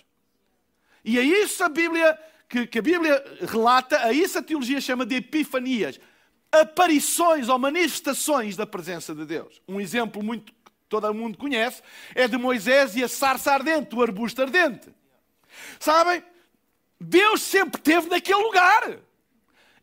E 1.04 1.18
é 1.18 1.22
isso 1.22 1.62
a 1.62 1.68
Bíblia, 1.68 2.18
que, 2.48 2.66
que 2.66 2.80
a 2.80 2.82
Bíblia 2.82 3.24
relata, 3.42 4.04
a 4.04 4.12
isso 4.12 4.38
a 4.38 4.42
teologia 4.42 4.80
chama 4.80 5.06
de 5.06 5.16
epifanias. 5.16 6.00
Aparições 6.50 7.48
ou 7.48 7.58
manifestações 7.58 8.56
da 8.56 8.66
presença 8.66 9.14
de 9.14 9.24
Deus. 9.24 9.62
Um 9.68 9.80
exemplo 9.80 10.22
muito 10.22 10.52
que 10.52 10.72
todo 10.88 11.12
mundo 11.14 11.38
conhece 11.38 11.80
é 12.14 12.26
de 12.26 12.36
Moisés 12.36 12.96
e 12.96 13.04
a 13.04 13.08
sarça 13.08 13.52
ardente, 13.52 13.94
o 13.94 14.02
arbusto 14.02 14.42
ardente. 14.42 14.88
Sabem? 15.78 16.24
Deus 17.00 17.42
sempre 17.42 17.78
esteve 17.78 18.08
naquele 18.08 18.42
lugar. 18.42 18.98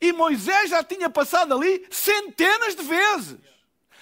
E 0.02 0.12
Moisés 0.12 0.70
já 0.70 0.84
tinha 0.84 1.10
passado 1.10 1.54
ali 1.54 1.86
centenas 1.90 2.76
de 2.76 2.84
vezes. 2.84 3.38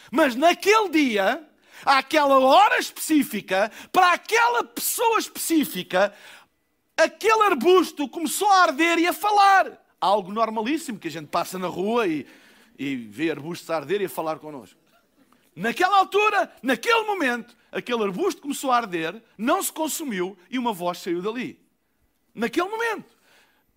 Mas 0.10 0.36
naquele 0.36 0.90
dia, 0.90 1.48
àquela 1.86 2.40
hora 2.40 2.80
específica, 2.80 3.72
para 3.92 4.14
aquela 4.14 4.64
pessoa 4.64 5.20
específica, 5.20 6.14
aquele 6.98 7.44
arbusto 7.44 8.08
começou 8.10 8.50
a 8.50 8.64
arder 8.64 8.98
e 8.98 9.08
a 9.08 9.14
falar. 9.14 9.80
Algo 10.00 10.32
normalíssimo 10.32 10.98
que 10.98 11.08
a 11.08 11.12
gente 11.12 11.28
passa 11.28 11.60
na 11.60 11.68
rua 11.68 12.08
e, 12.08 12.26
e 12.80 12.96
vê 12.96 13.30
arbustos 13.30 13.70
a 13.70 13.76
arder 13.76 14.02
e 14.02 14.06
a 14.06 14.10
falar 14.10 14.40
connosco. 14.40 14.80
Naquela 15.56 15.98
altura, 16.00 16.52
naquele 16.64 17.04
momento, 17.04 17.56
aquele 17.72 18.04
arbusto 18.04 18.42
começou 18.42 18.72
a 18.72 18.78
arder, 18.78 19.22
não 19.38 19.62
se 19.62 19.72
consumiu 19.72 20.36
e 20.50 20.58
uma 20.58 20.74
voz 20.74 20.98
saiu 20.98 21.22
dali 21.22 21.62
naquele 22.34 22.70
momento. 22.70 23.10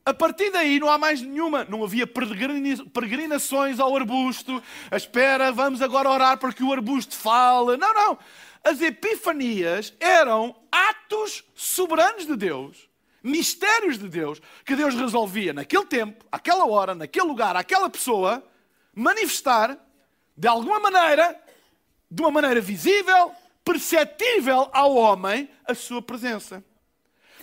A 0.07 0.13
partir 0.13 0.51
daí 0.51 0.79
não 0.79 0.91
há 0.91 0.99
mais 0.99 1.23
nenhuma, 1.23 1.65
não 1.65 1.83
havia 1.83 2.07
peregrinações 2.07 3.81
ao 3.81 3.97
arbusto, 3.97 4.63
a 4.91 4.97
espera, 4.97 5.51
vamos 5.51 5.81
agora 5.81 6.11
orar 6.11 6.39
para 6.39 6.53
que 6.53 6.63
o 6.63 6.73
arbusto 6.73 7.17
fale. 7.17 7.77
Não, 7.77 7.95
não. 7.95 8.19
As 8.63 8.81
epifanias 8.83 9.95
eram 9.99 10.55
atos 10.71 11.45
soberanos 11.55 12.27
de 12.27 12.37
Deus 12.37 12.89
mistérios 13.25 13.99
de 13.99 14.07
Deus 14.07 14.41
que 14.67 14.77
Deus 14.77 14.95
resolvia 14.95 15.55
naquele 15.55 15.87
tempo, 15.87 16.27
àquela 16.31 16.67
hora, 16.67 16.95
naquele 16.95 17.27
lugar, 17.27 17.57
àquela 17.57 17.89
pessoa, 17.89 18.47
manifestar 18.95 19.79
de 20.37 20.47
alguma 20.47 20.79
maneira, 20.79 21.41
de 22.11 22.21
uma 22.21 22.31
maneira 22.31 22.61
visível, 22.61 23.33
perceptível 23.65 24.69
ao 24.73 24.95
homem, 24.95 25.49
a 25.67 25.75
sua 25.75 26.03
presença. 26.03 26.63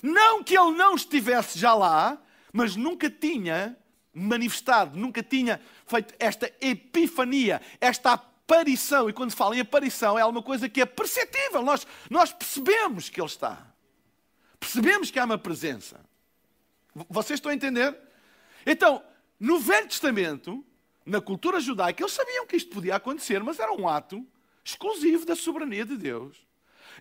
Não 0.01 0.43
que 0.43 0.57
ele 0.57 0.71
não 0.71 0.95
estivesse 0.95 1.57
já 1.59 1.73
lá, 1.73 2.21
mas 2.51 2.75
nunca 2.75 3.09
tinha 3.09 3.77
manifestado, 4.13 4.97
nunca 4.97 5.23
tinha 5.23 5.61
feito 5.85 6.13
esta 6.19 6.51
epifania, 6.59 7.61
esta 7.79 8.13
aparição. 8.13 9.09
E 9.09 9.13
quando 9.13 9.31
se 9.31 9.37
fala 9.37 9.55
em 9.55 9.61
aparição, 9.61 10.17
é 10.17 10.21
alguma 10.21 10.43
coisa 10.43 10.67
que 10.67 10.81
é 10.81 10.85
perceptível. 10.85 11.61
Nós, 11.61 11.87
nós 12.09 12.33
percebemos 12.33 13.09
que 13.09 13.21
ele 13.21 13.27
está. 13.27 13.67
Percebemos 14.59 15.09
que 15.09 15.19
há 15.19 15.25
uma 15.25 15.37
presença. 15.37 15.99
Vocês 17.09 17.37
estão 17.37 17.51
a 17.51 17.55
entender? 17.55 17.97
Então, 18.65 19.01
no 19.39 19.59
Velho 19.59 19.87
Testamento, 19.87 20.63
na 21.05 21.21
cultura 21.21 21.59
judaica, 21.59 22.03
eles 22.03 22.13
sabiam 22.13 22.45
que 22.45 22.55
isto 22.55 22.69
podia 22.69 22.95
acontecer, 22.95 23.41
mas 23.41 23.59
era 23.59 23.71
um 23.73 23.87
ato 23.87 24.25
exclusivo 24.63 25.25
da 25.25 25.35
soberania 25.35 25.85
de 25.85 25.97
Deus. 25.97 26.37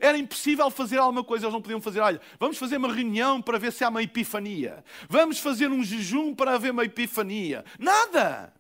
Era 0.00 0.16
impossível 0.16 0.70
fazer 0.70 0.98
alguma 0.98 1.22
coisa, 1.22 1.44
eles 1.44 1.52
não 1.52 1.62
podiam 1.62 1.80
fazer, 1.80 2.00
olha, 2.00 2.20
vamos 2.38 2.56
fazer 2.56 2.78
uma 2.78 2.92
reunião 2.92 3.40
para 3.42 3.58
ver 3.58 3.72
se 3.72 3.84
há 3.84 3.88
uma 3.88 4.02
epifania. 4.02 4.82
Vamos 5.08 5.38
fazer 5.38 5.68
um 5.68 5.84
jejum 5.84 6.34
para 6.34 6.54
haver 6.54 6.72
uma 6.72 6.84
epifania. 6.84 7.64
Nada! 7.78 8.52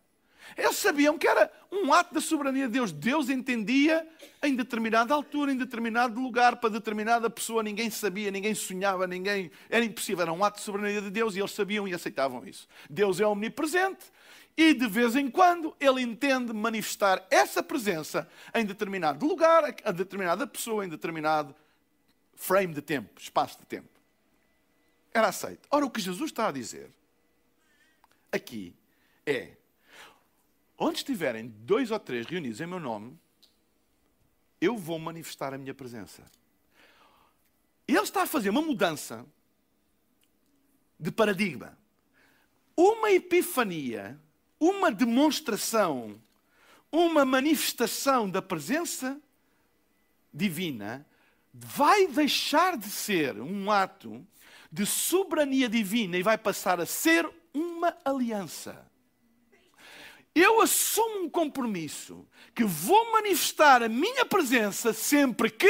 Eles 0.56 0.76
sabiam 0.76 1.16
que 1.16 1.26
era 1.26 1.50
um 1.70 1.92
ato 1.92 2.12
da 2.14 2.20
soberania 2.20 2.66
de 2.66 2.72
Deus. 2.72 2.92
Deus 2.92 3.28
entendia 3.30 4.06
em 4.42 4.54
determinada 4.54 5.14
altura, 5.14 5.52
em 5.52 5.56
determinado 5.56 6.20
lugar, 6.20 6.56
para 6.56 6.70
determinada 6.70 7.30
pessoa. 7.30 7.62
Ninguém 7.62 7.90
sabia, 7.90 8.30
ninguém 8.30 8.54
sonhava, 8.54 9.06
ninguém. 9.06 9.50
Era 9.68 9.84
impossível. 9.84 10.22
Era 10.22 10.32
um 10.32 10.44
ato 10.44 10.58
de 10.58 10.64
soberania 10.64 11.00
de 11.00 11.10
Deus 11.10 11.36
e 11.36 11.38
eles 11.38 11.52
sabiam 11.52 11.86
e 11.86 11.94
aceitavam 11.94 12.44
isso. 12.44 12.66
Deus 12.88 13.20
é 13.20 13.26
omnipresente 13.26 14.06
e 14.56 14.74
de 14.74 14.86
vez 14.86 15.16
em 15.16 15.30
quando 15.30 15.74
ele 15.80 16.02
entende 16.02 16.52
manifestar 16.52 17.26
essa 17.30 17.62
presença 17.62 18.28
em 18.54 18.64
determinado 18.64 19.26
lugar, 19.26 19.64
a 19.84 19.92
determinada 19.92 20.46
pessoa, 20.46 20.84
em 20.84 20.88
determinado 20.88 21.54
frame 22.34 22.74
de 22.74 22.82
tempo, 22.82 23.20
espaço 23.20 23.58
de 23.58 23.66
tempo. 23.66 23.88
Era 25.12 25.28
aceito. 25.28 25.66
Ora, 25.70 25.84
o 25.84 25.90
que 25.90 26.00
Jesus 26.00 26.30
está 26.30 26.48
a 26.48 26.52
dizer 26.52 26.90
aqui 28.30 28.74
é: 29.26 29.56
onde 30.78 30.98
estiverem 30.98 31.48
dois 31.48 31.90
ou 31.90 31.98
três 31.98 32.26
reunidos 32.26 32.60
em 32.60 32.66
meu 32.66 32.80
nome, 32.80 33.18
eu 34.60 34.76
vou 34.76 34.98
manifestar 34.98 35.54
a 35.54 35.58
minha 35.58 35.74
presença. 35.74 36.24
Ele 37.88 37.98
está 37.98 38.22
a 38.22 38.26
fazer 38.26 38.50
uma 38.50 38.62
mudança 38.62 39.26
de 40.98 41.10
paradigma. 41.10 41.76
Uma 42.76 43.10
epifania 43.10 44.20
uma 44.60 44.92
demonstração, 44.92 46.20
uma 46.92 47.24
manifestação 47.24 48.28
da 48.28 48.42
presença 48.42 49.18
divina 50.32 51.06
vai 51.52 52.06
deixar 52.06 52.76
de 52.76 52.90
ser 52.90 53.40
um 53.40 53.70
ato 53.70 54.24
de 54.70 54.84
soberania 54.84 55.68
divina 55.68 56.16
e 56.18 56.22
vai 56.22 56.36
passar 56.36 56.78
a 56.78 56.86
ser 56.86 57.28
uma 57.52 57.96
aliança. 58.04 58.86
Eu 60.32 60.60
assumo 60.60 61.24
um 61.24 61.30
compromisso 61.30 62.24
que 62.54 62.62
vou 62.62 63.12
manifestar 63.12 63.82
a 63.82 63.88
minha 63.88 64.24
presença 64.24 64.92
sempre 64.92 65.50
que 65.50 65.68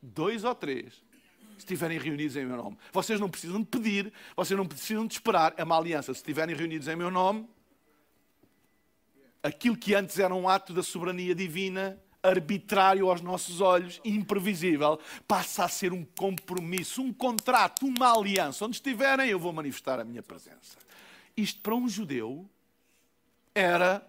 dois 0.00 0.44
ou 0.44 0.54
três 0.54 1.05
estiverem 1.58 1.98
reunidos 1.98 2.36
em 2.36 2.44
meu 2.44 2.56
nome. 2.56 2.78
Vocês 2.92 3.20
não 3.20 3.28
precisam 3.28 3.60
de 3.60 3.66
pedir, 3.66 4.12
vocês 4.34 4.56
não 4.56 4.66
precisam 4.66 5.06
de 5.06 5.14
esperar. 5.14 5.54
É 5.56 5.64
uma 5.64 5.76
aliança. 5.76 6.12
Se 6.12 6.20
estiverem 6.20 6.54
reunidos 6.54 6.88
em 6.88 6.96
meu 6.96 7.10
nome, 7.10 7.48
aquilo 9.42 9.76
que 9.76 9.94
antes 9.94 10.18
era 10.18 10.34
um 10.34 10.48
ato 10.48 10.72
da 10.72 10.82
soberania 10.82 11.34
divina, 11.34 12.00
arbitrário 12.22 13.08
aos 13.08 13.20
nossos 13.20 13.60
olhos, 13.60 14.00
imprevisível, 14.04 14.98
passa 15.26 15.64
a 15.64 15.68
ser 15.68 15.92
um 15.92 16.04
compromisso, 16.04 17.02
um 17.02 17.12
contrato, 17.12 17.86
uma 17.86 18.12
aliança. 18.12 18.64
Onde 18.64 18.76
estiverem, 18.76 19.28
eu 19.28 19.38
vou 19.38 19.52
manifestar 19.52 20.00
a 20.00 20.04
minha 20.04 20.22
presença. 20.22 20.76
Isto 21.36 21.60
para 21.60 21.74
um 21.74 21.88
judeu 21.88 22.48
era. 23.54 24.06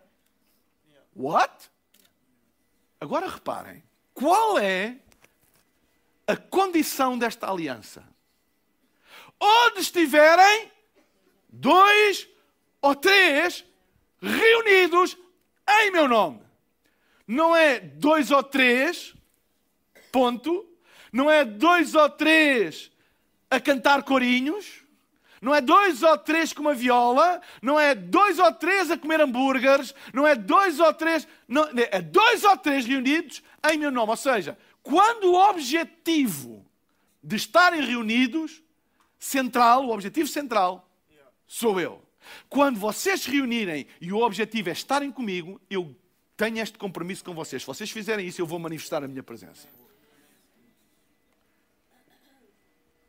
What? 1.16 1.70
Agora 3.00 3.28
reparem, 3.28 3.84
qual 4.14 4.58
é 4.58 4.98
a 6.28 6.36
condição 6.36 7.18
desta 7.18 7.50
aliança. 7.50 8.04
Onde 9.40 9.80
estiverem 9.80 10.72
dois 11.48 12.28
ou 12.82 12.94
três 12.94 13.64
reunidos 14.22 15.18
em 15.82 15.92
meu 15.92 16.08
nome. 16.08 16.42
Não 17.26 17.56
é 17.56 17.80
dois 17.80 18.30
ou 18.32 18.44
três, 18.44 19.14
ponto. 20.12 20.68
Não 21.12 21.32
é 21.32 21.46
dois 21.46 21.96
ou 21.96 22.10
três 22.10 22.92
a 23.50 23.60
cantar 23.60 24.04
corinhos. 24.04 24.84
Não 25.42 25.54
é 25.54 25.62
dois 25.62 26.02
ou 26.02 26.18
três 26.18 26.52
com 26.52 26.62
uma 26.62 26.74
viola, 26.74 27.40
não 27.62 27.80
é 27.80 27.94
dois 27.94 28.40
ou 28.40 28.52
três 28.52 28.90
a 28.90 28.98
comer 28.98 29.22
hambúrgueres, 29.22 29.94
não 30.12 30.26
é 30.26 30.36
dois 30.36 30.80
ou 30.80 30.92
três, 30.92 31.28
não, 31.48 31.70
é 31.92 32.02
dois 32.02 32.44
ou 32.44 32.58
três 32.58 32.88
reunidos 32.88 33.44
em 33.72 33.78
meu 33.78 33.92
nome. 33.92 34.10
Ou 34.10 34.18
seja, 34.18 34.58
quando 34.88 35.34
o 35.34 35.50
objetivo 35.50 36.66
de 37.22 37.36
estarem 37.36 37.82
reunidos, 37.82 38.64
central, 39.20 39.86
o 39.86 39.92
objetivo 39.92 40.30
central, 40.30 40.90
sou 41.46 41.78
eu. 41.78 42.02
Quando 42.48 42.80
vocês 42.80 43.22
se 43.22 43.30
reunirem 43.30 43.86
e 44.00 44.14
o 44.14 44.22
objetivo 44.22 44.70
é 44.70 44.72
estarem 44.72 45.12
comigo, 45.12 45.60
eu 45.70 45.94
tenho 46.38 46.60
este 46.60 46.78
compromisso 46.78 47.22
com 47.22 47.34
vocês. 47.34 47.64
Se 47.64 47.68
vocês 47.68 47.92
fizerem 47.92 48.26
isso, 48.26 48.40
eu 48.40 48.46
vou 48.46 48.60
manifestar 48.60 49.04
a 49.04 49.10
minha 49.10 49.22
presença. 49.22 49.68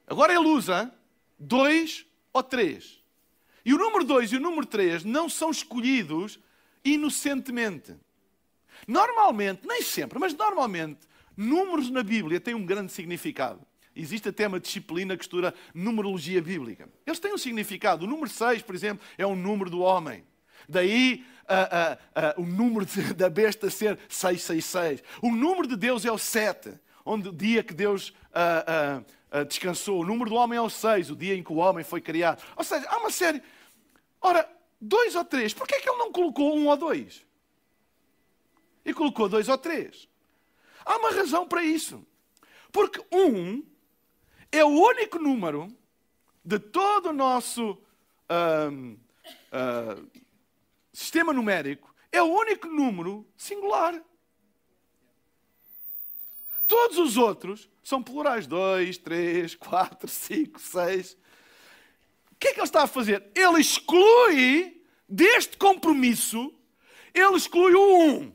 Agora 0.04 0.32
ele 0.32 0.48
usa 0.48 0.92
dois 1.38 2.04
ou 2.32 2.42
três. 2.42 3.00
E 3.64 3.72
o 3.72 3.78
número 3.78 4.02
dois 4.02 4.32
e 4.32 4.36
o 4.36 4.40
número 4.40 4.66
três 4.66 5.04
não 5.04 5.28
são 5.28 5.52
escolhidos 5.52 6.40
inocentemente. 6.84 7.94
Normalmente, 8.86 9.64
nem 9.64 9.80
sempre, 9.80 10.18
mas 10.18 10.34
normalmente, 10.34 11.06
Números 11.38 11.88
na 11.88 12.02
Bíblia 12.02 12.40
têm 12.40 12.52
um 12.52 12.66
grande 12.66 12.90
significado. 12.90 13.64
Existe 13.94 14.28
até 14.28 14.48
uma 14.48 14.58
disciplina 14.58 15.16
que 15.16 15.22
estuda 15.22 15.54
numerologia 15.72 16.42
bíblica. 16.42 16.88
Eles 17.06 17.20
têm 17.20 17.32
um 17.32 17.38
significado. 17.38 18.04
O 18.04 18.08
número 18.08 18.28
6, 18.28 18.62
por 18.62 18.74
exemplo, 18.74 19.06
é 19.16 19.24
o 19.24 19.36
número 19.36 19.70
do 19.70 19.78
homem. 19.78 20.24
Daí 20.68 21.24
o 22.36 22.42
número 22.42 22.84
de, 22.84 23.14
da 23.14 23.30
besta 23.30 23.70
ser 23.70 23.96
666. 24.08 25.00
O 25.22 25.30
número 25.30 25.68
de 25.68 25.76
Deus 25.76 26.04
é 26.04 26.10
o 26.10 26.18
7, 26.18 26.72
onde 27.04 27.28
o 27.28 27.32
dia 27.32 27.62
que 27.62 27.72
Deus 27.72 28.12
descansou. 29.46 30.00
O 30.00 30.04
número 30.04 30.30
do 30.30 30.34
homem 30.34 30.58
é 30.58 30.62
o 30.62 30.68
6, 30.68 31.12
o 31.12 31.16
dia 31.16 31.36
em 31.36 31.42
que 31.44 31.52
o 31.52 31.58
homem 31.58 31.84
foi 31.84 32.00
criado. 32.00 32.42
Ou 32.56 32.64
seja, 32.64 32.84
há 32.88 32.98
uma 32.98 33.12
série. 33.12 33.40
Ora, 34.20 34.48
dois 34.80 35.14
ou 35.14 35.24
três, 35.24 35.54
por 35.54 35.68
que 35.68 35.76
é 35.76 35.80
que 35.80 35.88
ele 35.88 35.98
não 35.98 36.10
colocou 36.10 36.56
um 36.56 36.66
ou 36.66 36.76
dois? 36.76 37.24
E 38.84 38.92
colocou 38.92 39.28
dois 39.28 39.48
ou 39.48 39.56
três. 39.56 40.07
Há 40.88 40.96
uma 40.96 41.10
razão 41.10 41.46
para 41.46 41.62
isso. 41.62 42.02
Porque 42.72 43.04
um 43.12 43.62
é 44.50 44.64
o 44.64 44.68
único 44.68 45.18
número 45.18 45.68
de 46.42 46.58
todo 46.58 47.10
o 47.10 47.12
nosso 47.12 47.72
uh, 48.30 48.98
sistema 50.90 51.34
numérico, 51.34 51.94
é 52.10 52.22
o 52.22 52.32
único 52.32 52.66
número 52.68 53.26
singular. 53.36 54.02
Todos 56.66 56.96
os 56.96 57.18
outros 57.18 57.68
são 57.84 58.02
plurais. 58.02 58.46
Dois, 58.46 58.96
três, 58.96 59.54
quatro, 59.54 60.08
cinco, 60.08 60.58
seis. 60.58 61.18
O 62.32 62.36
que 62.36 62.48
é 62.48 62.52
que 62.54 62.60
ele 62.60 62.66
está 62.66 62.84
a 62.84 62.86
fazer? 62.86 63.30
Ele 63.34 63.60
exclui 63.60 64.82
deste 65.06 65.58
compromisso, 65.58 66.50
ele 67.12 67.36
exclui 67.36 67.74
o 67.74 68.04
um 68.04 68.32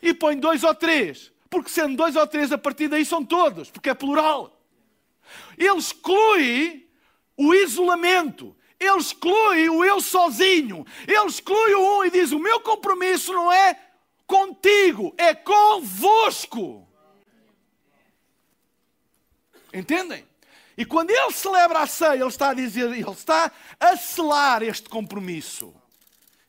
e 0.00 0.14
põe 0.14 0.38
dois 0.38 0.62
ou 0.62 0.72
três. 0.72 1.32
Porque 1.50 1.68
sendo 1.68 1.96
dois 1.96 2.14
ou 2.14 2.26
três, 2.26 2.52
a 2.52 2.58
partir 2.58 2.86
daí 2.86 3.04
são 3.04 3.24
todos, 3.24 3.68
porque 3.70 3.90
é 3.90 3.94
plural. 3.94 4.56
Ele 5.58 5.76
exclui 5.76 6.88
o 7.36 7.52
isolamento. 7.52 8.56
Ele 8.78 8.96
exclui 8.96 9.68
o 9.68 9.84
eu 9.84 10.00
sozinho. 10.00 10.86
Ele 11.06 11.26
exclui 11.26 11.74
o 11.74 11.98
um 11.98 12.04
e 12.04 12.10
diz: 12.10 12.30
O 12.30 12.38
meu 12.38 12.60
compromisso 12.60 13.32
não 13.32 13.52
é 13.52 13.78
contigo, 14.26 15.12
é 15.18 15.34
convosco. 15.34 16.88
Entendem? 19.74 20.26
E 20.76 20.84
quando 20.84 21.10
ele 21.10 21.32
celebra 21.32 21.80
a 21.80 21.86
ceia, 21.86 22.14
ele 22.14 22.24
está 22.26 22.50
a 22.50 22.54
dizer, 22.54 22.90
ele 22.90 23.10
está 23.10 23.52
a 23.78 23.96
selar 23.96 24.62
este 24.62 24.88
compromisso. 24.88 25.74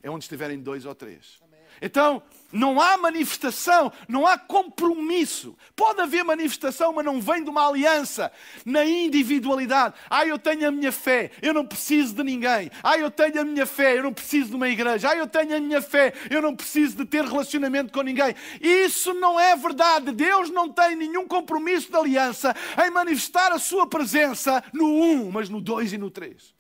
É 0.02 0.10
onde 0.10 0.24
estiverem 0.24 0.60
dois 0.60 0.86
ou 0.86 0.96
três. 0.96 1.42
Então, 1.82 2.24
não 2.52 2.82
há 2.82 2.98
manifestação, 2.98 3.92
não 4.08 4.26
há 4.28 4.38
compromisso. 4.38 5.58
Pode 5.76 6.02
haver 6.02 6.24
manifestação, 6.24 6.94
mas 6.94 7.06
não 7.06 7.22
vem 7.22 7.44
de 7.44 7.50
uma 7.50 7.68
aliança 7.68 8.32
na 8.66 8.86
individualidade. 8.86 9.96
Ah, 10.10 10.26
eu 10.26 10.38
tenho 10.38 10.68
a 10.68 10.72
minha 10.72 10.92
fé, 10.92 11.32
eu 11.42 11.54
não 11.54 11.66
preciso 11.66 12.16
de 12.16 12.24
ninguém. 12.24 12.70
Ah, 12.84 12.98
eu 12.98 13.10
tenho 13.10 13.42
a 13.42 13.44
minha 13.44 13.66
fé, 13.66 13.98
eu 13.98 14.04
não 14.04 14.14
preciso 14.14 14.50
de 14.50 14.56
uma 14.56 14.70
igreja. 14.70 15.10
Ah, 15.10 15.16
eu 15.16 15.28
tenho 15.28 15.56
a 15.56 15.60
minha 15.60 15.82
fé, 15.82 16.14
eu 16.30 16.42
não 16.42 16.56
preciso 16.56 16.98
de 16.98 17.06
ter 17.06 17.24
relacionamento 17.24 17.92
com 17.92 18.02
ninguém. 18.02 18.36
Isso 18.60 19.14
não 19.14 19.40
é 19.40 19.56
verdade. 19.56 20.12
Deus 20.12 20.50
não 20.50 20.70
tem 20.70 20.96
nenhum 20.96 21.28
compromisso 21.28 21.90
de 21.90 21.98
aliança 21.98 22.56
em 22.86 22.90
manifestar 22.90 23.52
a 23.52 23.60
sua 23.60 23.88
presença 23.88 24.64
no 24.74 24.86
um, 24.86 25.32
mas 25.32 25.50
no 25.50 25.62
dois 25.62 25.94
e 25.94 25.98
no 25.98 26.10
três. 26.10 26.54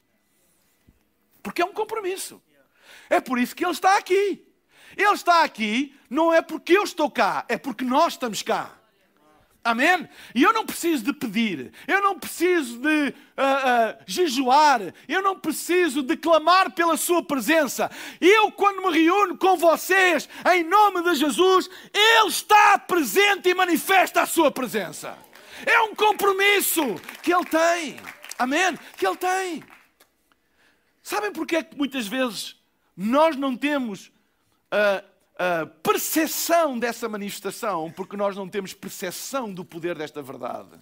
Porque 1.43 1.61
é 1.61 1.65
um 1.65 1.73
compromisso. 1.73 2.41
É 3.09 3.19
por 3.19 3.39
isso 3.39 3.55
que 3.55 3.65
Ele 3.65 3.71
está 3.71 3.97
aqui. 3.97 4.50
Ele 4.95 5.13
está 5.13 5.43
aqui 5.43 5.95
não 6.09 6.33
é 6.33 6.41
porque 6.41 6.77
eu 6.77 6.83
estou 6.83 7.09
cá, 7.09 7.45
é 7.47 7.57
porque 7.57 7.85
nós 7.85 8.13
estamos 8.13 8.41
cá. 8.41 8.71
Amém? 9.63 10.09
E 10.33 10.41
eu 10.41 10.51
não 10.51 10.65
preciso 10.65 11.03
de 11.03 11.13
pedir, 11.13 11.71
eu 11.87 12.01
não 12.01 12.17
preciso 12.17 12.79
de 12.79 13.09
uh, 13.09 13.11
uh, 13.11 14.03
jejuar, 14.07 14.81
eu 15.07 15.21
não 15.21 15.39
preciso 15.39 16.01
de 16.01 16.17
clamar 16.17 16.71
pela 16.71 16.97
Sua 16.97 17.23
presença. 17.23 17.89
Eu, 18.19 18.51
quando 18.51 18.81
me 18.81 18.91
reúno 18.91 19.37
com 19.37 19.55
vocês, 19.57 20.27
em 20.51 20.63
nome 20.63 21.03
de 21.03 21.13
Jesus, 21.13 21.69
Ele 21.93 22.27
está 22.27 22.79
presente 22.79 23.49
e 23.49 23.53
manifesta 23.53 24.23
a 24.23 24.25
Sua 24.25 24.49
presença. 24.51 25.15
É 25.63 25.79
um 25.81 25.93
compromisso 25.93 26.95
que 27.21 27.31
Ele 27.31 27.45
tem. 27.45 27.99
Amém? 28.39 28.77
Que 28.97 29.05
Ele 29.05 29.17
tem. 29.17 29.63
Sabem 31.03 31.31
porque 31.31 31.57
é 31.57 31.63
que 31.63 31.77
muitas 31.77 32.07
vezes 32.07 32.55
nós 32.97 33.35
não 33.35 33.55
temos 33.55 34.10
a, 34.71 35.65
percepção 35.83 36.77
dessa 36.77 37.09
manifestação, 37.09 37.91
porque 37.91 38.15
nós 38.15 38.35
não 38.35 38.47
temos 38.47 38.73
percepção 38.73 39.51
do 39.51 39.65
poder 39.65 39.97
desta 39.97 40.21
verdade. 40.21 40.79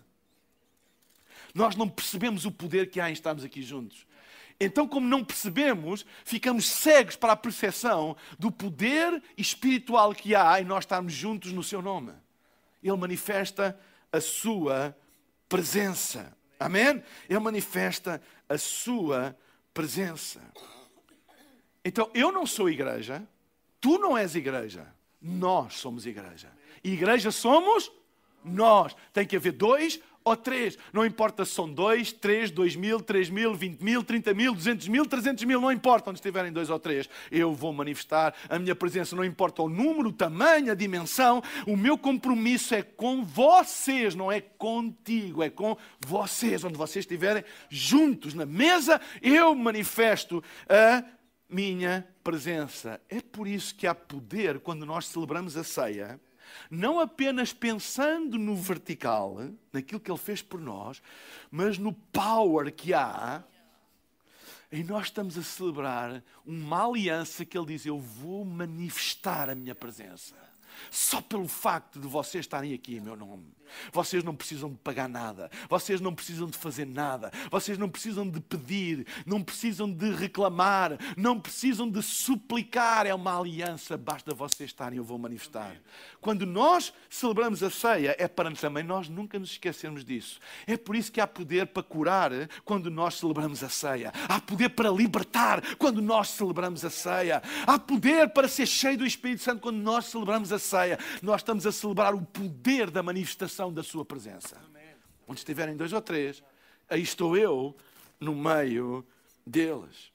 Nós 1.54 1.76
não 1.76 1.88
percebemos 1.88 2.46
o 2.46 2.52
poder 2.52 2.90
que 2.90 3.00
há 3.00 3.10
em 3.10 3.14
estarmos 3.14 3.44
aqui 3.44 3.62
juntos. 3.62 4.06
Então, 4.60 4.86
como 4.86 5.08
não 5.08 5.24
percebemos, 5.24 6.06
ficamos 6.26 6.70
cegos 6.70 7.16
para 7.16 7.32
a 7.32 7.38
percepção 7.38 8.18
do 8.38 8.52
poder 8.52 9.24
espiritual 9.38 10.14
que 10.14 10.36
há 10.36 10.60
em 10.60 10.66
nós 10.66 10.84
estarmos 10.84 11.14
juntos 11.14 11.54
no 11.54 11.64
seu 11.64 11.82
nome. 11.82 12.12
Ele 12.84 12.98
manifesta 12.98 13.80
a 14.12 14.20
sua 14.20 14.96
presença. 15.48 16.36
Amém? 16.60 17.02
Ele 17.30 17.40
manifesta 17.40 18.22
a 18.50 18.58
sua 18.58 19.36
presença. 19.74 20.42
Então, 21.84 22.12
eu 22.14 22.32
não 22.32 22.46
sou 22.46 22.70
igreja, 22.70 23.26
Tu 23.80 23.98
não 23.98 24.18
és 24.18 24.36
igreja, 24.36 24.88
nós 25.22 25.76
somos 25.76 26.06
igreja. 26.06 26.52
Igreja 26.84 27.32
somos 27.32 27.92
nós. 28.44 28.96
Tem 29.14 29.26
que 29.26 29.36
haver 29.36 29.54
dois 29.54 30.00
ou 30.24 30.36
três. 30.36 30.78
Não 30.94 31.06
importa 31.06 31.46
se 31.46 31.52
são 31.52 31.72
dois, 31.72 32.12
três, 32.12 32.52
dois 32.52 32.76
mil, 32.76 33.00
três 33.00 33.30
mil, 33.30 33.54
vinte 33.54 33.82
mil, 33.82 34.04
trinta 34.04 34.34
mil, 34.34 34.54
duzentos 34.54 34.88
mil, 34.88 35.06
trezentos 35.06 35.44
mil. 35.44 35.60
Não 35.60 35.72
importa 35.72 36.10
onde 36.10 36.20
estiverem 36.20 36.52
dois 36.52 36.70
ou 36.70 36.80
três. 36.80 37.10
Eu 37.32 37.54
vou 37.54 37.74
manifestar 37.74 38.34
a 38.50 38.60
minha 38.60 38.76
presença. 38.76 39.16
Não 39.16 39.24
importa 39.24 39.62
o 39.62 39.70
número, 39.70 40.10
o 40.10 40.14
tamanho, 40.14 40.72
a 40.72 40.76
dimensão. 40.76 41.42
O 41.66 41.76
meu 41.76 41.98
compromisso 41.98 42.76
é 42.76 42.82
com 42.82 43.24
vocês, 43.24 44.16
não 44.16 44.32
é 44.32 44.42
contigo. 44.42 45.44
É 45.44 45.50
com 45.50 45.78
vocês. 46.06 46.64
Onde 46.64 46.78
vocês 46.78 47.04
estiverem 47.04 47.44
juntos 47.70 48.34
na 48.34 48.46
mesa, 48.46 49.02
eu 49.22 49.56
manifesto 49.56 50.44
a 50.68 51.04
minha 51.50 52.08
presença. 52.30 53.02
É 53.10 53.20
por 53.20 53.48
isso 53.48 53.74
que 53.74 53.88
há 53.88 53.96
poder 53.96 54.60
quando 54.60 54.86
nós 54.86 55.08
celebramos 55.08 55.58
a 55.58 55.64
ceia, 55.64 56.20
não 56.70 57.00
apenas 57.00 57.52
pensando 57.54 58.38
no 58.38 58.56
vertical, 58.56 59.38
naquilo 59.74 60.00
que 60.00 60.12
Ele 60.12 60.20
fez 60.20 60.40
por 60.40 60.62
nós, 60.62 61.02
mas 61.50 61.80
no 61.80 61.92
power 61.92 62.72
que 62.72 62.94
há. 62.94 63.44
E 64.72 64.84
nós 64.84 65.06
estamos 65.06 65.40
a 65.40 65.44
celebrar 65.44 66.24
uma 66.46 66.86
aliança 66.86 67.44
que 67.44 67.58
Ele 67.58 67.66
diz: 67.68 67.88
Eu 67.88 67.98
vou 67.98 68.46
manifestar 68.46 69.50
a 69.50 69.56
minha 69.56 69.74
presença. 69.74 70.36
Só 70.92 71.22
pelo 71.22 71.48
facto 71.48 72.00
de 72.00 72.08
vocês 72.08 72.46
estarem 72.46 72.76
aqui 72.76 72.98
em 72.98 73.02
meu 73.02 73.16
nome. 73.16 73.52
Vocês 73.92 74.24
não 74.24 74.36
precisam 74.36 74.70
de 74.70 74.78
pagar 74.78 75.08
nada. 75.08 75.50
Vocês 75.70 76.02
não 76.02 76.14
precisam 76.14 76.48
de 76.48 76.58
fazer 76.58 76.86
nada. 76.86 77.32
Vocês 77.52 77.78
não 77.78 77.90
precisam 77.90 78.28
de 78.30 78.40
pedir. 78.40 79.06
Não 79.26 79.42
precisam 79.42 79.92
de 79.92 80.12
reclamar. 80.12 80.98
Não 81.16 81.40
precisam 81.40 81.90
de 81.90 82.02
suplicar. 82.02 83.06
É 83.06 83.14
uma 83.14 83.38
aliança. 83.38 83.98
Basta 83.98 84.34
vocês 84.34 84.70
estarem, 84.70 84.98
eu 84.98 85.04
vou 85.04 85.18
manifestar. 85.18 85.76
Quando 86.22 86.46
nós 86.46 86.94
celebramos 87.10 87.64
a 87.64 87.70
ceia, 87.70 88.16
é 88.18 88.28
para 88.28 88.50
também 88.52 88.84
nós 88.84 89.08
nunca 89.10 89.38
nos 89.38 89.52
esquecermos 89.52 90.04
disso. 90.04 90.40
É 90.66 90.76
por 90.76 90.96
isso 90.96 91.12
que 91.12 91.22
há 91.22 91.28
poder 91.28 91.68
para 91.68 91.84
curar 91.84 92.32
quando 92.66 92.90
nós 92.90 93.16
celebramos 93.16 93.64
a 93.64 93.70
ceia. 93.70 94.12
Há 94.28 94.40
poder 94.40 94.70
para 94.70 94.90
libertar 94.90 95.76
quando 95.78 96.02
nós 96.02 96.30
celebramos 96.30 96.84
a 96.84 96.90
ceia. 96.90 97.42
Há 97.66 97.78
poder 97.78 98.30
para 98.30 98.48
ser 98.48 98.66
cheio 98.66 98.98
do 98.98 99.06
Espírito 99.06 99.44
Santo 99.44 99.62
quando 99.62 99.78
nós 99.78 100.06
celebramos 100.06 100.52
a 100.52 100.60
ceia 100.60 101.00
nós 101.22 101.42
estamos 101.42 101.66
a 101.66 101.72
celebrar 101.72 102.14
o 102.14 102.22
poder 102.22 102.90
da 102.90 103.04
manifestação 103.04 103.59
da 103.68 103.84
Sua 103.84 104.06
presença. 104.06 104.58
Onde 105.28 105.40
estiverem 105.40 105.76
dois 105.76 105.92
ou 105.92 106.02
três, 106.02 106.42
aí 106.90 107.02
estou 107.02 107.36
eu 107.36 107.76
no 108.20 108.34
meio 108.34 109.06
deles. 109.46 110.12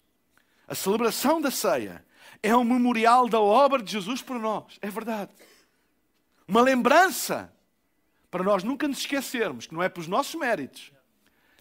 A 0.66 0.74
celebração 0.74 1.40
da 1.40 1.50
ceia 1.50 2.04
é 2.42 2.57
um 2.57 2.64
memorial 2.64 3.28
da 3.28 3.40
obra 3.40 3.83
de 3.83 3.92
Jesus 3.92 4.22
por 4.22 4.38
nós, 4.38 4.78
é 4.80 4.90
verdade. 4.90 5.33
Uma 6.48 6.62
lembrança 6.62 7.52
para 8.30 8.42
nós 8.42 8.64
nunca 8.64 8.88
nos 8.88 8.98
esquecermos 8.98 9.66
que 9.66 9.74
não 9.74 9.83
é 9.83 9.88
pelos 9.88 10.09
nossos 10.09 10.35
méritos. 10.35 10.92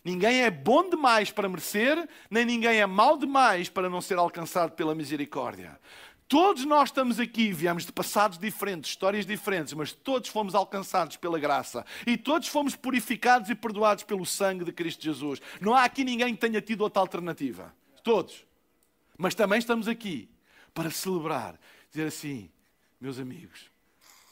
Ninguém 0.03 0.41
é 0.41 0.51
bom 0.51 0.89
demais 0.89 1.31
para 1.31 1.47
merecer, 1.47 2.09
nem 2.29 2.43
ninguém 2.43 2.81
é 2.81 2.85
mau 2.85 3.17
demais 3.17 3.69
para 3.69 3.89
não 3.89 4.01
ser 4.01 4.17
alcançado 4.17 4.71
pela 4.71 4.93
misericórdia. 4.93 5.79
Todos 6.33 6.65
nós 6.65 6.89
estamos 6.89 7.19
aqui, 7.19 7.53
viemos 7.53 7.85
de 7.85 7.91
passados 7.91 8.39
diferentes, 8.39 8.89
histórias 8.89 9.23
diferentes, 9.23 9.71
mas 9.75 9.91
todos 9.91 10.29
fomos 10.29 10.55
alcançados 10.55 11.15
pela 11.15 11.37
graça 11.37 11.85
e 12.07 12.17
todos 12.17 12.47
fomos 12.47 12.75
purificados 12.75 13.51
e 13.51 13.55
perdoados 13.55 14.03
pelo 14.03 14.25
sangue 14.25 14.65
de 14.65 14.71
Cristo 14.71 15.03
Jesus. 15.03 15.39
Não 15.61 15.75
há 15.75 15.83
aqui 15.83 16.03
ninguém 16.03 16.33
que 16.33 16.41
tenha 16.41 16.59
tido 16.59 16.81
outra 16.81 17.01
alternativa. 17.01 17.71
Todos. 18.03 18.47
Mas 19.15 19.35
também 19.35 19.59
estamos 19.59 19.87
aqui 19.87 20.27
para 20.73 20.89
celebrar, 20.89 21.55
dizer 21.91 22.07
assim, 22.07 22.49
meus 22.99 23.19
amigos, 23.19 23.69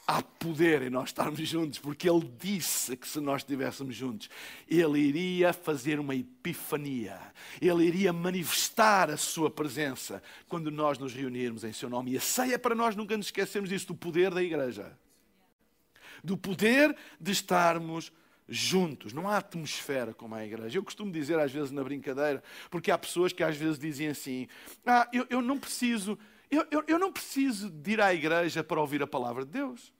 há 0.07 0.21
poder 0.21 0.81
em 0.81 0.89
nós 0.89 1.09
estarmos 1.09 1.39
juntos, 1.47 1.79
porque 1.79 2.09
Ele 2.09 2.29
disse 2.39 2.97
que 2.97 3.07
se 3.07 3.19
nós 3.19 3.41
estivéssemos 3.41 3.95
juntos, 3.95 4.29
Ele 4.67 4.99
iria 4.99 5.53
fazer 5.53 5.99
uma 5.99 6.15
epifania, 6.15 7.19
Ele 7.61 7.85
iria 7.85 8.11
manifestar 8.11 9.09
a 9.09 9.17
Sua 9.17 9.49
presença 9.49 10.21
quando 10.47 10.71
nós 10.71 10.97
nos 10.97 11.13
reunirmos 11.13 11.63
em 11.63 11.73
Seu 11.73 11.89
nome. 11.89 12.11
E 12.11 12.17
a 12.17 12.21
ceia 12.21 12.59
para 12.59 12.75
nós 12.75 12.95
nunca 12.95 13.15
nos 13.15 13.27
esquecermos 13.27 13.69
disso, 13.69 13.87
do 13.87 13.95
poder 13.95 14.33
da 14.33 14.43
igreja, 14.43 14.97
do 16.23 16.37
poder 16.37 16.95
de 17.19 17.31
estarmos 17.31 18.11
juntos. 18.47 19.13
Não 19.13 19.29
há 19.29 19.37
atmosfera 19.37 20.13
como 20.13 20.35
a 20.35 20.45
igreja. 20.45 20.77
Eu 20.77 20.83
costumo 20.83 21.11
dizer 21.11 21.39
às 21.39 21.51
vezes 21.51 21.71
na 21.71 21.83
brincadeira, 21.83 22.43
porque 22.69 22.91
há 22.91 22.97
pessoas 22.97 23.31
que 23.31 23.43
às 23.43 23.55
vezes 23.55 23.79
dizem 23.79 24.09
assim: 24.09 24.47
Ah, 24.85 25.07
eu, 25.13 25.25
eu 25.29 25.41
não 25.41 25.57
preciso. 25.57 26.19
Eu, 26.51 26.67
eu, 26.69 26.83
eu 26.85 26.99
não 26.99 27.13
preciso 27.13 27.69
de 27.69 27.91
ir 27.91 28.01
à 28.01 28.13
igreja 28.13 28.61
para 28.61 28.81
ouvir 28.81 29.01
a 29.01 29.07
palavra 29.07 29.45
de 29.45 29.51
Deus. 29.51 29.93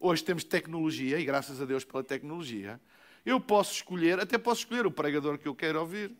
Hoje 0.00 0.24
temos 0.24 0.42
tecnologia, 0.42 1.20
e 1.20 1.24
graças 1.26 1.60
a 1.60 1.66
Deus 1.66 1.84
pela 1.84 2.02
tecnologia, 2.02 2.80
eu 3.24 3.38
posso 3.38 3.74
escolher, 3.74 4.18
até 4.18 4.38
posso 4.38 4.62
escolher 4.62 4.86
o 4.86 4.90
pregador 4.90 5.38
que 5.38 5.46
eu 5.46 5.54
quero 5.54 5.78
ouvir. 5.78 6.10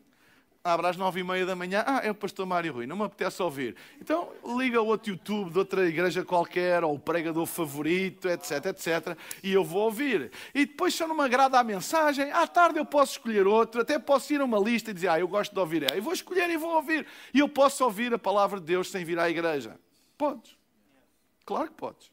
Abre 0.64 0.86
às 0.86 0.96
nove 0.96 1.18
e 1.18 1.24
meia 1.24 1.44
da 1.44 1.56
manhã, 1.56 1.82
ah, 1.84 2.00
é 2.04 2.10
o 2.12 2.14
pastor 2.14 2.46
Mário 2.46 2.72
Rui, 2.72 2.86
não 2.86 2.96
me 2.96 3.02
apetece 3.02 3.42
ouvir. 3.42 3.74
Então 4.00 4.32
liga 4.56 4.80
outro 4.80 5.10
YouTube 5.10 5.50
de 5.50 5.58
outra 5.58 5.88
igreja 5.88 6.24
qualquer, 6.24 6.84
ou 6.84 6.94
o 6.94 6.98
pregador 7.00 7.44
favorito, 7.46 8.28
etc, 8.28 8.66
etc, 8.66 9.18
e 9.42 9.52
eu 9.52 9.64
vou 9.64 9.82
ouvir. 9.82 10.30
E 10.54 10.64
depois, 10.64 10.94
se 10.94 11.02
eu 11.02 11.08
não 11.08 11.16
me 11.16 11.22
agrada 11.24 11.58
a 11.58 11.64
mensagem, 11.64 12.30
à 12.30 12.46
tarde 12.46 12.78
eu 12.78 12.86
posso 12.86 13.14
escolher 13.14 13.44
outro, 13.44 13.80
até 13.80 13.98
posso 13.98 14.32
ir 14.32 14.40
a 14.40 14.44
uma 14.44 14.58
lista 14.60 14.92
e 14.92 14.94
dizer, 14.94 15.08
ah, 15.08 15.18
eu 15.18 15.26
gosto 15.26 15.52
de 15.52 15.58
ouvir, 15.58 15.92
e 15.96 16.00
vou 16.00 16.12
escolher 16.12 16.48
e 16.48 16.56
vou 16.56 16.76
ouvir. 16.76 17.08
E 17.34 17.40
eu 17.40 17.48
posso 17.48 17.82
ouvir 17.82 18.14
a 18.14 18.18
palavra 18.18 18.60
de 18.60 18.66
Deus 18.66 18.88
sem 18.88 19.04
vir 19.04 19.18
à 19.18 19.28
igreja. 19.28 19.80
Podes. 20.16 20.56
Claro 21.44 21.70
que 21.70 21.74
podes. 21.74 22.12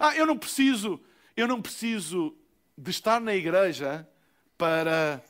Ah, 0.00 0.16
eu 0.16 0.26
não 0.26 0.36
preciso, 0.36 1.00
eu 1.36 1.46
não 1.46 1.62
preciso 1.62 2.36
de 2.76 2.90
estar 2.90 3.20
na 3.20 3.36
igreja 3.36 4.04
para 4.58 5.22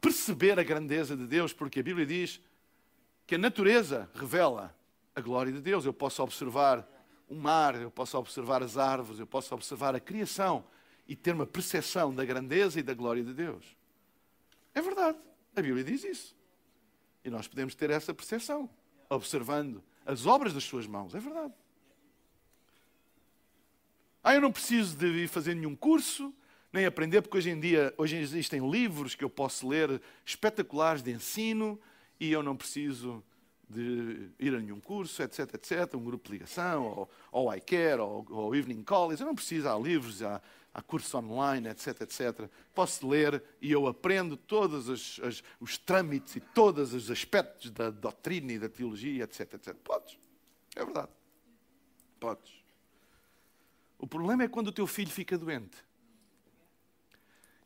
perceber 0.00 0.58
a 0.58 0.62
grandeza 0.62 1.16
de 1.16 1.26
Deus, 1.26 1.52
porque 1.52 1.80
a 1.80 1.82
Bíblia 1.82 2.06
diz 2.06 2.40
que 3.26 3.34
a 3.34 3.38
natureza 3.38 4.10
revela 4.14 4.74
a 5.14 5.20
glória 5.20 5.52
de 5.52 5.60
Deus. 5.60 5.84
Eu 5.84 5.92
posso 5.92 6.22
observar 6.22 6.88
o 7.28 7.34
mar, 7.34 7.80
eu 7.80 7.90
posso 7.90 8.18
observar 8.18 8.62
as 8.62 8.76
árvores, 8.76 9.20
eu 9.20 9.26
posso 9.26 9.54
observar 9.54 9.94
a 9.94 10.00
criação 10.00 10.64
e 11.06 11.14
ter 11.14 11.34
uma 11.34 11.46
percepção 11.46 12.14
da 12.14 12.24
grandeza 12.24 12.80
e 12.80 12.82
da 12.82 12.94
glória 12.94 13.22
de 13.22 13.32
Deus. 13.32 13.76
É 14.74 14.80
verdade, 14.80 15.18
a 15.54 15.62
Bíblia 15.62 15.84
diz 15.84 16.04
isso. 16.04 16.36
E 17.24 17.30
nós 17.30 17.46
podemos 17.46 17.74
ter 17.74 17.90
essa 17.90 18.14
percepção, 18.14 18.68
observando 19.08 19.82
as 20.06 20.26
obras 20.26 20.54
das 20.54 20.64
suas 20.64 20.86
mãos. 20.86 21.14
É 21.14 21.20
verdade. 21.20 21.52
Ah, 24.22 24.34
eu 24.34 24.40
não 24.40 24.52
preciso 24.52 24.96
de 24.96 25.06
ir 25.06 25.28
fazer 25.28 25.54
nenhum 25.54 25.74
curso, 25.74 26.34
nem 26.72 26.86
aprender, 26.86 27.22
porque 27.22 27.38
hoje 27.38 27.50
em 27.50 27.58
dia 27.58 27.92
hoje 27.96 28.16
existem 28.16 28.68
livros 28.70 29.14
que 29.14 29.24
eu 29.24 29.30
posso 29.30 29.68
ler 29.68 30.00
espetaculares 30.24 31.02
de 31.02 31.10
ensino 31.10 31.80
e 32.18 32.30
eu 32.30 32.42
não 32.42 32.56
preciso 32.56 33.22
de 33.68 34.30
ir 34.38 34.54
a 34.54 34.58
nenhum 34.58 34.80
curso, 34.80 35.22
etc, 35.22 35.54
etc, 35.54 35.94
um 35.94 36.02
grupo 36.02 36.26
de 36.26 36.32
ligação, 36.32 36.84
ou, 36.84 37.10
ou 37.30 37.54
iCare, 37.54 38.00
ou, 38.00 38.26
ou 38.28 38.54
Evening 38.54 38.82
College. 38.82 39.22
Eu 39.22 39.26
não 39.26 39.34
preciso, 39.34 39.68
há 39.68 39.78
livros, 39.78 40.22
há, 40.22 40.42
há 40.74 40.82
cursos 40.82 41.14
online, 41.14 41.68
etc, 41.68 42.00
etc. 42.00 42.50
Posso 42.74 43.08
ler 43.08 43.42
e 43.62 43.70
eu 43.70 43.86
aprendo 43.86 44.36
todos 44.36 44.88
os, 44.88 45.18
os, 45.18 45.44
os 45.60 45.78
trâmites 45.78 46.34
e 46.34 46.40
todos 46.40 46.92
os 46.92 47.10
aspectos 47.10 47.70
da 47.70 47.90
doutrina 47.90 48.52
e 48.52 48.58
da 48.58 48.68
teologia, 48.68 49.22
etc, 49.22 49.54
etc. 49.54 49.74
Podes. 49.84 50.18
É 50.74 50.84
verdade. 50.84 51.10
Podes. 52.18 52.52
O 53.98 54.06
problema 54.06 54.42
é 54.42 54.48
quando 54.48 54.68
o 54.68 54.72
teu 54.72 54.86
filho 54.86 55.10
fica 55.10 55.38
doente. 55.38 55.76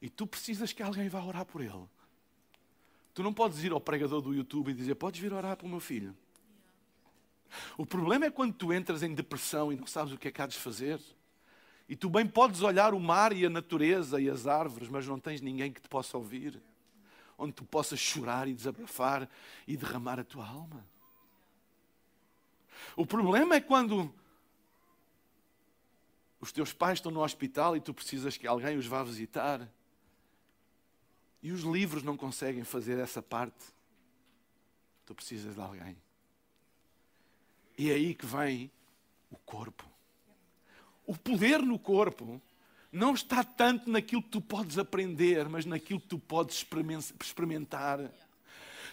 E 0.05 0.11
tu 0.11 0.27
precisas 0.27 0.71
que 0.71 0.83
alguém 0.83 1.09
vá 1.09 1.25
orar 1.25 1.47
por 1.47 1.63
ele. 1.63 1.89
Tu 3.15 3.23
não 3.23 3.33
podes 3.33 3.65
ir 3.65 3.73
ao 3.73 3.81
pregador 3.81 4.21
do 4.21 4.35
YouTube 4.35 4.71
e 4.71 4.75
dizer: 4.75 4.97
Podes 4.97 5.19
vir 5.19 5.33
orar 5.33 5.57
pelo 5.57 5.71
meu 5.71 5.81
filho. 5.81 6.15
O 7.79 7.87
problema 7.87 8.27
é 8.27 8.31
quando 8.31 8.53
tu 8.53 8.71
entras 8.71 9.03
em 9.03 9.15
depressão 9.15 9.73
e 9.73 9.77
não 9.77 9.87
sabes 9.87 10.13
o 10.13 10.19
que 10.19 10.29
é 10.29 10.31
que 10.31 10.43
há 10.43 10.47
de 10.47 10.59
fazer. 10.59 11.01
E 11.89 11.97
tu 11.97 12.11
bem 12.11 12.27
podes 12.27 12.61
olhar 12.61 12.93
o 12.93 13.01
mar 13.01 13.33
e 13.33 13.47
a 13.47 13.49
natureza 13.49 14.21
e 14.21 14.29
as 14.29 14.47
árvores, 14.47 14.91
mas 14.91 15.07
não 15.07 15.19
tens 15.19 15.41
ninguém 15.41 15.73
que 15.73 15.81
te 15.81 15.89
possa 15.89 16.19
ouvir. 16.19 16.63
Onde 17.39 17.55
tu 17.55 17.65
possas 17.65 17.99
chorar 17.99 18.47
e 18.47 18.53
desabafar 18.53 19.27
e 19.67 19.75
derramar 19.75 20.21
a 20.21 20.25
tua 20.25 20.47
alma. 20.47 20.87
O 22.95 23.07
problema 23.07 23.55
é 23.55 23.61
quando 23.63 24.13
os 26.43 26.53
teus 26.53 26.75
pais 26.75 26.99
estão 26.99 27.11
no 27.11 27.25
hospital 27.25 27.75
e 27.75 27.81
tu 27.81 27.95
precisas 27.95 28.37
que 28.37 28.47
alguém 28.47 28.77
os 28.77 28.87
vá 28.87 29.03
visitar 29.03 29.67
e 31.45 31.53
os 31.53 31.61
livros 31.61 32.03
não 32.03 32.17
conseguem 32.17 32.65
fazer 32.65 32.99
essa 32.99 33.21
parte. 33.21 33.67
Tu 35.05 35.15
precisas 35.15 35.55
de 35.55 35.61
alguém. 35.61 35.95
E 37.77 37.91
é 37.91 37.95
aí 37.95 38.15
que 38.15 38.25
vem 38.25 38.71
o 39.31 39.37
corpo. 39.37 39.85
O 41.07 41.15
poder 41.15 41.61
no 41.61 41.79
corpo 41.79 42.41
não 42.91 43.13
está 43.13 43.45
tanto 43.45 43.91
naquilo 43.91 44.23
que 44.23 44.31
tu 44.31 44.41
podes 44.41 44.79
aprender, 44.79 45.47
mas 45.47 45.67
naquilo 45.67 46.01
que 46.01 46.07
tu 46.09 46.19
podes 46.19 46.67
experimentar. 47.21 48.01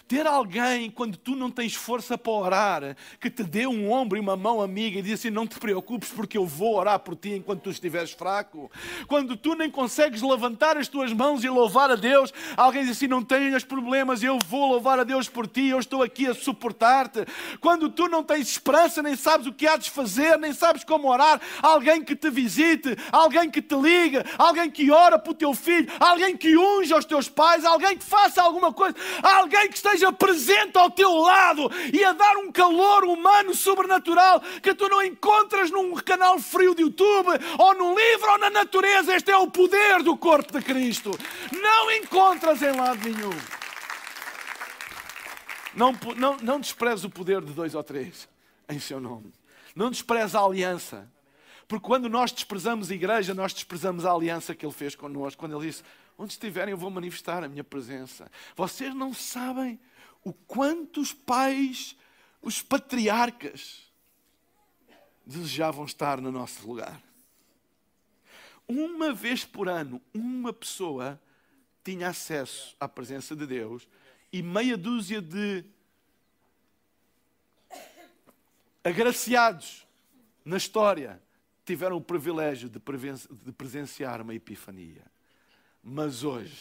Ter 0.08 0.26
alguém, 0.26 0.90
quando 0.90 1.16
tu 1.16 1.34
não 1.34 1.50
tens 1.50 1.74
força 1.74 2.18
para 2.18 2.32
orar, 2.32 2.96
que 3.18 3.30
te 3.30 3.42
dê 3.42 3.66
um 3.66 3.90
ombro 3.90 4.18
e 4.18 4.20
uma 4.20 4.36
mão 4.36 4.60
amiga 4.60 4.98
e 4.98 5.02
diz 5.02 5.14
assim: 5.14 5.30
Não 5.30 5.46
te 5.46 5.58
preocupes, 5.58 6.10
porque 6.10 6.36
eu 6.36 6.46
vou 6.46 6.76
orar 6.76 6.98
por 6.98 7.16
ti 7.16 7.30
enquanto 7.30 7.62
tu 7.62 7.70
estiveres 7.70 8.10
fraco. 8.10 8.70
Quando 9.08 9.36
tu 9.36 9.54
nem 9.54 9.70
consegues 9.70 10.20
levantar 10.20 10.76
as 10.76 10.86
tuas 10.86 11.12
mãos 11.12 11.42
e 11.44 11.48
louvar 11.48 11.90
a 11.90 11.96
Deus, 11.96 12.32
alguém 12.56 12.82
diz 12.82 12.96
assim: 12.96 13.06
Não 13.06 13.22
tenhas 13.22 13.64
problemas, 13.64 14.22
eu 14.22 14.38
vou 14.46 14.72
louvar 14.72 14.98
a 14.98 15.04
Deus 15.04 15.28
por 15.30 15.46
ti, 15.46 15.68
eu 15.68 15.78
estou 15.78 16.02
aqui 16.02 16.26
a 16.26 16.34
suportar-te. 16.34 17.24
Quando 17.60 17.88
tu 17.88 18.06
não 18.06 18.22
tens 18.22 18.48
esperança, 18.48 19.02
nem 19.02 19.16
sabes 19.16 19.46
o 19.46 19.52
que 19.52 19.66
há 19.66 19.78
de 19.78 19.90
fazer, 19.90 20.38
nem 20.38 20.52
sabes 20.52 20.84
como 20.84 21.08
orar, 21.08 21.40
alguém 21.62 22.04
que 22.04 22.14
te 22.14 22.28
visite, 22.28 22.96
alguém 23.10 23.50
que 23.50 23.62
te 23.62 23.74
liga, 23.76 24.26
alguém 24.36 24.70
que 24.70 24.90
ora 24.90 25.18
para 25.18 25.30
o 25.30 25.34
teu 25.34 25.54
filho, 25.54 25.90
alguém 25.98 26.36
que 26.36 26.54
unja 26.54 26.98
os 26.98 27.06
teus 27.06 27.30
pais, 27.30 27.64
alguém 27.64 27.96
que 27.96 28.04
faça 28.04 28.42
alguma 28.42 28.72
coisa, 28.72 28.94
alguém 29.22 29.68
que 29.68 29.76
esteja 29.76 29.91
esteja 29.92 30.12
presente 30.12 30.76
ao 30.76 30.90
teu 30.90 31.14
lado 31.16 31.70
e 31.92 32.02
a 32.04 32.12
dar 32.12 32.36
um 32.38 32.50
calor 32.50 33.04
humano 33.04 33.54
sobrenatural 33.54 34.40
que 34.62 34.74
tu 34.74 34.88
não 34.88 35.02
encontras 35.02 35.70
num 35.70 35.94
canal 35.96 36.38
frio 36.38 36.74
de 36.74 36.82
YouTube 36.82 37.28
ou 37.58 37.74
num 37.74 37.94
livro 37.94 38.30
ou 38.30 38.38
na 38.38 38.50
natureza. 38.50 39.14
Este 39.14 39.30
é 39.30 39.36
o 39.36 39.50
poder 39.50 40.02
do 40.02 40.16
corpo 40.16 40.58
de 40.58 40.64
Cristo. 40.64 41.10
Não 41.52 41.90
encontras 41.90 42.62
em 42.62 42.72
lado 42.72 43.00
nenhum. 43.04 43.32
Não, 45.74 45.92
não, 46.16 46.36
não 46.38 46.60
desprezes 46.60 47.04
o 47.04 47.10
poder 47.10 47.40
de 47.42 47.52
dois 47.52 47.74
ou 47.74 47.82
três 47.82 48.28
em 48.68 48.78
seu 48.78 49.00
nome. 49.00 49.32
Não 49.74 49.90
desprezes 49.90 50.34
a 50.34 50.40
aliança. 50.40 51.10
Porque 51.66 51.86
quando 51.86 52.08
nós 52.08 52.32
desprezamos 52.32 52.90
a 52.90 52.94
igreja, 52.94 53.32
nós 53.32 53.54
desprezamos 53.54 54.04
a 54.04 54.12
aliança 54.12 54.54
que 54.54 54.66
ele 54.66 54.74
fez 54.74 54.94
connosco. 54.94 55.40
Quando 55.40 55.56
ele 55.56 55.68
disse: 55.68 55.82
Onde 56.22 56.34
estiverem, 56.34 56.70
eu 56.70 56.78
vou 56.78 56.88
manifestar 56.88 57.42
a 57.42 57.48
minha 57.48 57.64
presença. 57.64 58.30
Vocês 58.54 58.94
não 58.94 59.12
sabem 59.12 59.80
o 60.22 60.32
quanto 60.32 61.00
os 61.00 61.12
pais, 61.12 61.96
os 62.40 62.62
patriarcas, 62.62 63.90
desejavam 65.26 65.84
estar 65.84 66.20
no 66.20 66.30
nosso 66.30 66.64
lugar. 66.64 67.02
Uma 68.68 69.12
vez 69.12 69.44
por 69.44 69.68
ano, 69.68 70.00
uma 70.14 70.52
pessoa 70.52 71.20
tinha 71.82 72.10
acesso 72.10 72.76
à 72.78 72.88
presença 72.88 73.34
de 73.34 73.44
Deus 73.44 73.88
e 74.32 74.44
meia 74.44 74.76
dúzia 74.76 75.20
de 75.20 75.64
agraciados 78.84 79.84
na 80.44 80.56
história 80.56 81.20
tiveram 81.64 81.96
o 81.96 82.00
privilégio 82.00 82.68
de 82.68 82.78
presenciar 83.52 84.20
uma 84.20 84.36
epifania. 84.36 85.11
Mas 85.82 86.22
hoje, 86.22 86.56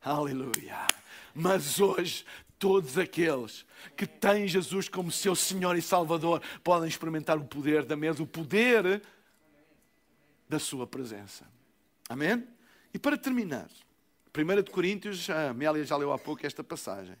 aleluia, 0.00 0.86
mas 1.34 1.78
hoje 1.78 2.24
todos 2.58 2.96
aqueles 2.96 3.66
que 3.94 4.06
têm 4.06 4.48
Jesus 4.48 4.88
como 4.88 5.12
seu 5.12 5.36
Senhor 5.36 5.76
e 5.76 5.82
Salvador 5.82 6.42
podem 6.64 6.88
experimentar 6.88 7.36
o 7.36 7.44
poder 7.44 7.84
da 7.84 7.94
mesa, 7.94 8.22
o 8.22 8.26
poder 8.26 9.02
da 10.48 10.58
sua 10.58 10.86
presença. 10.86 11.46
Amém? 12.08 12.48
E 12.92 12.98
para 12.98 13.18
terminar, 13.18 13.68
1 14.34 14.62
de 14.62 14.70
Coríntios, 14.70 15.28
a 15.28 15.50
Amélia 15.50 15.84
já 15.84 15.96
leu 15.96 16.10
há 16.10 16.18
pouco 16.18 16.46
esta 16.46 16.64
passagem. 16.64 17.16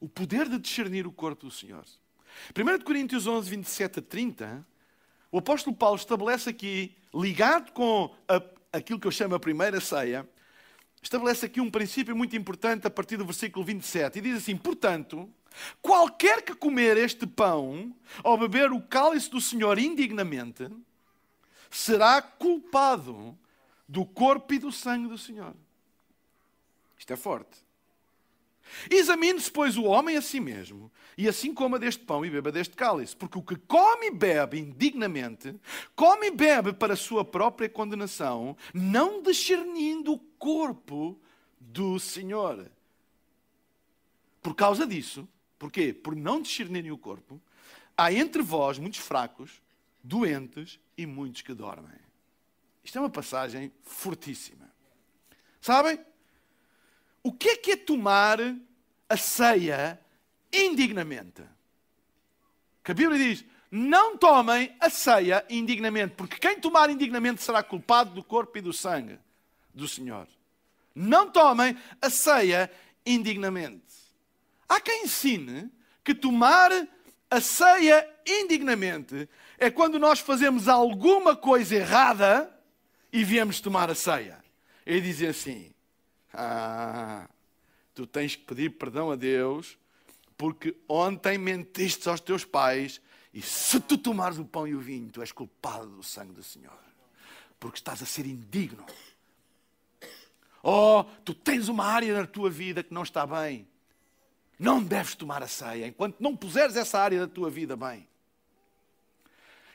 O 0.00 0.08
poder 0.08 0.48
de 0.48 0.58
discernir 0.58 1.06
o 1.06 1.12
corpo 1.12 1.46
do 1.46 1.52
Senhor. 1.52 1.84
1 2.56 2.78
de 2.78 2.84
Coríntios 2.84 3.26
11, 3.26 3.48
27 3.48 3.98
a 4.00 4.02
30, 4.02 4.66
o 5.30 5.38
apóstolo 5.38 5.76
Paulo 5.76 5.96
estabelece 5.96 6.50
aqui, 6.50 6.96
ligado 7.14 7.70
com 7.72 8.12
a, 8.26 8.42
aquilo 8.72 8.98
que 8.98 9.06
eu 9.06 9.12
chamo 9.12 9.36
a 9.36 9.40
primeira 9.40 9.80
ceia, 9.80 10.28
estabelece 11.02 11.46
aqui 11.46 11.60
um 11.60 11.70
princípio 11.70 12.16
muito 12.16 12.36
importante 12.36 12.86
a 12.86 12.90
partir 12.90 13.16
do 13.16 13.24
versículo 13.24 13.64
27 13.64 14.18
e 14.18 14.22
diz 14.22 14.38
assim: 14.38 14.56
Portanto, 14.56 15.28
qualquer 15.80 16.42
que 16.42 16.54
comer 16.54 16.96
este 16.96 17.26
pão 17.26 17.94
ou 18.22 18.38
beber 18.38 18.72
o 18.72 18.82
cálice 18.82 19.30
do 19.30 19.40
Senhor 19.40 19.78
indignamente, 19.78 20.68
será 21.70 22.20
culpado 22.20 23.38
do 23.88 24.04
corpo 24.04 24.54
e 24.54 24.58
do 24.58 24.70
sangue 24.70 25.08
do 25.08 25.18
Senhor. 25.18 25.54
Isto 26.98 27.12
é 27.12 27.16
forte. 27.16 27.69
Examine-se, 28.90 29.50
pois, 29.50 29.76
o 29.76 29.84
homem 29.84 30.16
a 30.16 30.22
si 30.22 30.40
mesmo, 30.40 30.90
e 31.16 31.28
assim 31.28 31.52
coma 31.52 31.78
deste 31.78 32.04
pão 32.04 32.24
e 32.24 32.30
beba 32.30 32.50
deste 32.50 32.74
cálice, 32.74 33.16
porque 33.16 33.38
o 33.38 33.42
que 33.42 33.56
come 33.56 34.06
e 34.06 34.10
bebe 34.10 34.58
indignamente, 34.58 35.54
come 35.94 36.28
e 36.28 36.30
bebe 36.30 36.72
para 36.72 36.94
a 36.94 36.96
sua 36.96 37.24
própria 37.24 37.68
condenação, 37.68 38.56
não 38.72 39.22
discernindo 39.22 40.12
o 40.12 40.18
corpo 40.18 41.20
do 41.58 41.98
Senhor. 41.98 42.70
Por 44.42 44.54
causa 44.54 44.86
disso, 44.86 45.28
porquê? 45.58 45.92
Por 45.92 46.16
não 46.16 46.40
discernirem 46.40 46.90
o 46.90 46.98
corpo, 46.98 47.40
há 47.96 48.12
entre 48.12 48.42
vós 48.42 48.78
muitos 48.78 49.00
fracos, 49.00 49.60
doentes 50.02 50.80
e 50.96 51.04
muitos 51.04 51.42
que 51.42 51.52
dormem. 51.52 52.00
Isto 52.82 52.98
é 52.98 53.00
uma 53.02 53.10
passagem 53.10 53.70
fortíssima. 53.82 54.70
Sabem? 55.60 56.00
O 57.22 57.32
que 57.32 57.50
é 57.50 57.56
que 57.56 57.72
é 57.72 57.76
tomar 57.76 58.38
a 59.08 59.16
ceia 59.16 60.00
indignamente? 60.52 61.42
Que 62.82 62.92
a 62.92 62.94
Bíblia 62.94 63.18
diz: 63.18 63.44
não 63.70 64.16
tomem 64.16 64.74
a 64.80 64.90
ceia 64.90 65.44
indignamente, 65.48 66.14
porque 66.16 66.38
quem 66.38 66.58
tomar 66.58 66.90
indignamente 66.90 67.42
será 67.42 67.62
culpado 67.62 68.10
do 68.12 68.24
corpo 68.24 68.58
e 68.58 68.60
do 68.60 68.72
sangue 68.72 69.18
do 69.72 69.86
Senhor. 69.86 70.26
Não 70.94 71.30
tomem 71.30 71.76
a 72.02 72.10
ceia 72.10 72.70
indignamente. 73.06 73.94
Há 74.68 74.80
quem 74.80 75.04
ensine 75.04 75.70
que 76.02 76.14
tomar 76.14 76.70
a 77.30 77.40
ceia 77.40 78.08
indignamente 78.26 79.28
é 79.58 79.70
quando 79.70 79.98
nós 79.98 80.18
fazemos 80.18 80.68
alguma 80.68 81.36
coisa 81.36 81.76
errada 81.76 82.52
e 83.12 83.22
viemos 83.22 83.60
tomar 83.60 83.90
a 83.90 83.94
ceia. 83.94 84.42
E 84.84 85.00
dizer 85.00 85.28
assim: 85.28 85.72
ah, 86.32 87.28
tu 87.94 88.06
tens 88.06 88.36
que 88.36 88.44
pedir 88.44 88.70
perdão 88.70 89.10
a 89.10 89.16
Deus 89.16 89.78
porque 90.36 90.74
ontem 90.88 91.36
mentiste 91.36 92.08
aos 92.08 92.18
teus 92.18 92.46
pais 92.46 93.00
e 93.32 93.42
se 93.42 93.78
tu 93.78 93.98
tomares 93.98 94.38
o 94.38 94.44
pão 94.44 94.66
e 94.66 94.74
o 94.74 94.80
vinho, 94.80 95.10
tu 95.10 95.20
és 95.20 95.30
culpado 95.30 95.86
do 95.86 96.02
sangue 96.02 96.32
do 96.32 96.42
Senhor. 96.42 96.78
Porque 97.58 97.78
estás 97.78 98.02
a 98.02 98.06
ser 98.06 98.24
indigno. 98.24 98.84
Oh, 100.62 101.04
tu 101.24 101.34
tens 101.34 101.68
uma 101.68 101.84
área 101.84 102.14
na 102.14 102.26
tua 102.26 102.50
vida 102.50 102.82
que 102.82 102.92
não 102.92 103.02
está 103.02 103.26
bem. 103.26 103.68
Não 104.58 104.82
deves 104.82 105.14
tomar 105.14 105.42
a 105.42 105.46
ceia 105.46 105.86
enquanto 105.86 106.20
não 106.20 106.36
puseres 106.36 106.74
essa 106.76 106.98
área 106.98 107.20
da 107.20 107.28
tua 107.28 107.50
vida 107.50 107.76
bem. 107.76 108.08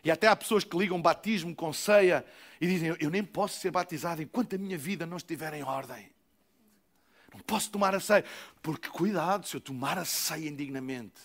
E 0.03 0.11
até 0.11 0.27
há 0.27 0.35
pessoas 0.35 0.63
que 0.63 0.77
ligam 0.77 1.01
batismo 1.01 1.55
com 1.55 1.71
ceia 1.73 2.25
e 2.59 2.67
dizem: 2.67 2.95
Eu 2.99 3.09
nem 3.09 3.23
posso 3.23 3.59
ser 3.59 3.71
batizado 3.71 4.21
enquanto 4.21 4.55
a 4.55 4.57
minha 4.57 4.77
vida 4.77 5.05
não 5.05 5.17
estiver 5.17 5.53
em 5.53 5.63
ordem. 5.63 6.09
Não 7.35 7.43
posso 7.43 7.69
tomar 7.69 7.93
a 7.93 7.99
ceia. 7.99 8.23
Porque, 8.61 8.89
cuidado, 8.89 9.45
se 9.45 9.55
eu 9.57 9.61
tomar 9.61 9.97
a 9.97 10.05
ceia 10.05 10.47
indignamente, 10.47 11.21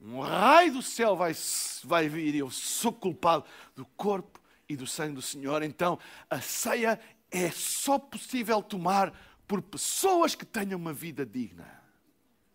um 0.00 0.20
raio 0.20 0.74
do 0.74 0.82
céu 0.82 1.16
vai, 1.16 1.34
vai 1.82 2.08
vir 2.08 2.34
e 2.34 2.38
eu 2.38 2.50
sou 2.50 2.92
culpado 2.92 3.44
do 3.74 3.84
corpo 3.84 4.40
e 4.68 4.76
do 4.76 4.86
sangue 4.86 5.14
do 5.14 5.22
Senhor. 5.22 5.62
Então, 5.62 5.98
a 6.30 6.40
ceia 6.40 7.00
é 7.30 7.50
só 7.50 7.98
possível 7.98 8.62
tomar 8.62 9.12
por 9.46 9.60
pessoas 9.60 10.34
que 10.34 10.44
tenham 10.44 10.78
uma 10.78 10.92
vida 10.92 11.26
digna. 11.26 11.82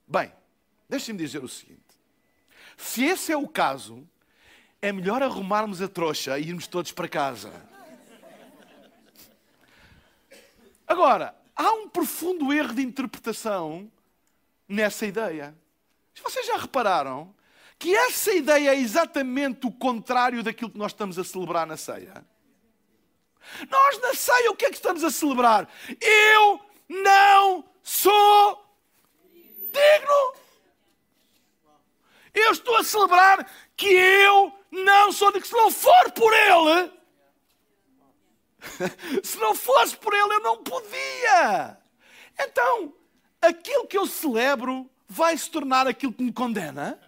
Bem, 0.07 0.31
deixem-me 0.87 1.21
dizer 1.21 1.43
o 1.43 1.49
seguinte: 1.49 1.81
se 2.77 3.03
esse 3.03 3.31
é 3.33 3.37
o 3.37 3.47
caso, 3.47 4.07
é 4.81 4.91
melhor 4.93 5.21
arrumarmos 5.21 5.81
a 5.81 5.87
trouxa 5.87 6.39
e 6.39 6.47
irmos 6.47 6.67
todos 6.67 6.93
para 6.93 7.09
casa. 7.09 7.51
Agora, 10.87 11.40
há 11.55 11.71
um 11.73 11.89
profundo 11.89 12.51
erro 12.51 12.73
de 12.73 12.81
interpretação 12.81 13.91
nessa 14.67 15.05
ideia. 15.05 15.55
Vocês 16.23 16.45
já 16.45 16.57
repararam 16.57 17.33
que 17.77 17.95
essa 17.95 18.31
ideia 18.31 18.69
é 18.71 18.79
exatamente 18.79 19.65
o 19.65 19.71
contrário 19.71 20.43
daquilo 20.43 20.69
que 20.69 20.77
nós 20.77 20.91
estamos 20.91 21.17
a 21.17 21.23
celebrar 21.23 21.65
na 21.65 21.77
ceia? 21.77 22.25
Nós 23.69 23.99
na 24.01 24.13
ceia 24.13 24.51
o 24.51 24.55
que 24.55 24.65
é 24.65 24.69
que 24.69 24.75
estamos 24.75 25.03
a 25.03 25.09
celebrar? 25.09 25.67
Eu 25.99 26.59
não 26.87 27.65
sou 27.81 28.65
digno. 29.71 30.33
Eu 32.33 32.51
estou 32.51 32.77
a 32.77 32.83
celebrar 32.83 33.49
que 33.75 33.89
eu 33.89 34.53
não 34.71 35.11
sou 35.11 35.31
digno. 35.31 35.47
Se 35.47 35.53
não 35.53 35.71
for 35.71 36.11
por 36.11 36.31
Ele, 36.33 36.91
se 39.23 39.37
não 39.37 39.55
fosse 39.55 39.97
por 39.97 40.13
Ele, 40.13 40.33
eu 40.33 40.39
não 40.41 40.63
podia. 40.63 41.77
Então, 42.39 42.93
aquilo 43.41 43.87
que 43.87 43.97
eu 43.97 44.05
celebro 44.05 44.89
vai 45.07 45.37
se 45.37 45.49
tornar 45.49 45.87
aquilo 45.87 46.13
que 46.13 46.23
me 46.23 46.31
condena? 46.31 46.99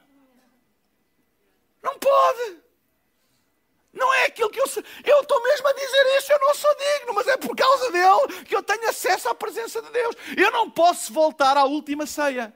Não 1.82 1.97
pode. 1.99 2.64
Não 3.93 4.12
é 4.14 4.26
aquilo 4.26 4.49
que 4.49 4.60
eu. 4.60 4.66
Eu 5.06 5.22
estou 5.22 5.43
mesmo 5.43 5.68
a 5.68 5.74
dizer 5.74 6.18
isso, 6.18 6.32
eu 6.32 6.39
não 6.39 6.56
sou 6.56 6.76
digno, 6.76 7.14
mas 7.14 7.28
é 7.28 7.38
por 7.38 7.56
causa 7.56 7.91
dele 7.91 8.43
que 8.43 8.56
eu 8.56 8.64
tenho 8.64 8.89
acesso 8.89 9.30
à 9.30 9.36
presença 9.36 9.82
de 9.82 9.89
Deus. 9.91 10.16
Eu 10.36 10.51
não 10.51 10.70
posso 10.70 11.14
voltar 11.14 11.58
à 11.58 11.66
última 11.66 12.08
ceia. 12.08 12.54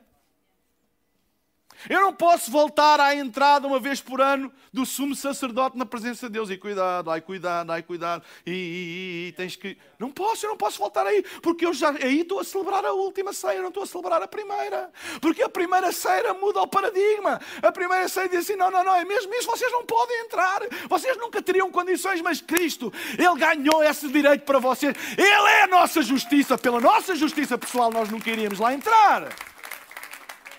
Eu 1.89 2.01
não 2.01 2.13
posso 2.13 2.49
voltar 2.49 2.99
à 2.99 3.15
entrada 3.15 3.67
uma 3.67 3.79
vez 3.79 4.01
por 4.01 4.19
ano 4.19 4.51
do 4.73 4.85
sumo 4.85 5.15
sacerdote 5.15 5.77
na 5.77 5.85
presença 5.85 6.27
de 6.27 6.33
Deus. 6.33 6.49
E 6.49 6.57
cuidado, 6.57 7.09
ai 7.11 7.21
cuidado, 7.21 7.71
ai 7.71 7.83
cuidado. 7.83 8.23
E, 8.45 8.51
e, 8.51 9.27
e, 9.27 9.31
tens 9.33 9.55
que. 9.55 9.77
Não 9.99 10.11
posso, 10.11 10.45
eu 10.45 10.49
não 10.49 10.57
posso 10.57 10.79
voltar 10.79 11.05
aí. 11.05 11.23
Porque 11.41 11.65
eu 11.65 11.73
já 11.73 11.89
aí 11.89 12.21
estou 12.21 12.39
a 12.39 12.43
celebrar 12.43 12.85
a 12.85 12.93
última 12.93 13.33
ceia, 13.33 13.61
não 13.61 13.69
estou 13.69 13.83
a 13.83 13.85
celebrar 13.85 14.21
a 14.21 14.27
primeira. 14.27 14.91
Porque 15.21 15.43
a 15.43 15.49
primeira 15.49 15.91
ceia 15.91 16.33
muda 16.33 16.61
o 16.61 16.67
paradigma. 16.67 17.39
A 17.61 17.71
primeira 17.71 18.07
ceia 18.07 18.29
diz 18.29 18.39
assim: 18.39 18.55
não, 18.55 18.71
não, 18.71 18.83
não, 18.83 18.95
é 18.95 19.05
mesmo 19.05 19.33
isso, 19.35 19.47
vocês 19.47 19.71
não 19.71 19.85
podem 19.85 20.21
entrar. 20.21 20.61
Vocês 20.89 21.17
nunca 21.17 21.41
teriam 21.41 21.71
condições, 21.71 22.21
mas 22.21 22.41
Cristo, 22.41 22.91
Ele 23.17 23.39
ganhou 23.39 23.83
esse 23.83 24.07
direito 24.07 24.43
para 24.43 24.59
vocês. 24.59 24.95
Ele 25.17 25.49
é 25.49 25.63
a 25.63 25.67
nossa 25.67 26.01
justiça. 26.01 26.57
Pela 26.57 26.79
nossa 26.79 27.15
justiça 27.15 27.57
pessoal, 27.57 27.91
nós 27.91 28.09
nunca 28.09 28.29
iríamos 28.29 28.59
lá 28.59 28.73
entrar. 28.73 29.29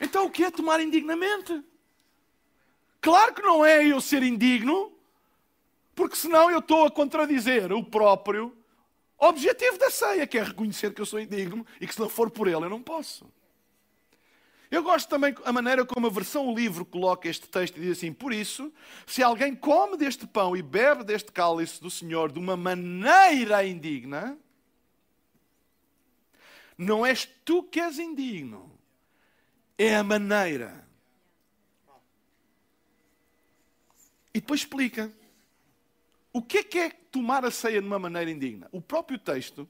Então 0.01 0.26
o 0.26 0.30
que 0.30 0.44
é 0.44 0.51
tomar 0.51 0.80
indignamente? 0.80 1.62
Claro 3.01 3.34
que 3.34 3.42
não 3.42 3.64
é 3.64 3.86
eu 3.86 4.01
ser 4.01 4.22
indigno, 4.22 4.92
porque 5.94 6.16
senão 6.16 6.51
eu 6.51 6.59
estou 6.59 6.84
a 6.86 6.90
contradizer 6.90 7.72
o 7.72 7.84
próprio 7.84 8.57
objetivo 9.18 9.78
da 9.78 9.90
ceia, 9.90 10.26
que 10.26 10.38
é 10.38 10.42
reconhecer 10.42 10.94
que 10.94 11.01
eu 11.01 11.07
sou 11.07 11.20
indigno 11.20 11.66
e 11.80 11.86
que 11.86 11.94
se 11.94 12.01
não 12.01 12.09
for 12.09 12.30
por 12.30 12.46
ele 12.46 12.64
eu 12.64 12.70
não 12.70 12.82
posso. 12.82 13.26
Eu 14.70 14.82
gosto 14.82 15.09
também 15.09 15.32
da 15.32 15.53
maneira 15.53 15.84
como 15.84 16.07
a 16.07 16.11
versão 16.11 16.55
livre 16.55 16.84
coloca 16.84 17.26
este 17.26 17.49
texto 17.49 17.78
e 17.78 17.80
diz 17.80 17.99
assim: 17.99 18.12
Por 18.12 18.32
isso, 18.32 18.72
se 19.07 19.22
alguém 19.22 19.55
come 19.55 19.96
deste 19.96 20.26
pão 20.26 20.55
e 20.55 20.61
bebe 20.61 21.05
deste 21.05 21.32
cálice 21.32 21.80
do 21.80 21.90
Senhor 21.90 22.30
de 22.30 22.38
uma 22.38 22.57
maneira 22.57 23.64
indigna, 23.64 24.38
não 26.76 27.05
és 27.05 27.26
tu 27.44 27.62
que 27.62 27.80
és 27.80 27.99
indigno, 27.99 28.77
é 29.78 29.94
a 29.94 30.02
maneira. 30.02 30.84
E 34.34 34.40
depois 34.40 34.60
explica. 34.60 35.12
O 36.32 36.42
que 36.42 36.58
é 36.58 36.62
que 36.62 36.78
é 36.78 36.90
tomar 36.90 37.44
a 37.44 37.50
ceia 37.50 37.80
de 37.80 37.86
uma 37.86 37.98
maneira 37.98 38.30
indigna? 38.30 38.68
O 38.70 38.82
próprio 38.82 39.18
texto, 39.18 39.66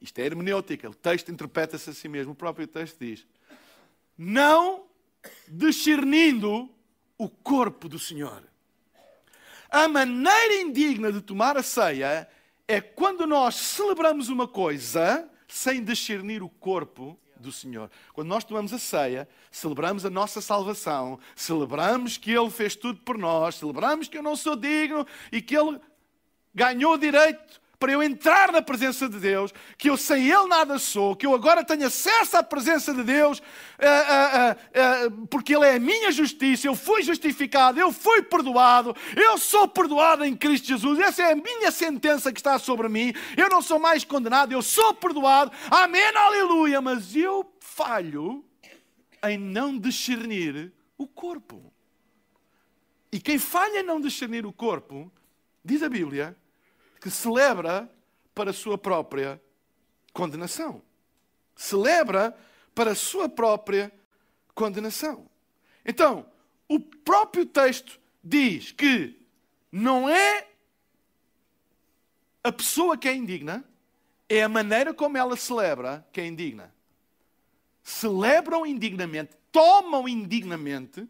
isto 0.00 0.18
é 0.18 0.24
hermenêutica, 0.24 0.88
o 0.88 0.94
texto 0.94 1.32
interpreta-se 1.32 1.90
a 1.90 1.92
si 1.92 2.08
mesmo, 2.08 2.32
o 2.32 2.36
próprio 2.36 2.66
texto 2.66 2.98
diz: 2.98 3.26
Não 4.16 4.86
discernindo 5.48 6.70
o 7.16 7.28
corpo 7.28 7.88
do 7.88 7.98
Senhor. 7.98 8.44
A 9.68 9.88
maneira 9.88 10.62
indigna 10.62 11.12
de 11.12 11.20
tomar 11.20 11.56
a 11.56 11.62
ceia 11.62 12.28
é 12.66 12.80
quando 12.80 13.26
nós 13.26 13.56
celebramos 13.56 14.28
uma 14.28 14.46
coisa 14.46 15.28
sem 15.46 15.82
discernir 15.82 16.42
o 16.42 16.48
corpo 16.48 17.18
do 17.40 17.52
Senhor. 17.52 17.90
Quando 18.12 18.28
nós 18.28 18.44
tomamos 18.44 18.72
a 18.72 18.78
ceia, 18.78 19.28
celebramos 19.50 20.04
a 20.04 20.10
nossa 20.10 20.40
salvação, 20.40 21.18
celebramos 21.34 22.16
que 22.16 22.32
Ele 22.32 22.50
fez 22.50 22.74
tudo 22.74 23.00
por 23.00 23.16
nós, 23.16 23.56
celebramos 23.56 24.08
que 24.08 24.18
eu 24.18 24.22
não 24.22 24.36
sou 24.36 24.56
digno 24.56 25.06
e 25.30 25.40
que 25.40 25.56
Ele 25.56 25.80
ganhou 26.54 26.94
o 26.94 26.98
direito 26.98 27.60
para 27.78 27.92
eu 27.92 28.02
entrar 28.02 28.50
na 28.50 28.60
presença 28.60 29.08
de 29.08 29.18
Deus, 29.18 29.54
que 29.76 29.88
eu 29.88 29.96
sem 29.96 30.28
Ele 30.28 30.48
nada 30.48 30.78
sou, 30.78 31.14
que 31.14 31.24
eu 31.24 31.34
agora 31.34 31.64
tenho 31.64 31.86
acesso 31.86 32.36
à 32.36 32.42
presença 32.42 32.92
de 32.92 33.04
Deus, 33.04 33.38
uh, 33.38 33.42
uh, 33.42 35.06
uh, 35.06 35.26
porque 35.28 35.54
Ele 35.54 35.64
é 35.64 35.76
a 35.76 35.80
minha 35.80 36.10
justiça, 36.10 36.66
eu 36.66 36.74
fui 36.74 37.02
justificado, 37.02 37.78
eu 37.78 37.92
fui 37.92 38.22
perdoado, 38.22 38.96
eu 39.16 39.38
sou 39.38 39.68
perdoado 39.68 40.24
em 40.24 40.36
Cristo 40.36 40.66
Jesus, 40.66 40.98
essa 40.98 41.22
é 41.22 41.32
a 41.32 41.36
minha 41.36 41.70
sentença 41.70 42.32
que 42.32 42.40
está 42.40 42.58
sobre 42.58 42.88
mim, 42.88 43.12
eu 43.36 43.48
não 43.48 43.62
sou 43.62 43.78
mais 43.78 44.02
condenado, 44.02 44.52
eu 44.52 44.62
sou 44.62 44.92
perdoado, 44.94 45.52
amém, 45.70 46.02
aleluia, 46.16 46.80
mas 46.80 47.14
eu 47.14 47.48
falho 47.60 48.44
em 49.22 49.38
não 49.38 49.78
discernir 49.78 50.72
o 50.96 51.06
corpo. 51.06 51.72
E 53.12 53.20
quem 53.20 53.38
falha 53.38 53.80
em 53.80 53.84
não 53.84 54.00
discernir 54.00 54.44
o 54.44 54.52
corpo, 54.52 55.10
diz 55.64 55.82
a 55.82 55.88
Bíblia, 55.88 56.36
que 57.00 57.10
celebra 57.10 57.90
para 58.34 58.50
a 58.50 58.54
sua 58.54 58.78
própria 58.78 59.40
condenação. 60.12 60.82
Celebra 61.56 62.36
para 62.74 62.92
a 62.92 62.94
sua 62.94 63.28
própria 63.28 63.92
condenação. 64.54 65.28
Então, 65.84 66.26
o 66.68 66.78
próprio 66.78 67.46
texto 67.46 67.98
diz 68.22 68.72
que 68.72 69.18
não 69.70 70.08
é 70.08 70.46
a 72.42 72.52
pessoa 72.52 72.96
que 72.96 73.08
é 73.08 73.14
indigna, 73.14 73.64
é 74.28 74.42
a 74.42 74.48
maneira 74.48 74.92
como 74.92 75.16
ela 75.16 75.36
celebra 75.36 76.06
que 76.12 76.20
é 76.20 76.26
indigna. 76.26 76.72
Celebram 77.82 78.66
indignamente, 78.66 79.32
tomam 79.50 80.08
indignamente, 80.08 81.08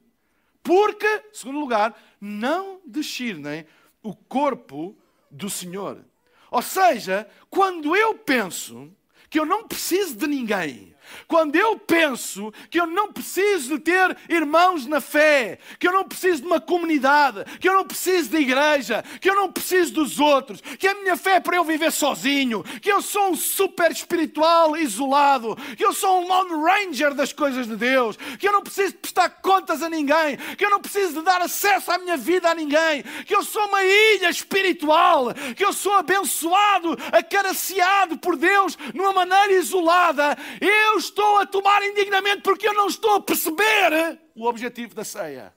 porque, 0.63 1.25
segundo 1.33 1.59
lugar, 1.59 2.01
não 2.21 2.81
discernem 2.87 3.67
o 4.03 4.15
corpo 4.15 4.97
do 5.31 5.49
Senhor. 5.51 6.05
Ou 6.51 6.63
seja, 6.63 7.29
quando 7.51 7.95
eu 7.95 8.15
penso 8.15 8.91
que 9.29 9.39
eu 9.39 9.45
não 9.45 9.69
preciso 9.69 10.17
de 10.17 10.27
ninguém, 10.27 10.95
quando 11.27 11.57
eu 11.57 11.79
penso 11.79 12.53
que 12.71 12.81
eu 12.81 12.87
não 12.87 13.13
preciso 13.13 13.77
de 13.77 13.81
ter 13.81 14.17
irmãos 14.29 14.87
na 14.87 15.01
fé, 15.01 15.59
que 15.79 15.87
eu 15.87 15.93
não 15.93 16.05
preciso 16.05 16.43
de 16.43 16.47
uma 16.47 16.61
comunidade, 16.61 17.45
que 17.61 17.69
eu 17.69 17.75
não 17.75 17.85
preciso 17.85 18.31
de 18.31 18.39
igreja, 18.39 19.05
que 19.21 19.29
eu 19.29 19.35
não 19.35 19.51
preciso 19.51 19.95
dos 19.95 20.21
outros, 20.21 20.61
que 20.61 20.87
a 20.87 20.95
minha 20.95 21.17
fé 21.17 21.37
é 21.37 21.41
para 21.41 21.57
eu 21.57 21.65
viver 21.65 21.93
sozinho, 21.93 22.63
que 22.81 22.91
eu 22.91 23.01
sou 23.03 23.31
um 23.31 23.37
super 23.37 23.91
espiritual 23.91 24.77
isolado, 24.77 25.57
que 25.77 25.85
eu 25.85 25.93
sou 25.93 26.23
um 26.23 26.29
lone 26.29 26.63
ranger 26.63 27.15
das 27.15 27.33
coisas 27.33 27.67
de 27.67 27.77
Deus, 27.77 28.17
que 28.39 28.49
eu 28.49 28.53
não 28.53 28.63
preciso 28.63 28.93
de 28.93 28.99
prestar 28.99 29.29
contas 29.29 29.83
a 29.83 29.89
ninguém, 29.89 30.37
que 30.57 30.65
eu 30.65 30.71
não 30.71 30.81
preciso 30.81 31.15
de 31.15 31.23
dar 31.23 31.41
acesso 31.41 31.91
à 31.91 31.99
minha 31.99 32.17
vida 32.17 32.51
a 32.51 32.55
ninguém, 32.55 33.03
que 33.27 33.35
eu 33.35 33.43
sou 33.43 33.67
uma 33.67 33.83
ilha 33.83 34.31
espiritual, 34.31 35.35
que 35.57 35.65
eu 35.65 35.73
sou 35.73 35.95
abençoado, 35.95 36.97
acariciado 37.13 38.19
por 38.19 38.37
Deus 38.37 38.77
numa 38.95 39.13
maneira 39.13 39.53
isolada. 39.53 40.37
Eu 40.61 40.98
estou 40.99 41.39
a 41.39 41.47
tomar 41.47 41.83
indignamente 41.83 42.43
porque 42.43 42.69
eu 42.69 42.75
não 42.75 42.87
estou 42.87 43.15
a 43.15 43.21
perceber 43.21 44.21
o 44.35 44.45
objetivo 44.45 44.95
da 44.95 45.05
ceia. 45.05 45.55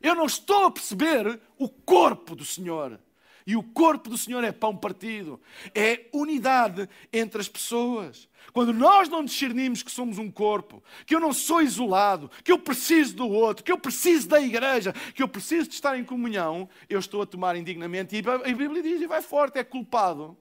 Eu 0.00 0.14
não 0.14 0.26
estou 0.26 0.66
a 0.66 0.70
perceber 0.70 1.40
o 1.58 1.68
corpo 1.68 2.34
do 2.36 2.44
Senhor. 2.44 3.00
E 3.46 3.56
o 3.56 3.62
corpo 3.62 4.08
do 4.08 4.16
Senhor 4.16 4.42
é 4.42 4.52
pão 4.52 4.76
partido. 4.76 5.40
É 5.74 6.06
unidade 6.12 6.88
entre 7.12 7.40
as 7.40 7.48
pessoas. 7.48 8.28
Quando 8.52 8.72
nós 8.72 9.08
não 9.08 9.24
discernimos 9.24 9.82
que 9.82 9.90
somos 9.90 10.18
um 10.18 10.30
corpo, 10.30 10.82
que 11.06 11.14
eu 11.14 11.20
não 11.20 11.32
sou 11.32 11.60
isolado, 11.60 12.30
que 12.42 12.52
eu 12.52 12.58
preciso 12.58 13.16
do 13.16 13.28
outro, 13.28 13.64
que 13.64 13.72
eu 13.72 13.78
preciso 13.78 14.28
da 14.28 14.40
igreja, 14.40 14.92
que 15.14 15.22
eu 15.22 15.28
preciso 15.28 15.68
de 15.68 15.74
estar 15.74 15.98
em 15.98 16.04
comunhão, 16.04 16.68
eu 16.88 16.98
estou 16.98 17.22
a 17.22 17.26
tomar 17.26 17.56
indignamente. 17.56 18.16
E 18.16 18.22
a 18.28 18.54
Bíblia 18.54 18.82
diz, 18.82 19.00
e 19.00 19.06
vai 19.06 19.22
forte, 19.22 19.58
é 19.58 19.64
culpado 19.64 20.36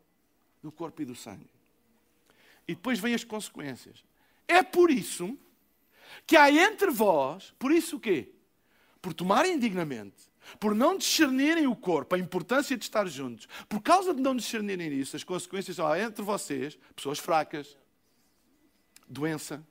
do 0.62 0.72
corpo 0.72 1.02
e 1.02 1.06
do 1.06 1.16
sangue. 1.16 1.50
E 2.68 2.76
depois 2.76 3.00
vêm 3.00 3.14
as 3.14 3.24
consequências. 3.24 4.04
É 4.48 4.62
por 4.62 4.92
isso 4.92 5.38
que 6.26 6.38
há 6.38 6.52
entre 6.52 6.90
vós, 6.90 7.54
por 7.60 7.72
isso 7.72 7.98
o 7.98 8.00
quê? 8.00 8.30
Por 9.02 9.14
tomarem 9.14 9.56
indignamente, 9.56 10.32
por 10.60 10.74
não 10.74 10.98
discernirem 10.98 11.68
o 11.68 11.76
corpo, 11.76 12.16
a 12.16 12.20
importância 12.20 12.78
de 12.78 12.84
estar 12.84 13.08
juntos, 13.08 13.48
por 13.68 13.82
causa 13.82 14.14
de 14.14 14.22
não 14.22 14.36
discernirem 14.36 14.92
isso, 14.94 15.16
as 15.16 15.24
consequências 15.24 15.76
são 15.76 15.88
há 15.88 16.00
entre 16.00 16.22
vocês, 16.22 16.78
pessoas 16.96 17.20
fracas, 17.20 17.78
doença 19.08 19.66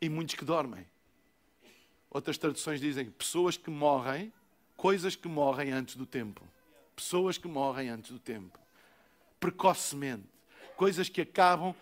e 0.00 0.08
muitos 0.08 0.34
que 0.34 0.44
dormem. 0.44 0.86
Outras 2.10 2.38
traduções 2.38 2.80
dizem 2.80 3.10
pessoas 3.10 3.56
que 3.56 3.70
morrem, 3.70 4.32
coisas 4.76 5.16
que 5.16 5.28
morrem 5.28 5.72
antes 5.72 5.96
do 5.96 6.06
tempo. 6.06 6.42
Pessoas 6.94 7.36
que 7.36 7.46
morrem 7.46 7.90
antes 7.90 8.10
do 8.10 8.18
tempo. 8.18 8.58
Precocemente. 9.38 10.24
Coisas 10.76 11.08
que 11.08 11.20
acabam 11.20 11.74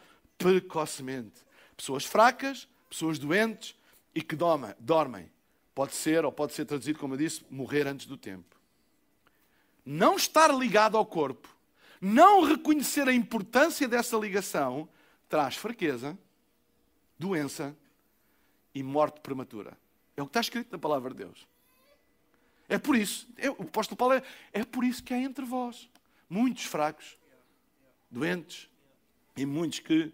precocemente. 0.44 1.42
Pessoas 1.74 2.04
fracas, 2.04 2.68
pessoas 2.90 3.18
doentes 3.18 3.74
e 4.14 4.20
que 4.20 4.36
dormem. 4.36 5.30
Pode 5.74 5.94
ser, 5.94 6.22
ou 6.22 6.30
pode 6.30 6.52
ser 6.52 6.66
traduzido, 6.66 6.98
como 6.98 7.14
eu 7.14 7.18
disse, 7.18 7.42
morrer 7.48 7.86
antes 7.86 8.04
do 8.04 8.18
tempo. 8.18 8.54
Não 9.86 10.16
estar 10.16 10.54
ligado 10.54 10.98
ao 10.98 11.06
corpo, 11.06 11.48
não 11.98 12.42
reconhecer 12.42 13.08
a 13.08 13.12
importância 13.14 13.88
dessa 13.88 14.18
ligação, 14.18 14.86
traz 15.30 15.56
fraqueza, 15.56 16.16
doença 17.18 17.74
e 18.74 18.82
morte 18.82 19.20
prematura. 19.20 19.74
É 20.14 20.20
o 20.20 20.26
que 20.26 20.30
está 20.30 20.40
escrito 20.42 20.70
na 20.70 20.78
palavra 20.78 21.10
de 21.10 21.24
Deus. 21.24 21.48
É 22.68 22.76
por 22.76 22.96
isso, 22.96 23.26
é, 23.38 23.48
o 23.48 23.62
apóstolo 23.62 23.96
Paulo 23.96 24.14
é, 24.14 24.22
é 24.52 24.62
por 24.62 24.84
isso 24.84 25.02
que 25.02 25.14
há 25.14 25.18
entre 25.18 25.44
vós 25.46 25.88
muitos 26.28 26.64
fracos, 26.64 27.16
doentes 28.10 28.68
e 29.36 29.46
muitos 29.46 29.80
que 29.80 30.12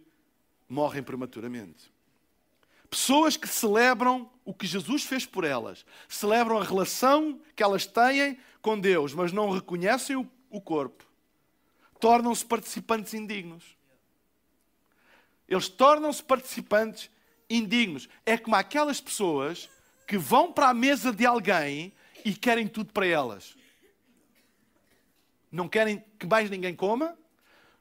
morrem 0.71 1.03
prematuramente. 1.03 1.93
Pessoas 2.89 3.37
que 3.37 3.47
celebram 3.47 4.31
o 4.45 4.55
que 4.55 4.67
Jesus 4.67 5.05
fez 5.05 5.27
por 5.27 5.45
elas, 5.45 5.85
celebram 6.09 6.59
a 6.59 6.65
relação 6.65 7.41
que 7.55 7.63
elas 7.63 7.87
têm 7.87 8.39
com 8.63 8.79
Deus, 8.79 9.13
mas 9.13 9.33
não 9.33 9.51
reconhecem 9.51 10.17
o, 10.17 10.61
corpo, 10.61 11.05
tornam-se 12.01 12.45
participantes 12.45 13.15
indignos 13.15 13.79
eles 15.51 15.69
tornam-se 15.69 16.23
participantes 16.23 17.11
indignos. 17.51 18.09
É 18.25 18.39
como 18.39 18.55
aquelas 18.55 19.01
pessoas 19.01 19.69
que 20.07 20.17
vão 20.17 20.53
para 20.53 20.69
a 20.69 20.75
mesa 20.75 21.13
de 21.13 21.27
alguém 21.27 21.93
e 22.25 22.33
querem 22.33 22.69
tudo 22.69 22.93
para 22.93 23.05
elas. 23.05 23.57
Não 25.51 25.69
querem 25.69 26.05
que 26.17 26.27
mais 26.27 26.49
ninguém 26.49 26.77
coma, 26.77 27.19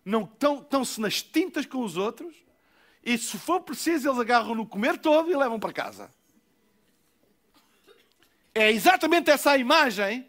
não 0.03 0.23
estão-se 0.23 0.99
nas 0.99 1.21
tintas 1.21 1.67
com 1.67 1.83
os 1.83 1.95
outros, 1.95 2.35
e 3.03 3.17
se 3.17 3.37
for 3.37 3.61
preciso, 3.61 4.09
eles 4.09 4.19
agarram 4.19 4.55
no 4.55 4.65
comer 4.65 4.97
todo 4.97 5.31
e 5.31 5.35
levam 5.35 5.59
para 5.59 5.73
casa. 5.73 6.11
É 8.53 8.71
exatamente 8.71 9.29
essa 9.29 9.51
a 9.51 9.57
imagem 9.57 10.27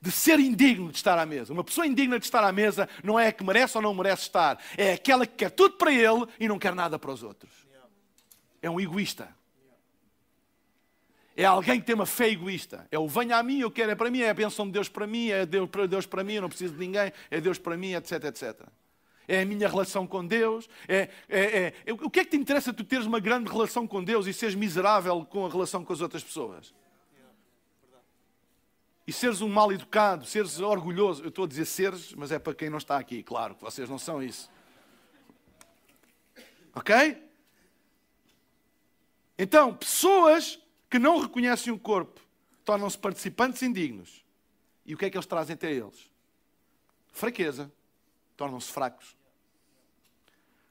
de 0.00 0.10
ser 0.10 0.38
indigno 0.38 0.90
de 0.90 0.96
estar 0.96 1.18
à 1.18 1.24
mesa. 1.24 1.52
Uma 1.52 1.64
pessoa 1.64 1.86
indigna 1.86 2.18
de 2.18 2.24
estar 2.26 2.44
à 2.44 2.52
mesa 2.52 2.88
não 3.02 3.18
é 3.18 3.28
a 3.28 3.32
que 3.32 3.42
merece 3.42 3.76
ou 3.78 3.82
não 3.82 3.94
merece 3.94 4.22
estar, 4.22 4.62
é 4.76 4.92
aquela 4.92 5.26
que 5.26 5.34
quer 5.34 5.50
tudo 5.50 5.76
para 5.76 5.92
ele 5.92 6.26
e 6.38 6.46
não 6.46 6.58
quer 6.58 6.74
nada 6.74 6.98
para 6.98 7.10
os 7.10 7.22
outros. 7.22 7.50
É 8.60 8.68
um 8.68 8.80
egoísta. 8.80 9.34
É 11.36 11.44
alguém 11.44 11.80
que 11.80 11.86
tem 11.86 11.94
uma 11.94 12.06
fé 12.06 12.28
egoísta. 12.28 12.86
É 12.90 12.98
o 12.98 13.08
venha 13.08 13.36
a 13.36 13.42
mim, 13.42 13.60
eu 13.60 13.70
quero, 13.70 13.90
é 13.90 13.94
para 13.94 14.10
mim, 14.10 14.20
é 14.20 14.30
a 14.30 14.34
bênção 14.34 14.66
de 14.66 14.72
Deus 14.72 14.88
para 14.88 15.06
mim, 15.06 15.30
é 15.30 15.44
Deus 15.44 15.68
para, 15.68 15.86
Deus 15.86 16.06
para 16.06 16.22
mim, 16.22 16.34
eu 16.34 16.42
não 16.42 16.48
preciso 16.48 16.74
de 16.74 16.80
ninguém, 16.80 17.12
é 17.30 17.40
Deus 17.40 17.58
para 17.58 17.76
mim, 17.76 17.94
etc, 17.94 18.24
etc. 18.24 18.60
É 19.26 19.42
a 19.42 19.46
minha 19.46 19.68
relação 19.68 20.06
com 20.06 20.26
Deus. 20.26 20.68
É, 20.86 21.08
é, 21.28 21.72
é, 21.86 21.92
o 21.92 22.10
que 22.10 22.20
é 22.20 22.24
que 22.24 22.30
te 22.30 22.36
interessa 22.36 22.72
tu 22.72 22.84
teres 22.84 23.06
uma 23.06 23.20
grande 23.20 23.50
relação 23.50 23.86
com 23.86 24.02
Deus 24.02 24.26
e 24.26 24.32
seres 24.32 24.54
miserável 24.54 25.24
com 25.24 25.46
a 25.46 25.48
relação 25.48 25.84
com 25.84 25.92
as 25.92 26.00
outras 26.00 26.22
pessoas? 26.22 26.74
e 29.06 29.12
seres 29.12 29.40
um 29.40 29.48
mal 29.48 29.70
educado, 29.72 30.24
seres 30.24 30.58
orgulhoso. 30.60 31.22
Eu 31.22 31.28
estou 31.28 31.44
a 31.44 31.48
dizer 31.48 31.66
seres, 31.66 32.14
mas 32.14 32.32
é 32.32 32.38
para 32.38 32.54
quem 32.54 32.70
não 32.70 32.78
está 32.78 32.96
aqui, 32.96 33.22
claro 33.22 33.54
que 33.54 33.62
vocês 33.62 33.88
não 33.88 33.98
são 33.98 34.22
isso. 34.22 34.50
Ok? 36.74 37.22
Então, 39.38 39.74
pessoas 39.74 40.58
que 40.88 40.98
não 40.98 41.20
reconhecem 41.20 41.72
o 41.72 41.78
corpo 41.78 42.20
tornam-se 42.64 42.96
participantes 42.96 43.62
indignos. 43.62 44.24
E 44.86 44.94
o 44.94 44.98
que 44.98 45.04
é 45.04 45.10
que 45.10 45.16
eles 45.16 45.26
trazem 45.26 45.54
até 45.54 45.70
eles? 45.70 46.10
Fraqueza. 47.12 47.70
Tornam-se 48.36 48.70
fracos. 48.70 49.16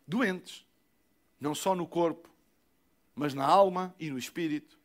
Doentes. 0.07 0.66
Não 1.39 1.53
só 1.53 1.76
no 1.76 1.86
corpo, 1.86 2.30
mas 3.16 3.34
na 3.34 3.45
alma 3.45 3.93
e 3.99 4.09
no 4.09 4.18
espírito. 4.18 4.80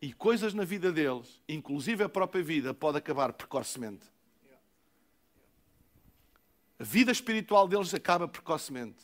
E 0.00 0.12
coisas 0.12 0.52
na 0.52 0.64
vida 0.64 0.90
deles, 0.90 1.40
inclusive 1.48 2.02
a 2.02 2.08
própria 2.08 2.42
vida, 2.42 2.74
pode 2.74 2.98
acabar 2.98 3.32
precocemente. 3.32 4.04
A 6.78 6.84
vida 6.84 7.12
espiritual 7.12 7.68
deles 7.68 7.94
acaba 7.94 8.26
precocemente. 8.26 9.00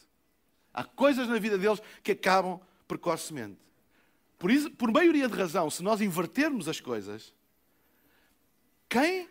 Há 0.74 0.82
coisas 0.82 1.28
na 1.28 1.38
vida 1.38 1.56
deles 1.56 1.80
que 2.02 2.12
acabam 2.12 2.60
precocemente. 2.88 3.60
Por, 4.36 4.50
isso, 4.50 4.70
por 4.72 4.90
maioria 4.90 5.28
de 5.28 5.36
razão, 5.36 5.70
se 5.70 5.82
nós 5.82 6.00
invertermos 6.00 6.68
as 6.68 6.80
coisas, 6.80 7.32
quem 8.88 9.28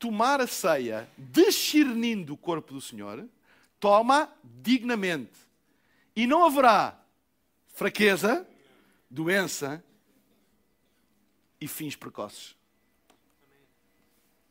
tomar 0.00 0.40
a 0.40 0.46
ceia 0.46 1.08
discernindo 1.16 2.32
o 2.32 2.36
corpo 2.36 2.72
do 2.72 2.80
Senhor, 2.80 3.28
toma 3.78 4.32
dignamente. 4.42 5.38
E 6.16 6.26
não 6.26 6.44
haverá 6.44 6.98
fraqueza, 7.68 8.48
doença 9.08 9.84
e 11.60 11.68
fins 11.68 11.94
precoces. 11.94 12.56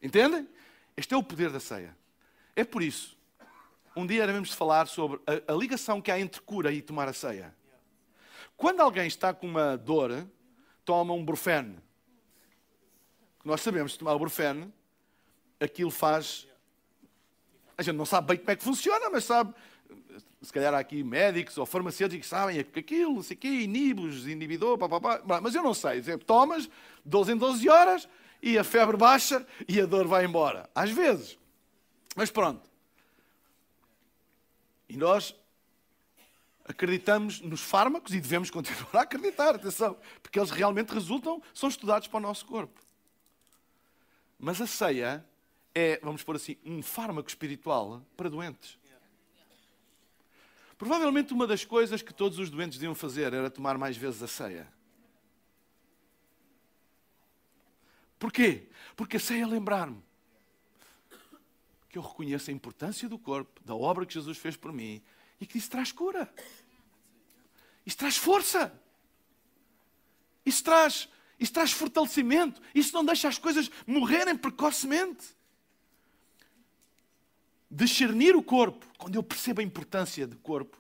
Entendem? 0.02 0.48
Este 0.96 1.16
é 1.16 1.18
o 1.18 1.24
poder 1.24 1.50
da 1.50 1.60
ceia. 1.60 1.98
É 2.56 2.64
por 2.64 2.84
isso, 2.84 3.18
um 3.96 4.06
dia 4.06 4.28
devemos 4.28 4.54
falar 4.54 4.88
sobre 4.88 5.20
a, 5.26 5.54
a 5.54 5.56
ligação 5.56 6.00
que 6.00 6.12
há 6.12 6.20
entre 6.20 6.42
cura 6.42 6.72
e 6.72 6.82
tomar 6.82 7.08
a 7.08 7.14
ceia. 7.14 7.56
Quando 8.56 8.82
alguém 8.82 9.08
está 9.08 9.34
com 9.34 9.48
uma 9.48 9.76
dor, 9.76 10.28
toma 10.86 11.14
um 11.14 11.26
brufene. 11.26 11.80
Nós 13.44 13.62
sabemos 13.62 13.94
que 13.94 14.00
tomar 14.00 14.14
o 14.14 14.20
brufene, 14.20 14.72
aquilo 15.60 15.92
faz. 15.92 16.48
A 17.78 17.82
gente 17.82 17.96
não 17.96 18.06
sabe 18.06 18.28
bem 18.28 18.38
como 18.38 18.52
é 18.52 18.56
que 18.56 18.64
funciona, 18.64 19.10
mas 19.10 19.24
sabe 19.24 19.54
se 20.42 20.54
calhar 20.54 20.74
há 20.74 20.80
aqui 20.80 21.04
médicos 21.04 21.58
ou 21.58 21.66
farmacêuticos 21.66 22.26
que 22.26 22.30
sabem 22.30 22.60
aquilo, 22.60 23.16
não 23.16 23.24
sei 23.24 23.36
o 23.36 23.40
quê, 23.40 23.48
inibos, 23.48 24.26
inibidor, 24.26 24.78
papapá. 24.78 25.22
Mas 25.42 25.54
eu 25.54 25.62
não 25.62 25.74
sei. 25.74 26.02
Tomas 26.20 26.70
12 27.04 27.34
em 27.34 27.38
12 27.38 27.70
horas 27.70 28.08
e 28.42 28.58
a 28.58 28.64
febre 28.64 28.96
baixa 28.96 29.46
e 29.68 29.82
a 29.82 29.86
dor 29.86 30.08
vai 30.08 30.26
embora. 30.26 30.70
Às 30.74 30.92
vezes. 30.92 31.38
Mas 32.16 32.32
pronto. 32.32 32.70
E 34.88 34.96
nós 34.96 35.36
acreditamos 36.66 37.42
nos 37.42 37.62
fármacos 37.62 38.14
e 38.14 38.22
devemos 38.22 38.50
continuar 38.50 38.90
a 38.94 39.02
acreditar, 39.02 39.56
atenção, 39.56 39.98
porque 40.22 40.40
eles 40.40 40.52
realmente 40.52 40.94
resultam, 40.94 41.42
são 41.54 41.68
estudados 41.68 42.08
para 42.08 42.18
o 42.18 42.22
nosso 42.22 42.46
corpo. 42.46 42.80
Mas 44.38 44.62
a 44.62 44.68
ceia 44.68 45.26
é, 45.74 46.00
vamos 46.02 46.24
pôr 46.24 46.36
assim, 46.36 46.58
um 46.66 46.82
fármaco 46.82 47.30
espiritual 47.30 48.06
para 48.16 48.30
doentes. 48.30 48.78
Provavelmente 50.78 51.34
uma 51.34 51.46
das 51.46 51.66
coisas 51.66 52.02
que 52.02 52.14
todos 52.14 52.40
os 52.40 52.50
doentes 52.50 52.78
deviam 52.78 52.96
fazer 52.96 53.34
era 53.34 53.50
tomar 53.50 53.78
mais 53.78 53.98
vezes 53.98 54.24
a 54.24 54.28
ceia. 54.28 54.68
Porquê? 58.18 58.68
Porque 58.96 59.18
a 59.18 59.20
ceia 59.20 59.44
é 59.44 59.46
lembrar-me 59.46 60.02
que 61.90 61.98
eu 61.98 62.02
reconheço 62.02 62.50
a 62.50 62.54
importância 62.54 63.10
do 63.10 63.18
corpo, 63.18 63.62
da 63.64 63.76
obra 63.76 64.06
que 64.06 64.14
Jesus 64.14 64.38
fez 64.38 64.56
por 64.56 64.72
mim 64.72 65.02
e 65.40 65.46
que 65.46 65.58
isso 65.58 65.70
traz 65.70 65.92
cura. 65.92 66.32
Isso 67.86 67.98
traz 67.98 68.16
força. 68.16 68.72
Isso 70.46 70.64
traz, 70.64 71.10
isso 71.40 71.52
traz 71.52 71.72
fortalecimento. 71.72 72.62
Isso 72.74 72.94
não 72.94 73.04
deixa 73.04 73.28
as 73.28 73.38
coisas 73.38 73.70
morrerem 73.88 74.38
precocemente 74.38 75.39
discernir 77.70 78.36
o 78.36 78.44
corpo, 78.44 78.86
quando 78.98 79.16
eu 79.16 79.24
percebo 79.24 79.62
a 79.62 79.64
importância 79.64 80.26
do 80.26 80.38
corpo, 80.38 80.78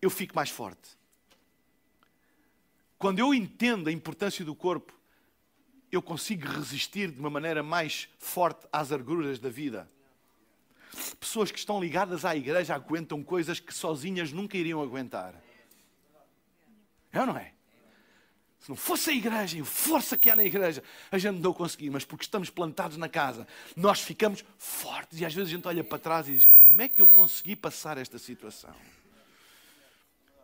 eu 0.00 0.10
fico 0.10 0.34
mais 0.34 0.50
forte. 0.50 0.96
Quando 2.98 3.18
eu 3.18 3.34
entendo 3.34 3.88
a 3.88 3.92
importância 3.92 4.44
do 4.44 4.54
corpo, 4.54 4.92
eu 5.90 6.02
consigo 6.02 6.46
resistir 6.46 7.10
de 7.10 7.20
uma 7.20 7.30
maneira 7.30 7.62
mais 7.62 8.08
forte 8.18 8.66
às 8.72 8.92
agruras 8.92 9.38
da 9.38 9.48
vida. 9.48 9.88
Pessoas 11.20 11.50
que 11.50 11.58
estão 11.58 11.80
ligadas 11.80 12.24
à 12.24 12.34
igreja 12.34 12.74
aguentam 12.74 13.22
coisas 13.22 13.60
que 13.60 13.72
sozinhas 13.72 14.32
nunca 14.32 14.56
iriam 14.56 14.82
aguentar. 14.82 15.34
É 17.12 17.20
ou 17.20 17.26
não 17.26 17.36
é? 17.36 17.52
Se 18.60 18.68
não 18.68 18.76
fosse 18.76 19.10
a 19.10 19.12
igreja 19.12 19.56
e 19.56 19.60
a 19.60 19.64
força 19.64 20.16
que 20.16 20.28
há 20.28 20.36
na 20.36 20.44
igreja, 20.44 20.82
a 21.10 21.18
gente 21.18 21.40
não 21.40 21.52
conseguir, 21.52 21.90
mas 21.90 22.04
porque 22.04 22.24
estamos 22.24 22.50
plantados 22.50 22.96
na 22.96 23.08
casa, 23.08 23.46
nós 23.76 24.00
ficamos 24.00 24.44
fortes 24.56 25.20
e 25.20 25.24
às 25.24 25.32
vezes 25.32 25.50
a 25.52 25.56
gente 25.56 25.68
olha 25.68 25.84
para 25.84 25.98
trás 25.98 26.28
e 26.28 26.32
diz: 26.32 26.46
como 26.46 26.80
é 26.82 26.88
que 26.88 27.00
eu 27.00 27.06
consegui 27.06 27.54
passar 27.54 27.96
esta 27.98 28.18
situação? 28.18 28.74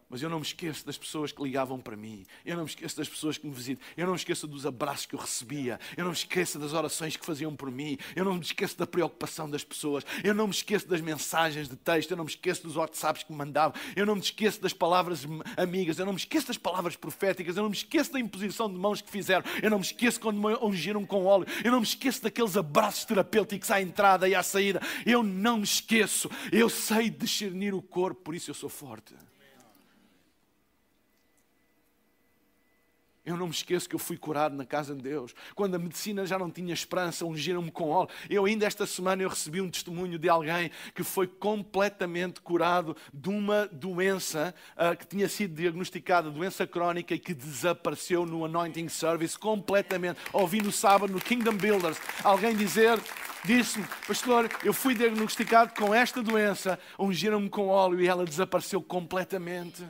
Mas 0.09 0.22
eu 0.22 0.28
não 0.28 0.38
me 0.38 0.46
esqueço 0.46 0.86
das 0.86 0.96
pessoas 0.96 1.32
que 1.32 1.42
ligavam 1.42 1.80
para 1.80 1.96
mim. 1.96 2.24
Eu 2.44 2.57
não 2.57 2.64
me 2.64 2.70
esqueço 2.70 2.96
das 2.96 3.09
pessoas 3.09 3.38
que 3.38 3.46
me 3.46 3.52
visitam. 3.52 3.84
Eu 3.96 4.07
não 4.07 4.12
me 4.12 4.18
esqueço 4.18 4.46
dos 4.46 4.66
abraços 4.66 5.07
que 5.07 5.14
eu 5.14 5.18
recebia. 5.18 5.78
Eu 5.96 6.05
não 6.05 6.11
me 6.11 6.16
esqueço 6.16 6.59
das 6.59 6.72
orações 6.72 7.16
que 7.16 7.24
faziam 7.24 7.55
por 7.55 7.70
mim. 7.70 7.98
Eu 8.14 8.24
não 8.24 8.34
me 8.34 8.40
esqueço 8.40 8.78
da 8.78 8.86
preocupação 8.86 9.48
das 9.48 9.64
pessoas. 9.64 10.05
Eu 10.22 10.34
não 10.34 10.46
me 10.46 10.55
esqueço 10.55 10.86
das 10.86 11.00
mensagens 11.00 11.68
de 11.68 11.76
texto. 11.76 12.11
Eu 12.11 12.16
não 12.16 12.24
me 12.24 12.30
esqueço 12.30 12.62
dos 12.62 12.76
WhatsApps 12.76 13.24
que 13.24 13.32
me 13.32 13.38
mandavam. 13.38 13.80
Eu 13.96 14.07
não 14.07 14.14
me 14.14 14.20
esqueço 14.20 14.61
das 14.61 14.72
palavras 14.72 15.26
amigas. 15.57 15.98
Eu 15.98 16.07
não 16.07 16.12
me 16.12 16.18
esqueço 16.18 16.46
das 16.48 16.59
palavras 16.59 16.96
proféticas. 16.96 17.57
Eu 17.57 17.62
não 17.62 17.70
me 17.70 17.76
esqueço 17.76 18.12
da 18.12 18.20
imposição 18.20 18.70
de 18.70 18.78
mãos 18.78 19.00
que 19.00 19.11
fizeram. 19.11 19.44
Eu 19.62 19.70
não 19.70 19.78
me 19.78 19.84
esqueço 19.84 20.20
quando 20.20 20.40
me 20.40 20.55
ungiram 20.62 21.05
com 21.05 21.24
óleo. 21.24 21.46
Eu 21.64 21.72
não 21.72 21.80
me 21.80 21.86
esqueço 21.86 22.22
daqueles 22.22 22.57
abraços 22.57 23.05
terapêuticos 23.05 23.70
à 23.70 23.80
entrada 23.80 24.28
e 24.28 24.34
à 24.34 24.42
saída. 24.42 24.80
Eu 25.05 25.22
não 25.22 25.59
me 25.59 25.64
esqueço. 25.64 26.30
Eu 26.52 26.68
sei 26.68 27.11
discernir 27.11 27.74
o 27.74 27.82
corpo, 27.82 28.22
por 28.22 28.34
isso 28.34 28.50
eu 28.50 28.55
sou 28.55 28.68
forte. 28.68 29.14
Eu 33.27 33.39
não 33.39 33.47
me 33.47 33.53
esqueço 33.53 33.89
que 33.89 33.95
eu 33.95 33.99
fui 33.99 34.18
curado 34.18 34.55
na 34.55 34.66
casa 34.66 34.95
de 34.95 35.01
Deus. 35.01 35.35
Quando 35.55 35.75
a 35.75 35.79
medicina 35.79 36.27
já 36.27 36.39
não 36.39 36.51
tinha 36.51 36.75
esperança, 36.75 37.25
ungiram-me 37.25 37.70
com 37.70 37.89
óleo. 37.89 38.11
Eu 38.29 38.45
ainda 38.45 38.66
esta 38.66 38.85
semana 38.87 39.22
eu 39.22 39.31
recebi 39.31 39.62
um 39.62 39.70
testemunho 39.70 40.18
de 40.18 40.29
alguém 40.29 40.70
que 40.95 41.03
foi 41.03 41.27
completamente 41.27 42.43
curado 42.43 42.95
de 43.12 43.31
uma 43.31 43.66
doença 43.72 44.55
uh, 44.77 44.95
que 44.95 45.07
tinha 45.07 45.27
sido 45.27 45.55
diagnosticada, 45.55 46.31
doença 46.31 46.66
crónica 46.66 47.14
e 47.14 47.18
que 47.18 47.33
desapareceu 47.33 48.27
no 48.27 48.45
Anointing 48.45 48.89
Service 48.89 49.39
completamente. 49.39 50.20
Ouvi 50.31 50.61
no 50.61 50.70
sábado 50.70 51.11
no 51.11 51.20
Kingdom 51.20 51.57
Builders 51.57 51.99
alguém 52.22 52.55
dizer 52.55 53.01
disse-me, 53.43 53.87
pastor, 54.07 54.51
eu 54.62 54.72
fui 54.72 54.95
diagnosticado 54.95 55.72
com 55.75 55.95
esta 55.95 56.22
doença, 56.22 56.79
ungiram-me 56.99 57.49
com 57.49 57.68
óleo 57.68 58.01
e 58.01 58.07
ela 58.07 58.25
desapareceu 58.25 58.83
completamente 58.83 59.83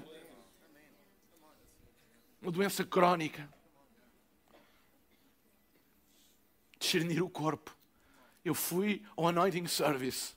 uma 2.45 2.53
doença 2.53 2.85
crónica. 2.85 3.49
Discernir 6.79 7.23
o 7.23 7.31
corpo. 7.31 7.75
Eu 8.45 8.55
fui 8.55 9.03
ao 9.17 9.27
anointing 9.29 9.67
service. 9.67 10.35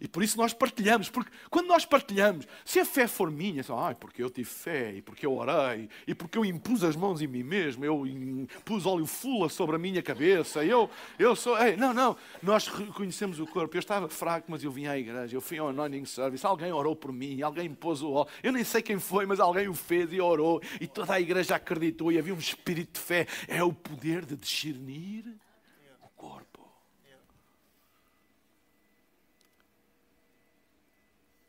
E 0.00 0.08
por 0.08 0.24
isso 0.24 0.36
nós 0.36 0.52
partilhamos, 0.52 1.08
porque 1.08 1.30
quando 1.48 1.68
nós 1.68 1.86
partilhamos, 1.86 2.46
se 2.64 2.80
a 2.80 2.84
fé 2.84 3.06
for 3.06 3.30
minha, 3.30 3.62
só, 3.62 3.78
ah, 3.78 3.94
porque 3.94 4.22
eu 4.22 4.28
tive 4.28 4.48
fé, 4.48 4.92
e 4.92 5.00
porque 5.00 5.24
eu 5.24 5.32
orei, 5.32 5.88
e 6.06 6.14
porque 6.14 6.36
eu 6.36 6.44
impus 6.44 6.82
as 6.82 6.96
mãos 6.96 7.22
em 7.22 7.28
mim 7.28 7.44
mesmo, 7.44 7.84
eu 7.84 8.04
pus 8.64 8.86
óleo 8.86 9.06
fula 9.06 9.48
sobre 9.48 9.76
a 9.76 9.78
minha 9.78 10.02
cabeça, 10.02 10.64
eu, 10.64 10.90
eu 11.16 11.36
sou. 11.36 11.56
Ei, 11.58 11.76
não, 11.76 11.94
não, 11.94 12.16
nós 12.42 12.66
reconhecemos 12.66 13.38
o 13.38 13.46
corpo. 13.46 13.76
Eu 13.76 13.80
estava 13.80 14.08
fraco, 14.08 14.50
mas 14.50 14.64
eu 14.64 14.70
vim 14.70 14.86
à 14.86 14.98
igreja, 14.98 15.36
eu 15.36 15.40
fui 15.40 15.58
ao 15.58 15.68
anointing 15.68 16.04
service, 16.04 16.44
alguém 16.44 16.72
orou 16.72 16.96
por 16.96 17.12
mim, 17.12 17.40
alguém 17.40 17.72
pôs 17.72 18.02
o 18.02 18.10
óleo. 18.10 18.28
Eu 18.42 18.52
nem 18.52 18.64
sei 18.64 18.82
quem 18.82 18.98
foi, 18.98 19.26
mas 19.26 19.38
alguém 19.38 19.68
o 19.68 19.74
fez 19.74 20.12
e 20.12 20.20
orou, 20.20 20.60
e 20.80 20.88
toda 20.88 21.14
a 21.14 21.20
igreja 21.20 21.54
acreditou, 21.54 22.10
e 22.10 22.18
havia 22.18 22.34
um 22.34 22.38
espírito 22.38 22.94
de 22.94 23.00
fé. 23.00 23.26
É 23.46 23.62
o 23.62 23.72
poder 23.72 24.24
de 24.24 24.36
discernir 24.36 25.24
o 26.02 26.08
corpo. 26.08 26.53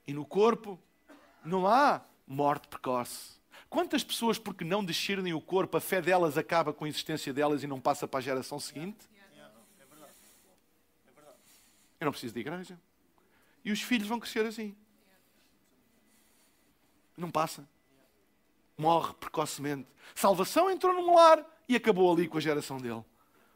E 0.07 0.13
no 0.13 0.25
corpo 0.25 0.79
não 1.43 1.67
há 1.67 2.01
morte 2.27 2.67
precoce. 2.67 3.35
Quantas 3.69 4.03
pessoas, 4.03 4.37
porque 4.37 4.63
não 4.63 4.85
discernem 4.85 5.33
o 5.33 5.41
corpo, 5.41 5.77
a 5.77 5.81
fé 5.81 6.01
delas 6.01 6.37
acaba 6.37 6.73
com 6.73 6.85
a 6.85 6.87
existência 6.87 7.33
delas 7.33 7.63
e 7.63 7.67
não 7.67 7.79
passa 7.79 8.07
para 8.07 8.19
a 8.19 8.21
geração 8.21 8.59
seguinte? 8.59 9.09
Eu 11.99 12.05
não 12.05 12.11
preciso 12.11 12.33
de 12.33 12.39
igreja. 12.39 12.79
E 13.63 13.71
os 13.71 13.81
filhos 13.81 14.07
vão 14.07 14.19
crescer 14.19 14.45
assim. 14.45 14.75
Não 17.17 17.31
passa. 17.31 17.67
Morre 18.77 19.13
precocemente. 19.15 19.87
Salvação 20.13 20.69
entrou 20.69 20.93
num 20.93 21.15
lar 21.15 21.45
e 21.67 21.75
acabou 21.75 22.13
ali 22.13 22.27
com 22.27 22.37
a 22.37 22.41
geração 22.41 22.77
dele. 22.77 23.03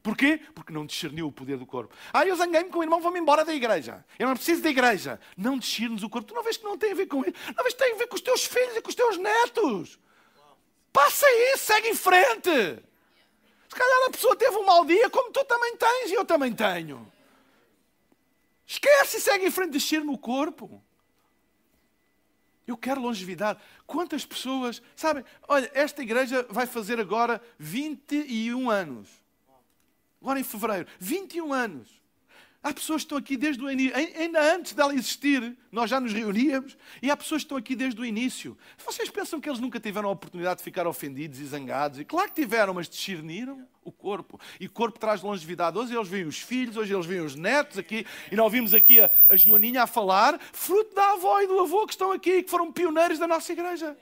Porquê? 0.02 0.40
Porque 0.56 0.72
não 0.72 0.86
discerniu 0.86 1.28
o 1.28 1.32
poder 1.32 1.58
do 1.58 1.66
corpo. 1.66 1.94
Ah, 2.14 2.26
eu 2.26 2.36
zanguei-me 2.36 2.70
com 2.70 2.80
o 2.80 2.84
irmão, 2.84 3.02
vou-me 3.02 3.20
embora 3.20 3.44
da 3.44 3.54
igreja. 3.54 4.06
Eu 4.18 4.28
não 4.28 4.36
preciso 4.36 4.62
da 4.62 4.70
igreja. 4.70 5.20
Não 5.36 5.58
discernes 5.58 6.04
o 6.04 6.10
corpo. 6.10 6.28
Tu 6.30 6.34
não 6.34 6.44
vês 6.44 6.58
que 6.58 6.64
não 6.64 6.78
tem 6.78 6.94
a 6.94 6.96
ver 6.96 7.08
com 7.08 7.22
ele. 7.24 7.36
Não 7.56 7.64
vês 7.64 7.74
que 7.74 7.84
tem 7.84 7.94
a 7.94 7.98
ver 7.98 8.08
com 8.08 8.16
os 8.16 8.22
teus 8.22 8.46
filhos 8.46 8.78
e 8.78 8.82
com 8.82 8.90
os 8.90 8.96
teus 8.96 9.18
netos. 9.18 10.00
Passa 10.94 11.26
isso, 11.54 11.66
segue 11.66 11.90
em 11.90 11.96
frente. 11.96 12.50
Se 13.68 13.76
calhar 13.76 14.08
a 14.08 14.12
pessoa 14.12 14.36
teve 14.36 14.56
um 14.56 14.66
mau 14.66 14.86
dia, 14.86 15.10
como 15.10 15.32
tu 15.32 15.44
também 15.44 15.76
tens 15.76 16.12
e 16.12 16.14
eu 16.14 16.24
também 16.24 16.54
tenho. 16.54 17.12
Esquece 18.66 19.18
e 19.18 19.22
segue 19.22 19.46
em 19.48 19.52
frente, 19.52 19.74
discerne 19.74 20.10
o 20.10 20.18
corpo. 20.18 20.82
Eu 22.66 22.78
quero 22.78 23.02
longevidade. 23.02 23.60
Quantas 23.86 24.26
pessoas, 24.26 24.82
sabem, 24.96 25.26
olha, 25.48 25.70
esta 25.74 26.02
igreja 26.02 26.46
vai 26.50 26.66
fazer 26.66 27.00
agora 27.00 27.42
21 27.58 28.70
anos 28.70 29.19
agora 30.22 30.40
em 30.40 30.44
fevereiro, 30.44 30.88
21 31.00 31.54
anos. 31.54 32.00
Há 32.62 32.74
pessoas 32.74 33.04
que 33.04 33.06
estão 33.06 33.18
aqui 33.18 33.38
desde 33.38 33.64
o 33.64 33.72
início, 33.72 33.96
ainda 33.96 34.54
antes 34.54 34.74
dela 34.74 34.94
existir, 34.94 35.58
nós 35.72 35.90
já 35.90 35.98
nos 35.98 36.12
reuníamos, 36.12 36.78
e 37.02 37.10
há 37.10 37.16
pessoas 37.16 37.42
que 37.42 37.46
estão 37.46 37.58
aqui 37.58 37.74
desde 37.74 38.02
o 38.02 38.06
início. 38.06 38.58
Vocês 38.86 39.10
pensam 39.10 39.40
que 39.40 39.48
eles 39.48 39.62
nunca 39.62 39.80
tiveram 39.80 40.10
a 40.10 40.12
oportunidade 40.12 40.58
de 40.58 40.66
ficar 40.66 40.86
ofendidos 40.86 41.40
e 41.40 41.46
zangados? 41.46 42.00
E 42.02 42.06
claro 42.06 42.28
que 42.28 42.42
tiveram, 42.42 42.74
mas 42.74 42.90
discerniram 42.90 43.66
o 43.82 43.94
corpo. 43.94 44.38
E 44.60 44.66
o 44.66 44.72
corpo 44.72 45.00
traz 45.00 45.22
longevidade. 45.22 45.78
Hoje 45.78 45.96
eles 45.96 46.10
veem 46.10 46.26
os 46.26 46.40
filhos, 46.40 46.76
hoje 46.76 46.94
eles 46.94 47.06
veem 47.06 47.22
os 47.22 47.34
netos 47.34 47.78
aqui, 47.78 48.06
e 48.30 48.36
nós 48.36 48.52
vimos 48.52 48.74
aqui 48.74 49.00
a, 49.00 49.10
a 49.30 49.38
Joaninha 49.38 49.84
a 49.84 49.88
falar, 49.88 50.38
fruto 50.52 50.94
da 50.94 51.14
avó 51.14 51.40
e 51.40 51.48
do 51.48 51.62
avô 51.62 51.86
que 51.86 51.94
estão 51.94 52.12
aqui, 52.12 52.44
que 52.44 52.52
foram 52.52 52.74
pioneiros 52.74 53.18
da 53.18 53.28
nossa 53.28 53.54
igreja 53.54 53.96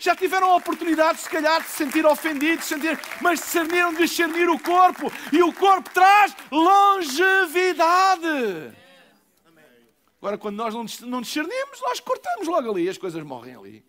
já 0.00 0.16
tiveram 0.16 0.50
a 0.50 0.56
oportunidade, 0.56 1.20
se 1.20 1.28
calhar, 1.28 1.62
de 1.62 1.68
se 1.68 1.76
sentir 1.76 2.06
ofendidos, 2.06 2.64
sentir, 2.64 2.98
mas 3.20 3.40
discerniram 3.40 3.92
discernir 3.94 4.48
o 4.48 4.58
corpo. 4.58 5.12
E 5.30 5.42
o 5.42 5.52
corpo 5.52 5.90
traz 5.90 6.34
longevidade. 6.50 8.74
Agora, 10.20 10.38
quando 10.38 10.56
nós 10.56 10.74
não 11.02 11.20
discernimos, 11.20 11.80
nós 11.80 12.00
cortamos 12.00 12.48
logo 12.48 12.70
ali, 12.70 12.88
as 12.88 12.98
coisas 12.98 13.22
morrem 13.22 13.54
ali. 13.54 13.84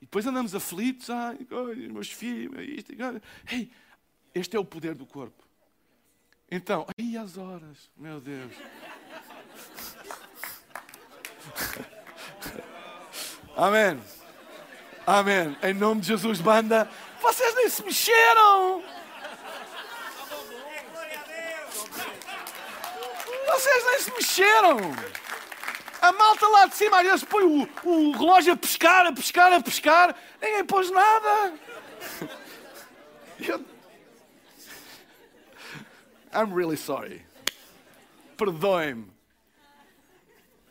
E 0.00 0.06
depois 0.06 0.26
andamos 0.26 0.54
aflitos, 0.54 1.10
ai, 1.10 1.38
meus 1.90 2.10
filhos, 2.10 2.66
isto, 2.66 2.92
Ei, 3.50 3.70
este 4.34 4.56
é 4.56 4.58
o 4.58 4.64
poder 4.64 4.94
do 4.94 5.04
corpo. 5.04 5.44
Então, 6.50 6.86
aí 6.98 7.16
as 7.16 7.36
horas, 7.36 7.90
meu 7.96 8.20
Deus. 8.20 8.52
Amém. 13.56 14.00
Amém. 15.10 15.56
Em 15.60 15.74
nome 15.74 16.00
de 16.02 16.06
Jesus, 16.06 16.40
banda. 16.40 16.88
Vocês 17.20 17.52
nem 17.56 17.68
se 17.68 17.82
mexeram. 17.82 18.80
Vocês 23.44 23.86
nem 23.86 23.98
se 23.98 24.12
mexeram. 24.12 24.78
A 26.00 26.12
malta 26.12 26.46
lá 26.46 26.66
de 26.66 26.76
cima, 26.76 27.00
às 27.00 27.24
põe 27.24 27.42
o, 27.42 27.68
o 27.82 28.12
relógio 28.12 28.52
a 28.52 28.56
pescar, 28.56 29.04
a 29.04 29.12
pescar, 29.12 29.52
a 29.52 29.60
pescar. 29.60 30.14
Ninguém 30.40 30.64
pôs 30.64 30.88
nada. 30.92 31.54
Eu... 33.40 33.64
I'm 36.32 36.54
really 36.54 36.76
sorry. 36.76 37.26
Perdoe-me. 38.36 39.10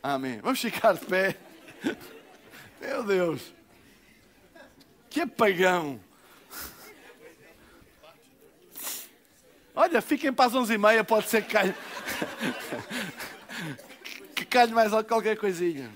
Amém. 0.02 0.40
Vamos 0.40 0.62
ficar 0.62 0.94
de 0.94 1.04
pé. 1.04 1.36
Meu 2.80 3.04
Deus. 3.04 3.59
Que 5.10 5.22
apagão! 5.22 6.00
Olha, 9.74 10.00
fiquem 10.00 10.32
para 10.32 10.46
as 10.46 10.54
onze 10.54 10.74
e 10.74 10.78
meia, 10.78 11.02
pode 11.02 11.28
ser 11.28 11.42
que 11.42 11.52
calhe, 11.52 11.74
que 14.34 14.44
calhe 14.44 14.72
mais 14.72 14.90
qualquer 15.06 15.36
coisinha. 15.36 15.90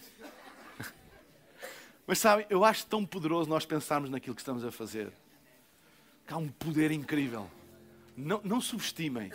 Mas 2.06 2.18
sabem, 2.18 2.46
eu 2.50 2.64
acho 2.64 2.86
tão 2.86 3.04
poderoso 3.04 3.48
nós 3.48 3.64
pensarmos 3.64 4.10
naquilo 4.10 4.34
que 4.34 4.40
estamos 4.40 4.64
a 4.64 4.70
fazer. 4.70 5.12
Que 6.26 6.32
há 6.32 6.36
um 6.36 6.48
poder 6.48 6.90
incrível. 6.90 7.50
Não, 8.16 8.40
não 8.42 8.60
subestimem 8.60 9.32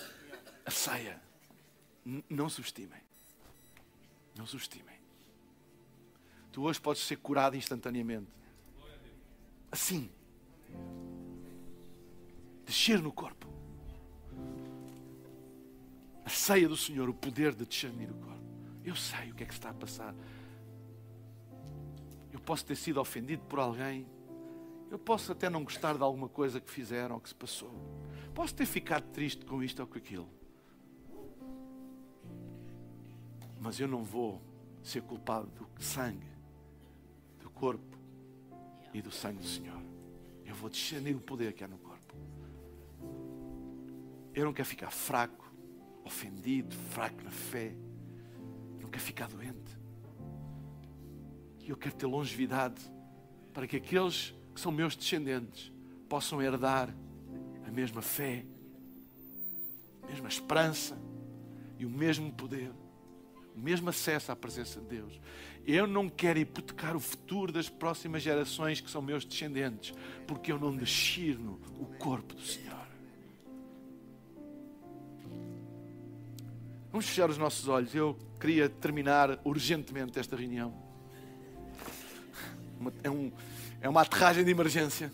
a 0.66 0.72
ceia. 0.72 1.20
não 2.30 2.50
subestimem. 2.50 3.02
Não 4.36 4.46
subestimem. 4.46 5.00
Tu 6.52 6.64
hoje 6.64 6.80
podes 6.80 7.04
ser 7.04 7.18
curado 7.18 7.56
instantaneamente. 7.56 8.39
Assim. 9.72 10.10
Descer 12.66 13.02
no 13.02 13.12
corpo. 13.12 13.48
A 16.26 16.30
ceia 16.30 16.68
do 16.68 16.78
Senhor, 16.78 17.10
o 17.10 17.14
poder 17.14 17.54
de 17.54 17.66
discernir 17.66 18.10
o 18.10 18.16
corpo. 18.16 18.30
Eu 18.84 18.96
sei 18.96 19.32
o 19.32 19.36
que 19.36 19.44
é 19.44 19.46
que 19.46 19.54
está 19.54 19.70
a 19.70 19.74
passar. 19.74 20.16
Eu 22.32 22.40
posso 22.40 22.66
ter 22.66 22.76
sido 22.76 23.00
ofendido 23.00 23.44
por 23.44 23.60
alguém. 23.60 24.08
Eu 24.90 24.98
posso 24.98 25.32
até 25.32 25.50
não 25.50 25.64
gostar 25.64 25.96
de 25.96 26.04
alguma 26.04 26.30
coisa 26.30 26.60
que 26.60 26.70
fizeram 26.70 27.16
ou 27.16 27.22
que 27.22 27.30
se 27.30 27.36
passou. 27.36 27.72
Posso 28.34 28.56
ter 28.56 28.66
ficado 28.66 29.04
triste 29.12 29.46
com 29.46 29.62
isto 29.62 29.80
ou 29.80 29.88
com 29.88 29.98
aquilo. 29.98 30.30
Mas 33.60 33.80
eu 33.80 33.88
não 33.88 34.04
vou 34.04 34.42
ser 34.82 35.02
culpado 35.02 35.48
do 35.48 35.68
sangue, 35.84 36.28
do 37.40 37.50
corpo 37.50 37.99
e 38.94 39.02
do 39.02 39.12
sangue 39.12 39.40
do 39.40 39.46
Senhor. 39.46 39.82
Eu 40.46 40.56
vou 40.56 40.70
discernir 40.70 41.16
o 41.16 41.20
poder 41.20 41.54
que 41.54 41.64
há 41.64 41.68
no 41.68 41.78
corpo. 41.78 42.16
Eu 44.34 44.46
não 44.46 44.54
quero 44.54 44.68
ficar 44.68 44.92
fraco, 44.92 45.52
ofendido, 46.04 46.76
fraco 46.92 47.24
na 47.24 47.32
fé. 47.32 47.76
Eu 48.78 48.84
não 48.84 48.90
quero 48.90 49.04
ficar 49.04 49.28
doente. 49.28 49.78
E 51.60 51.70
eu 51.70 51.78
quero 51.78 51.96
ter 51.96 52.06
longevidade 52.06 52.82
para 53.54 53.68
que 53.68 53.78
aqueles 53.78 54.34
que 54.54 54.62
são 54.62 54.72
meus 54.72 54.96
descendentes 54.96 55.72
possam 56.08 56.42
herdar 56.42 56.94
a 57.66 57.72
mesma 57.72 58.02
fé, 58.02 58.44
a 60.02 60.08
mesma 60.08 60.28
esperança 60.28 60.98
e 61.78 61.86
o 61.86 61.90
mesmo 61.90 62.34
poder, 62.34 62.72
o 63.56 63.60
mesmo 63.60 63.90
acesso 63.90 64.32
à 64.32 64.36
presença 64.36 64.82
de 64.82 64.88
Deus. 64.88 65.22
Eu 65.72 65.86
não 65.86 66.10
quero 66.10 66.40
hipotecar 66.40 66.96
o 66.96 67.00
futuro 67.00 67.52
das 67.52 67.70
próximas 67.70 68.24
gerações 68.24 68.82
que 68.82 68.90
são 68.90 69.04
meus 69.04 69.24
descendentes, 69.24 69.94
porque 70.26 70.52
eu 70.52 70.58
não 70.58 70.76
discerno 70.76 71.62
o 71.80 71.86
corpo 71.86 72.34
do 72.34 72.42
Senhor. 72.42 72.88
Vamos 76.92 77.06
fechar 77.06 77.30
os 77.30 77.38
nossos 77.38 77.68
olhos. 77.68 77.94
Eu 77.94 78.18
queria 78.40 78.68
terminar 78.68 79.40
urgentemente 79.44 80.18
esta 80.18 80.36
reunião. 80.36 80.74
É, 83.04 83.10
um, 83.12 83.32
é 83.80 83.88
uma 83.88 84.02
aterragem 84.02 84.44
de 84.44 84.50
emergência. 84.50 85.12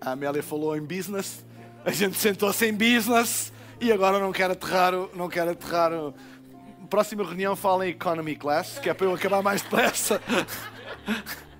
A 0.00 0.12
Amélia 0.12 0.42
falou 0.42 0.74
em 0.74 0.80
business, 0.80 1.44
a 1.84 1.90
gente 1.90 2.16
sentou-se 2.16 2.64
em 2.66 2.72
business 2.72 3.51
e 3.82 3.90
agora 3.90 4.18
não 4.20 4.30
quero 4.30 4.52
aterrar, 4.52 4.92
não 5.12 5.28
quero 5.28 5.50
aterrar. 5.50 5.90
Próxima 6.88 7.24
reunião 7.24 7.56
fala 7.56 7.84
em 7.84 7.90
economy 7.90 8.36
class, 8.36 8.78
que 8.78 8.88
é 8.88 8.94
para 8.94 9.06
eu 9.06 9.14
acabar 9.14 9.42
mais 9.42 9.60
depressa. 9.60 10.22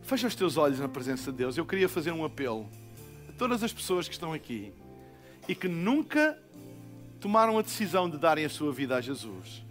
Fecha 0.00 0.26
os 0.26 0.34
teus 0.34 0.56
olhos 0.56 0.80
na 0.80 0.88
presença 0.88 1.30
de 1.30 1.36
Deus. 1.36 1.58
Eu 1.58 1.66
queria 1.66 1.90
fazer 1.90 2.10
um 2.10 2.24
apelo 2.24 2.66
a 3.28 3.32
todas 3.32 3.62
as 3.62 3.70
pessoas 3.70 4.08
que 4.08 4.14
estão 4.14 4.32
aqui 4.32 4.72
e 5.46 5.54
que 5.54 5.68
nunca 5.68 6.38
tomaram 7.20 7.58
a 7.58 7.62
decisão 7.62 8.08
de 8.08 8.16
darem 8.16 8.46
a 8.46 8.48
sua 8.48 8.72
vida 8.72 8.96
a 8.96 9.00
Jesus 9.02 9.62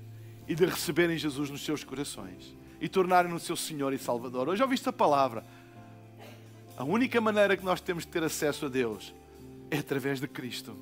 e 0.48 0.54
de 0.54 0.66
receberem 0.68 1.18
Jesus 1.18 1.50
nos 1.50 1.66
seus 1.66 1.84
corações 1.84 2.56
e 2.80 2.88
tornarem-no 2.88 3.40
seu 3.40 3.56
Senhor 3.56 3.92
e 3.92 3.98
Salvador. 3.98 4.50
Hoje 4.50 4.62
ouviste 4.62 4.88
a 4.88 4.94
palavra. 4.94 5.44
A 6.76 6.84
única 6.84 7.22
maneira 7.22 7.56
que 7.56 7.64
nós 7.64 7.80
temos 7.80 8.06
de 8.06 8.12
ter 8.12 8.24
acesso 8.24 8.66
a 8.66 8.70
Deus 8.70 9.14
é 9.70 9.78
através 9.78 10.20
de 10.20 10.28
Cristo. 10.28 10.76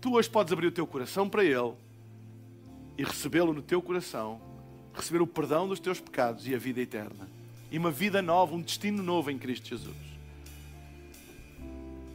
Tu 0.00 0.12
hoje 0.14 0.28
podes 0.28 0.52
abrir 0.52 0.66
o 0.66 0.72
teu 0.72 0.86
coração 0.86 1.28
para 1.28 1.44
Ele 1.44 1.72
e 2.96 3.04
recebê-lo 3.04 3.52
no 3.52 3.62
teu 3.62 3.82
coração, 3.82 4.40
receber 4.94 5.20
o 5.20 5.26
perdão 5.26 5.68
dos 5.68 5.80
teus 5.80 6.00
pecados 6.00 6.46
e 6.46 6.54
a 6.54 6.58
vida 6.58 6.80
eterna 6.80 7.28
e 7.70 7.78
uma 7.78 7.90
vida 7.90 8.22
nova, 8.22 8.54
um 8.54 8.60
destino 8.60 9.02
novo 9.02 9.30
em 9.30 9.38
Cristo 9.38 9.68
Jesus. 9.68 9.96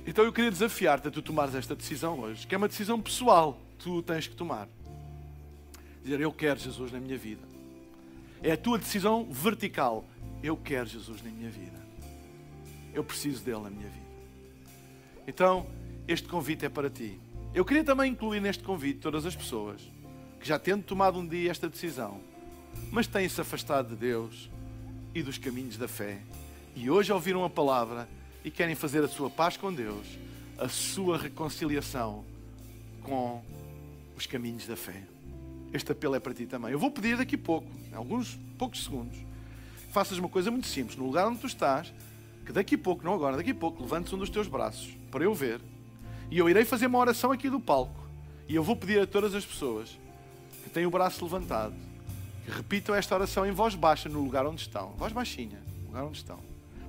Então 0.07 0.23
eu 0.23 0.33
queria 0.33 0.49
desafiar-te 0.49 1.07
a 1.07 1.11
tu 1.11 1.21
tomares 1.21 1.53
esta 1.53 1.75
decisão 1.75 2.19
hoje, 2.19 2.47
que 2.47 2.55
é 2.55 2.57
uma 2.57 2.67
decisão 2.67 2.99
pessoal, 3.01 3.59
tu 3.77 4.01
tens 4.01 4.27
que 4.27 4.35
tomar. 4.35 4.67
Dizer, 6.03 6.21
eu 6.21 6.31
quero 6.31 6.59
Jesus 6.59 6.91
na 6.91 6.99
minha 6.99 7.17
vida. 7.17 7.43
É 8.41 8.53
a 8.53 8.57
tua 8.57 8.77
decisão 8.77 9.27
vertical. 9.29 10.05
Eu 10.41 10.55
quero 10.55 10.87
Jesus 10.87 11.21
na 11.21 11.29
minha 11.29 11.49
vida. 11.49 11.78
Eu 12.99 13.03
preciso 13.05 13.43
dele 13.43 13.61
na 13.61 13.69
minha 13.69 13.87
vida. 13.87 14.05
Então, 15.25 15.65
este 16.05 16.27
convite 16.27 16.65
é 16.65 16.69
para 16.69 16.89
ti. 16.89 17.17
Eu 17.53 17.63
queria 17.63 17.83
também 17.83 18.11
incluir 18.11 18.41
neste 18.41 18.61
convite 18.61 18.99
todas 18.99 19.25
as 19.25 19.33
pessoas 19.33 19.81
que 20.37 20.45
já 20.45 20.59
tendo 20.59 20.83
tomado 20.83 21.17
um 21.17 21.25
dia 21.25 21.49
esta 21.49 21.69
decisão, 21.69 22.19
mas 22.91 23.07
têm-se 23.07 23.39
afastado 23.39 23.89
de 23.89 23.95
Deus, 23.95 24.49
e 25.13 25.23
dos 25.23 25.37
caminhos 25.37 25.77
da 25.77 25.87
fé. 25.87 26.19
E 26.75 26.89
hoje 26.89 27.11
ouviram 27.11 27.45
a 27.45 27.49
palavra 27.49 28.07
e 28.43 28.51
querem 28.51 28.75
fazer 28.75 29.01
a 29.01 29.07
sua 29.07 29.29
paz 29.29 29.57
com 29.57 29.73
Deus, 29.73 30.05
a 30.57 30.67
sua 30.67 31.17
reconciliação 31.17 32.25
com 33.01 33.41
os 34.15 34.25
caminhos 34.25 34.67
da 34.67 34.75
fé. 34.75 35.03
Este 35.73 35.91
apelo 35.91 36.15
é 36.15 36.19
para 36.19 36.33
ti 36.33 36.45
também. 36.45 36.71
Eu 36.71 36.79
vou 36.79 36.91
pedir 36.91 37.15
daqui 37.17 37.35
a 37.35 37.39
pouco, 37.39 37.67
em 37.89 37.95
alguns 37.95 38.37
poucos 38.57 38.83
segundos, 38.83 39.17
faças 39.91 40.17
uma 40.17 40.29
coisa 40.29 40.51
muito 40.51 40.67
simples. 40.67 40.97
No 40.97 41.05
lugar 41.05 41.27
onde 41.27 41.39
tu 41.39 41.47
estás, 41.47 41.93
que 42.49 42.53
daqui 42.53 42.73
a 42.73 42.77
pouco, 42.79 43.05
não 43.05 43.13
agora, 43.13 43.37
daqui 43.37 43.51
a 43.51 43.55
pouco, 43.55 43.83
levantes 43.83 44.11
um 44.11 44.17
dos 44.17 44.27
teus 44.27 44.47
braços 44.47 44.97
para 45.11 45.23
eu 45.23 45.35
ver. 45.35 45.61
E 46.31 46.39
eu 46.39 46.49
irei 46.49 46.65
fazer 46.65 46.87
uma 46.87 46.97
oração 46.97 47.31
aqui 47.31 47.47
do 47.47 47.59
palco. 47.59 48.09
E 48.47 48.55
eu 48.55 48.63
vou 48.63 48.75
pedir 48.75 48.99
a 48.99 49.05
todas 49.05 49.35
as 49.35 49.45
pessoas 49.45 49.99
que 50.63 50.69
têm 50.71 50.83
o 50.83 50.89
braço 50.89 51.23
levantado 51.23 51.75
que 52.43 52.49
repitam 52.49 52.95
esta 52.95 53.13
oração 53.13 53.45
em 53.45 53.51
voz 53.51 53.75
baixa 53.75 54.09
no 54.09 54.19
lugar 54.23 54.47
onde 54.47 54.61
estão. 54.61 54.93
Voz 54.97 55.13
baixinha, 55.13 55.61
no 55.81 55.89
lugar 55.89 56.03
onde 56.05 56.17
estão. 56.17 56.39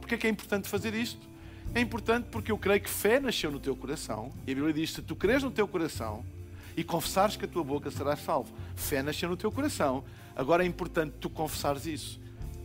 Porquê 0.00 0.14
é 0.14 0.16
que 0.18 0.26
é 0.26 0.30
importante 0.30 0.66
fazer 0.66 0.94
isto? 0.94 1.28
É 1.74 1.80
importante 1.82 2.28
porque 2.30 2.50
eu 2.50 2.56
creio 2.56 2.80
que 2.80 2.88
fé 2.88 3.20
nasceu 3.20 3.50
no 3.50 3.60
teu 3.60 3.76
coração. 3.76 4.32
E 4.46 4.52
a 4.52 4.54
Bíblia 4.54 4.72
diz: 4.72 4.94
se 4.94 5.02
tu 5.02 5.14
creres 5.14 5.42
no 5.42 5.50
teu 5.50 5.68
coração 5.68 6.24
e 6.74 6.82
confessares 6.82 7.36
que 7.36 7.44
a 7.44 7.48
tua 7.48 7.62
boca 7.62 7.90
será 7.90 8.16
salvo, 8.16 8.50
fé 8.74 9.02
nasceu 9.02 9.28
no 9.28 9.36
teu 9.36 9.52
coração. 9.52 10.04
Agora 10.34 10.64
é 10.64 10.66
importante 10.66 11.16
tu 11.20 11.28
confessares 11.28 11.84
isso. 11.84 12.18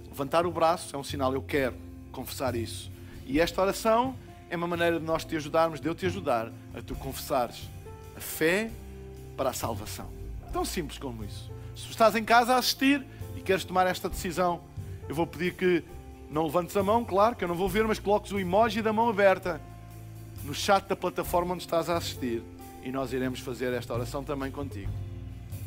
Levantar 0.08 0.46
o 0.46 0.52
braço 0.52 0.96
é 0.96 0.98
um 0.98 1.04
sinal, 1.04 1.34
eu 1.34 1.42
quero 1.42 1.84
confessar 2.16 2.56
isso. 2.56 2.90
E 3.26 3.40
esta 3.40 3.62
oração 3.62 4.16
é 4.50 4.56
uma 4.56 4.68
maneira 4.68 5.00
de 5.00 5.06
nós 5.06 5.26
te 5.26 5.36
ajudarmos, 5.36 5.82
de 5.82 5.88
eu 5.88 5.94
te 5.94 6.06
ajudar 6.06 6.52
a 6.74 6.82
tu 6.82 6.96
confessares 6.96 7.70
a 8.16 8.20
fé 8.20 8.72
para 9.36 9.50
a 9.50 9.54
salvação. 9.54 10.08
Tão 10.54 10.64
simples 10.64 10.98
como 10.98 11.24
isso. 11.24 11.52
Se 11.76 11.90
estás 11.90 12.16
em 12.16 12.24
casa 12.24 12.54
a 12.54 12.58
assistir 12.58 13.06
e 13.36 13.42
queres 13.42 13.66
tomar 13.66 13.86
esta 13.86 14.08
decisão, 14.08 14.62
eu 15.10 15.14
vou 15.14 15.28
pedir 15.28 15.54
que 15.54 15.84
não 16.32 16.44
levantes 16.46 16.76
a 16.78 16.82
mão, 16.82 17.04
claro 17.04 17.36
que 17.36 17.44
eu 17.44 17.48
não 17.48 17.56
vou 17.56 17.68
ver, 17.68 17.86
mas 17.86 18.00
coloques 18.00 18.32
o 18.32 18.40
emoji 18.40 18.82
da 18.82 18.94
mão 18.94 19.10
aberta 19.10 19.62
no 20.44 20.54
chat 20.54 20.88
da 20.88 20.96
plataforma 20.96 21.54
onde 21.54 21.64
estás 21.64 21.90
a 21.90 21.98
assistir 21.98 22.42
e 22.84 22.92
nós 22.92 23.12
iremos 23.12 23.40
fazer 23.40 23.74
esta 23.74 23.94
oração 23.94 24.24
também 24.24 24.52
contigo. 24.52 24.92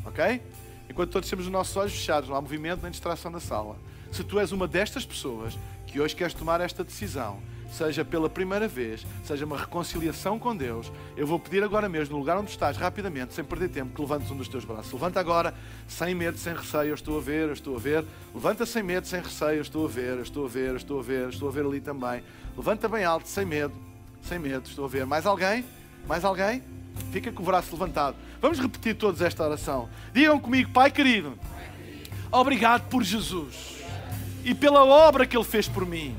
Ok? 0.05 0.41
Enquanto 0.89 1.11
todos 1.11 1.29
temos 1.29 1.45
os 1.45 1.51
nossos 1.51 1.75
olhos 1.75 1.93
fechados, 1.93 2.29
não 2.29 2.35
há 2.35 2.41
movimento 2.41 2.81
nem 2.81 2.89
distração 2.89 3.29
na 3.29 3.39
sala. 3.39 3.77
Se 4.11 4.23
tu 4.23 4.39
és 4.39 4.51
uma 4.51 4.67
destas 4.67 5.05
pessoas 5.05 5.57
que 5.89 5.99
hoje 5.99 6.15
queres 6.15 6.33
tomar 6.33 6.61
esta 6.61 6.83
decisão, 6.83 7.39
seja 7.71 8.05
pela 8.05 8.29
primeira 8.29 8.67
vez, 8.67 9.05
seja 9.23 9.45
uma 9.45 9.57
reconciliação 9.57 10.37
com 10.37 10.55
Deus, 10.55 10.91
eu 11.17 11.25
vou 11.25 11.39
pedir 11.39 11.63
agora 11.63 11.89
mesmo, 11.89 12.13
no 12.13 12.19
lugar 12.19 12.37
onde 12.37 12.51
estás, 12.51 12.77
rapidamente, 12.77 13.33
sem 13.33 13.43
perder 13.43 13.69
tempo, 13.69 13.93
que 13.93 14.01
levantes 14.01 14.29
um 14.29 14.37
dos 14.37 14.47
teus 14.47 14.63
braços. 14.63 14.91
Levanta 14.91 15.19
agora, 15.19 15.53
sem 15.87 16.13
medo, 16.13 16.37
sem 16.37 16.53
receio, 16.53 16.89
eu 16.89 16.95
estou 16.95 17.17
a 17.17 17.21
ver, 17.21 17.47
eu 17.47 17.53
estou 17.53 17.75
a 17.75 17.79
ver. 17.79 18.05
Levanta 18.33 18.65
sem 18.65 18.83
medo, 18.83 19.07
sem 19.07 19.21
receio, 19.21 19.55
eu 19.55 19.61
estou 19.61 19.85
a 19.85 19.89
ver, 19.89 20.17
eu 20.17 20.23
estou 20.23 20.45
a 20.45 20.49
ver, 20.49 20.69
eu 20.69 20.75
estou 20.77 20.99
a 20.99 21.03
ver, 21.03 21.29
estou 21.29 21.49
a 21.49 21.51
ver 21.51 21.65
ali 21.65 21.81
também. 21.81 22.23
Levanta 22.55 22.87
bem 22.87 23.03
alto, 23.03 23.27
sem 23.27 23.45
medo, 23.45 23.73
sem 24.21 24.37
medo, 24.37 24.67
estou 24.67 24.85
a 24.85 24.87
ver. 24.87 25.05
Mais 25.05 25.25
alguém? 25.25 25.65
Mais 26.07 26.23
alguém? 26.23 26.63
Fica 27.11 27.31
com 27.31 27.41
o 27.41 27.45
braço 27.45 27.71
levantado. 27.71 28.15
Vamos 28.41 28.59
repetir 28.59 28.95
todos 28.95 29.21
esta 29.21 29.43
oração. 29.43 29.89
Digam 30.13 30.39
comigo, 30.39 30.71
Pai 30.71 30.91
querido, 30.91 31.37
obrigado 32.31 32.87
por 32.89 33.03
Jesus 33.03 33.78
e 34.43 34.53
pela 34.53 34.83
obra 34.85 35.25
que 35.25 35.35
Ele 35.37 35.43
fez 35.43 35.67
por 35.67 35.85
mim. 35.85 36.15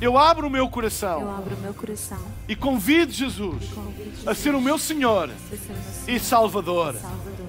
Eu 0.00 0.18
abro 0.18 0.48
o 0.48 0.50
meu 0.50 0.68
coração. 0.68 1.20
Eu 1.20 1.30
abro 1.30 1.54
o 1.54 1.60
meu 1.60 1.72
coração. 1.72 2.18
E 2.48 2.56
convido 2.56 3.12
Jesus, 3.12 3.68
convido 3.72 4.10
Jesus 4.10 4.26
a 4.26 4.34
ser 4.34 4.54
o 4.54 4.60
meu 4.60 4.76
Senhor 4.76 5.30
a 5.30 5.56
ser 5.56 5.56
o 5.56 5.74
meu 5.74 5.82
Senhor 5.82 6.16
e 6.16 6.20
Salvador. 6.20 6.94
Salvador. 6.94 7.46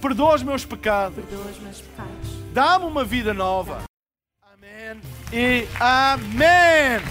Perdoa 0.00 0.34
os 0.36 0.42
meus 0.44 0.64
pecados. 0.64 1.24
Pecados. 1.24 2.52
Dá-me 2.52 2.84
uma 2.84 3.04
vida 3.04 3.34
nova. 3.34 3.82
Amém 4.40 5.00
e 5.32 5.66
amém. 5.80 7.02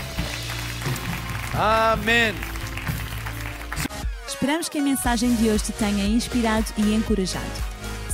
Amém. 1.53 2.33
Esperamos 4.25 4.69
que 4.69 4.77
a 4.77 4.81
mensagem 4.81 5.35
de 5.35 5.49
hoje 5.49 5.65
te 5.65 5.71
tenha 5.73 6.05
inspirado 6.05 6.67
e 6.77 6.93
encorajado. 6.93 7.66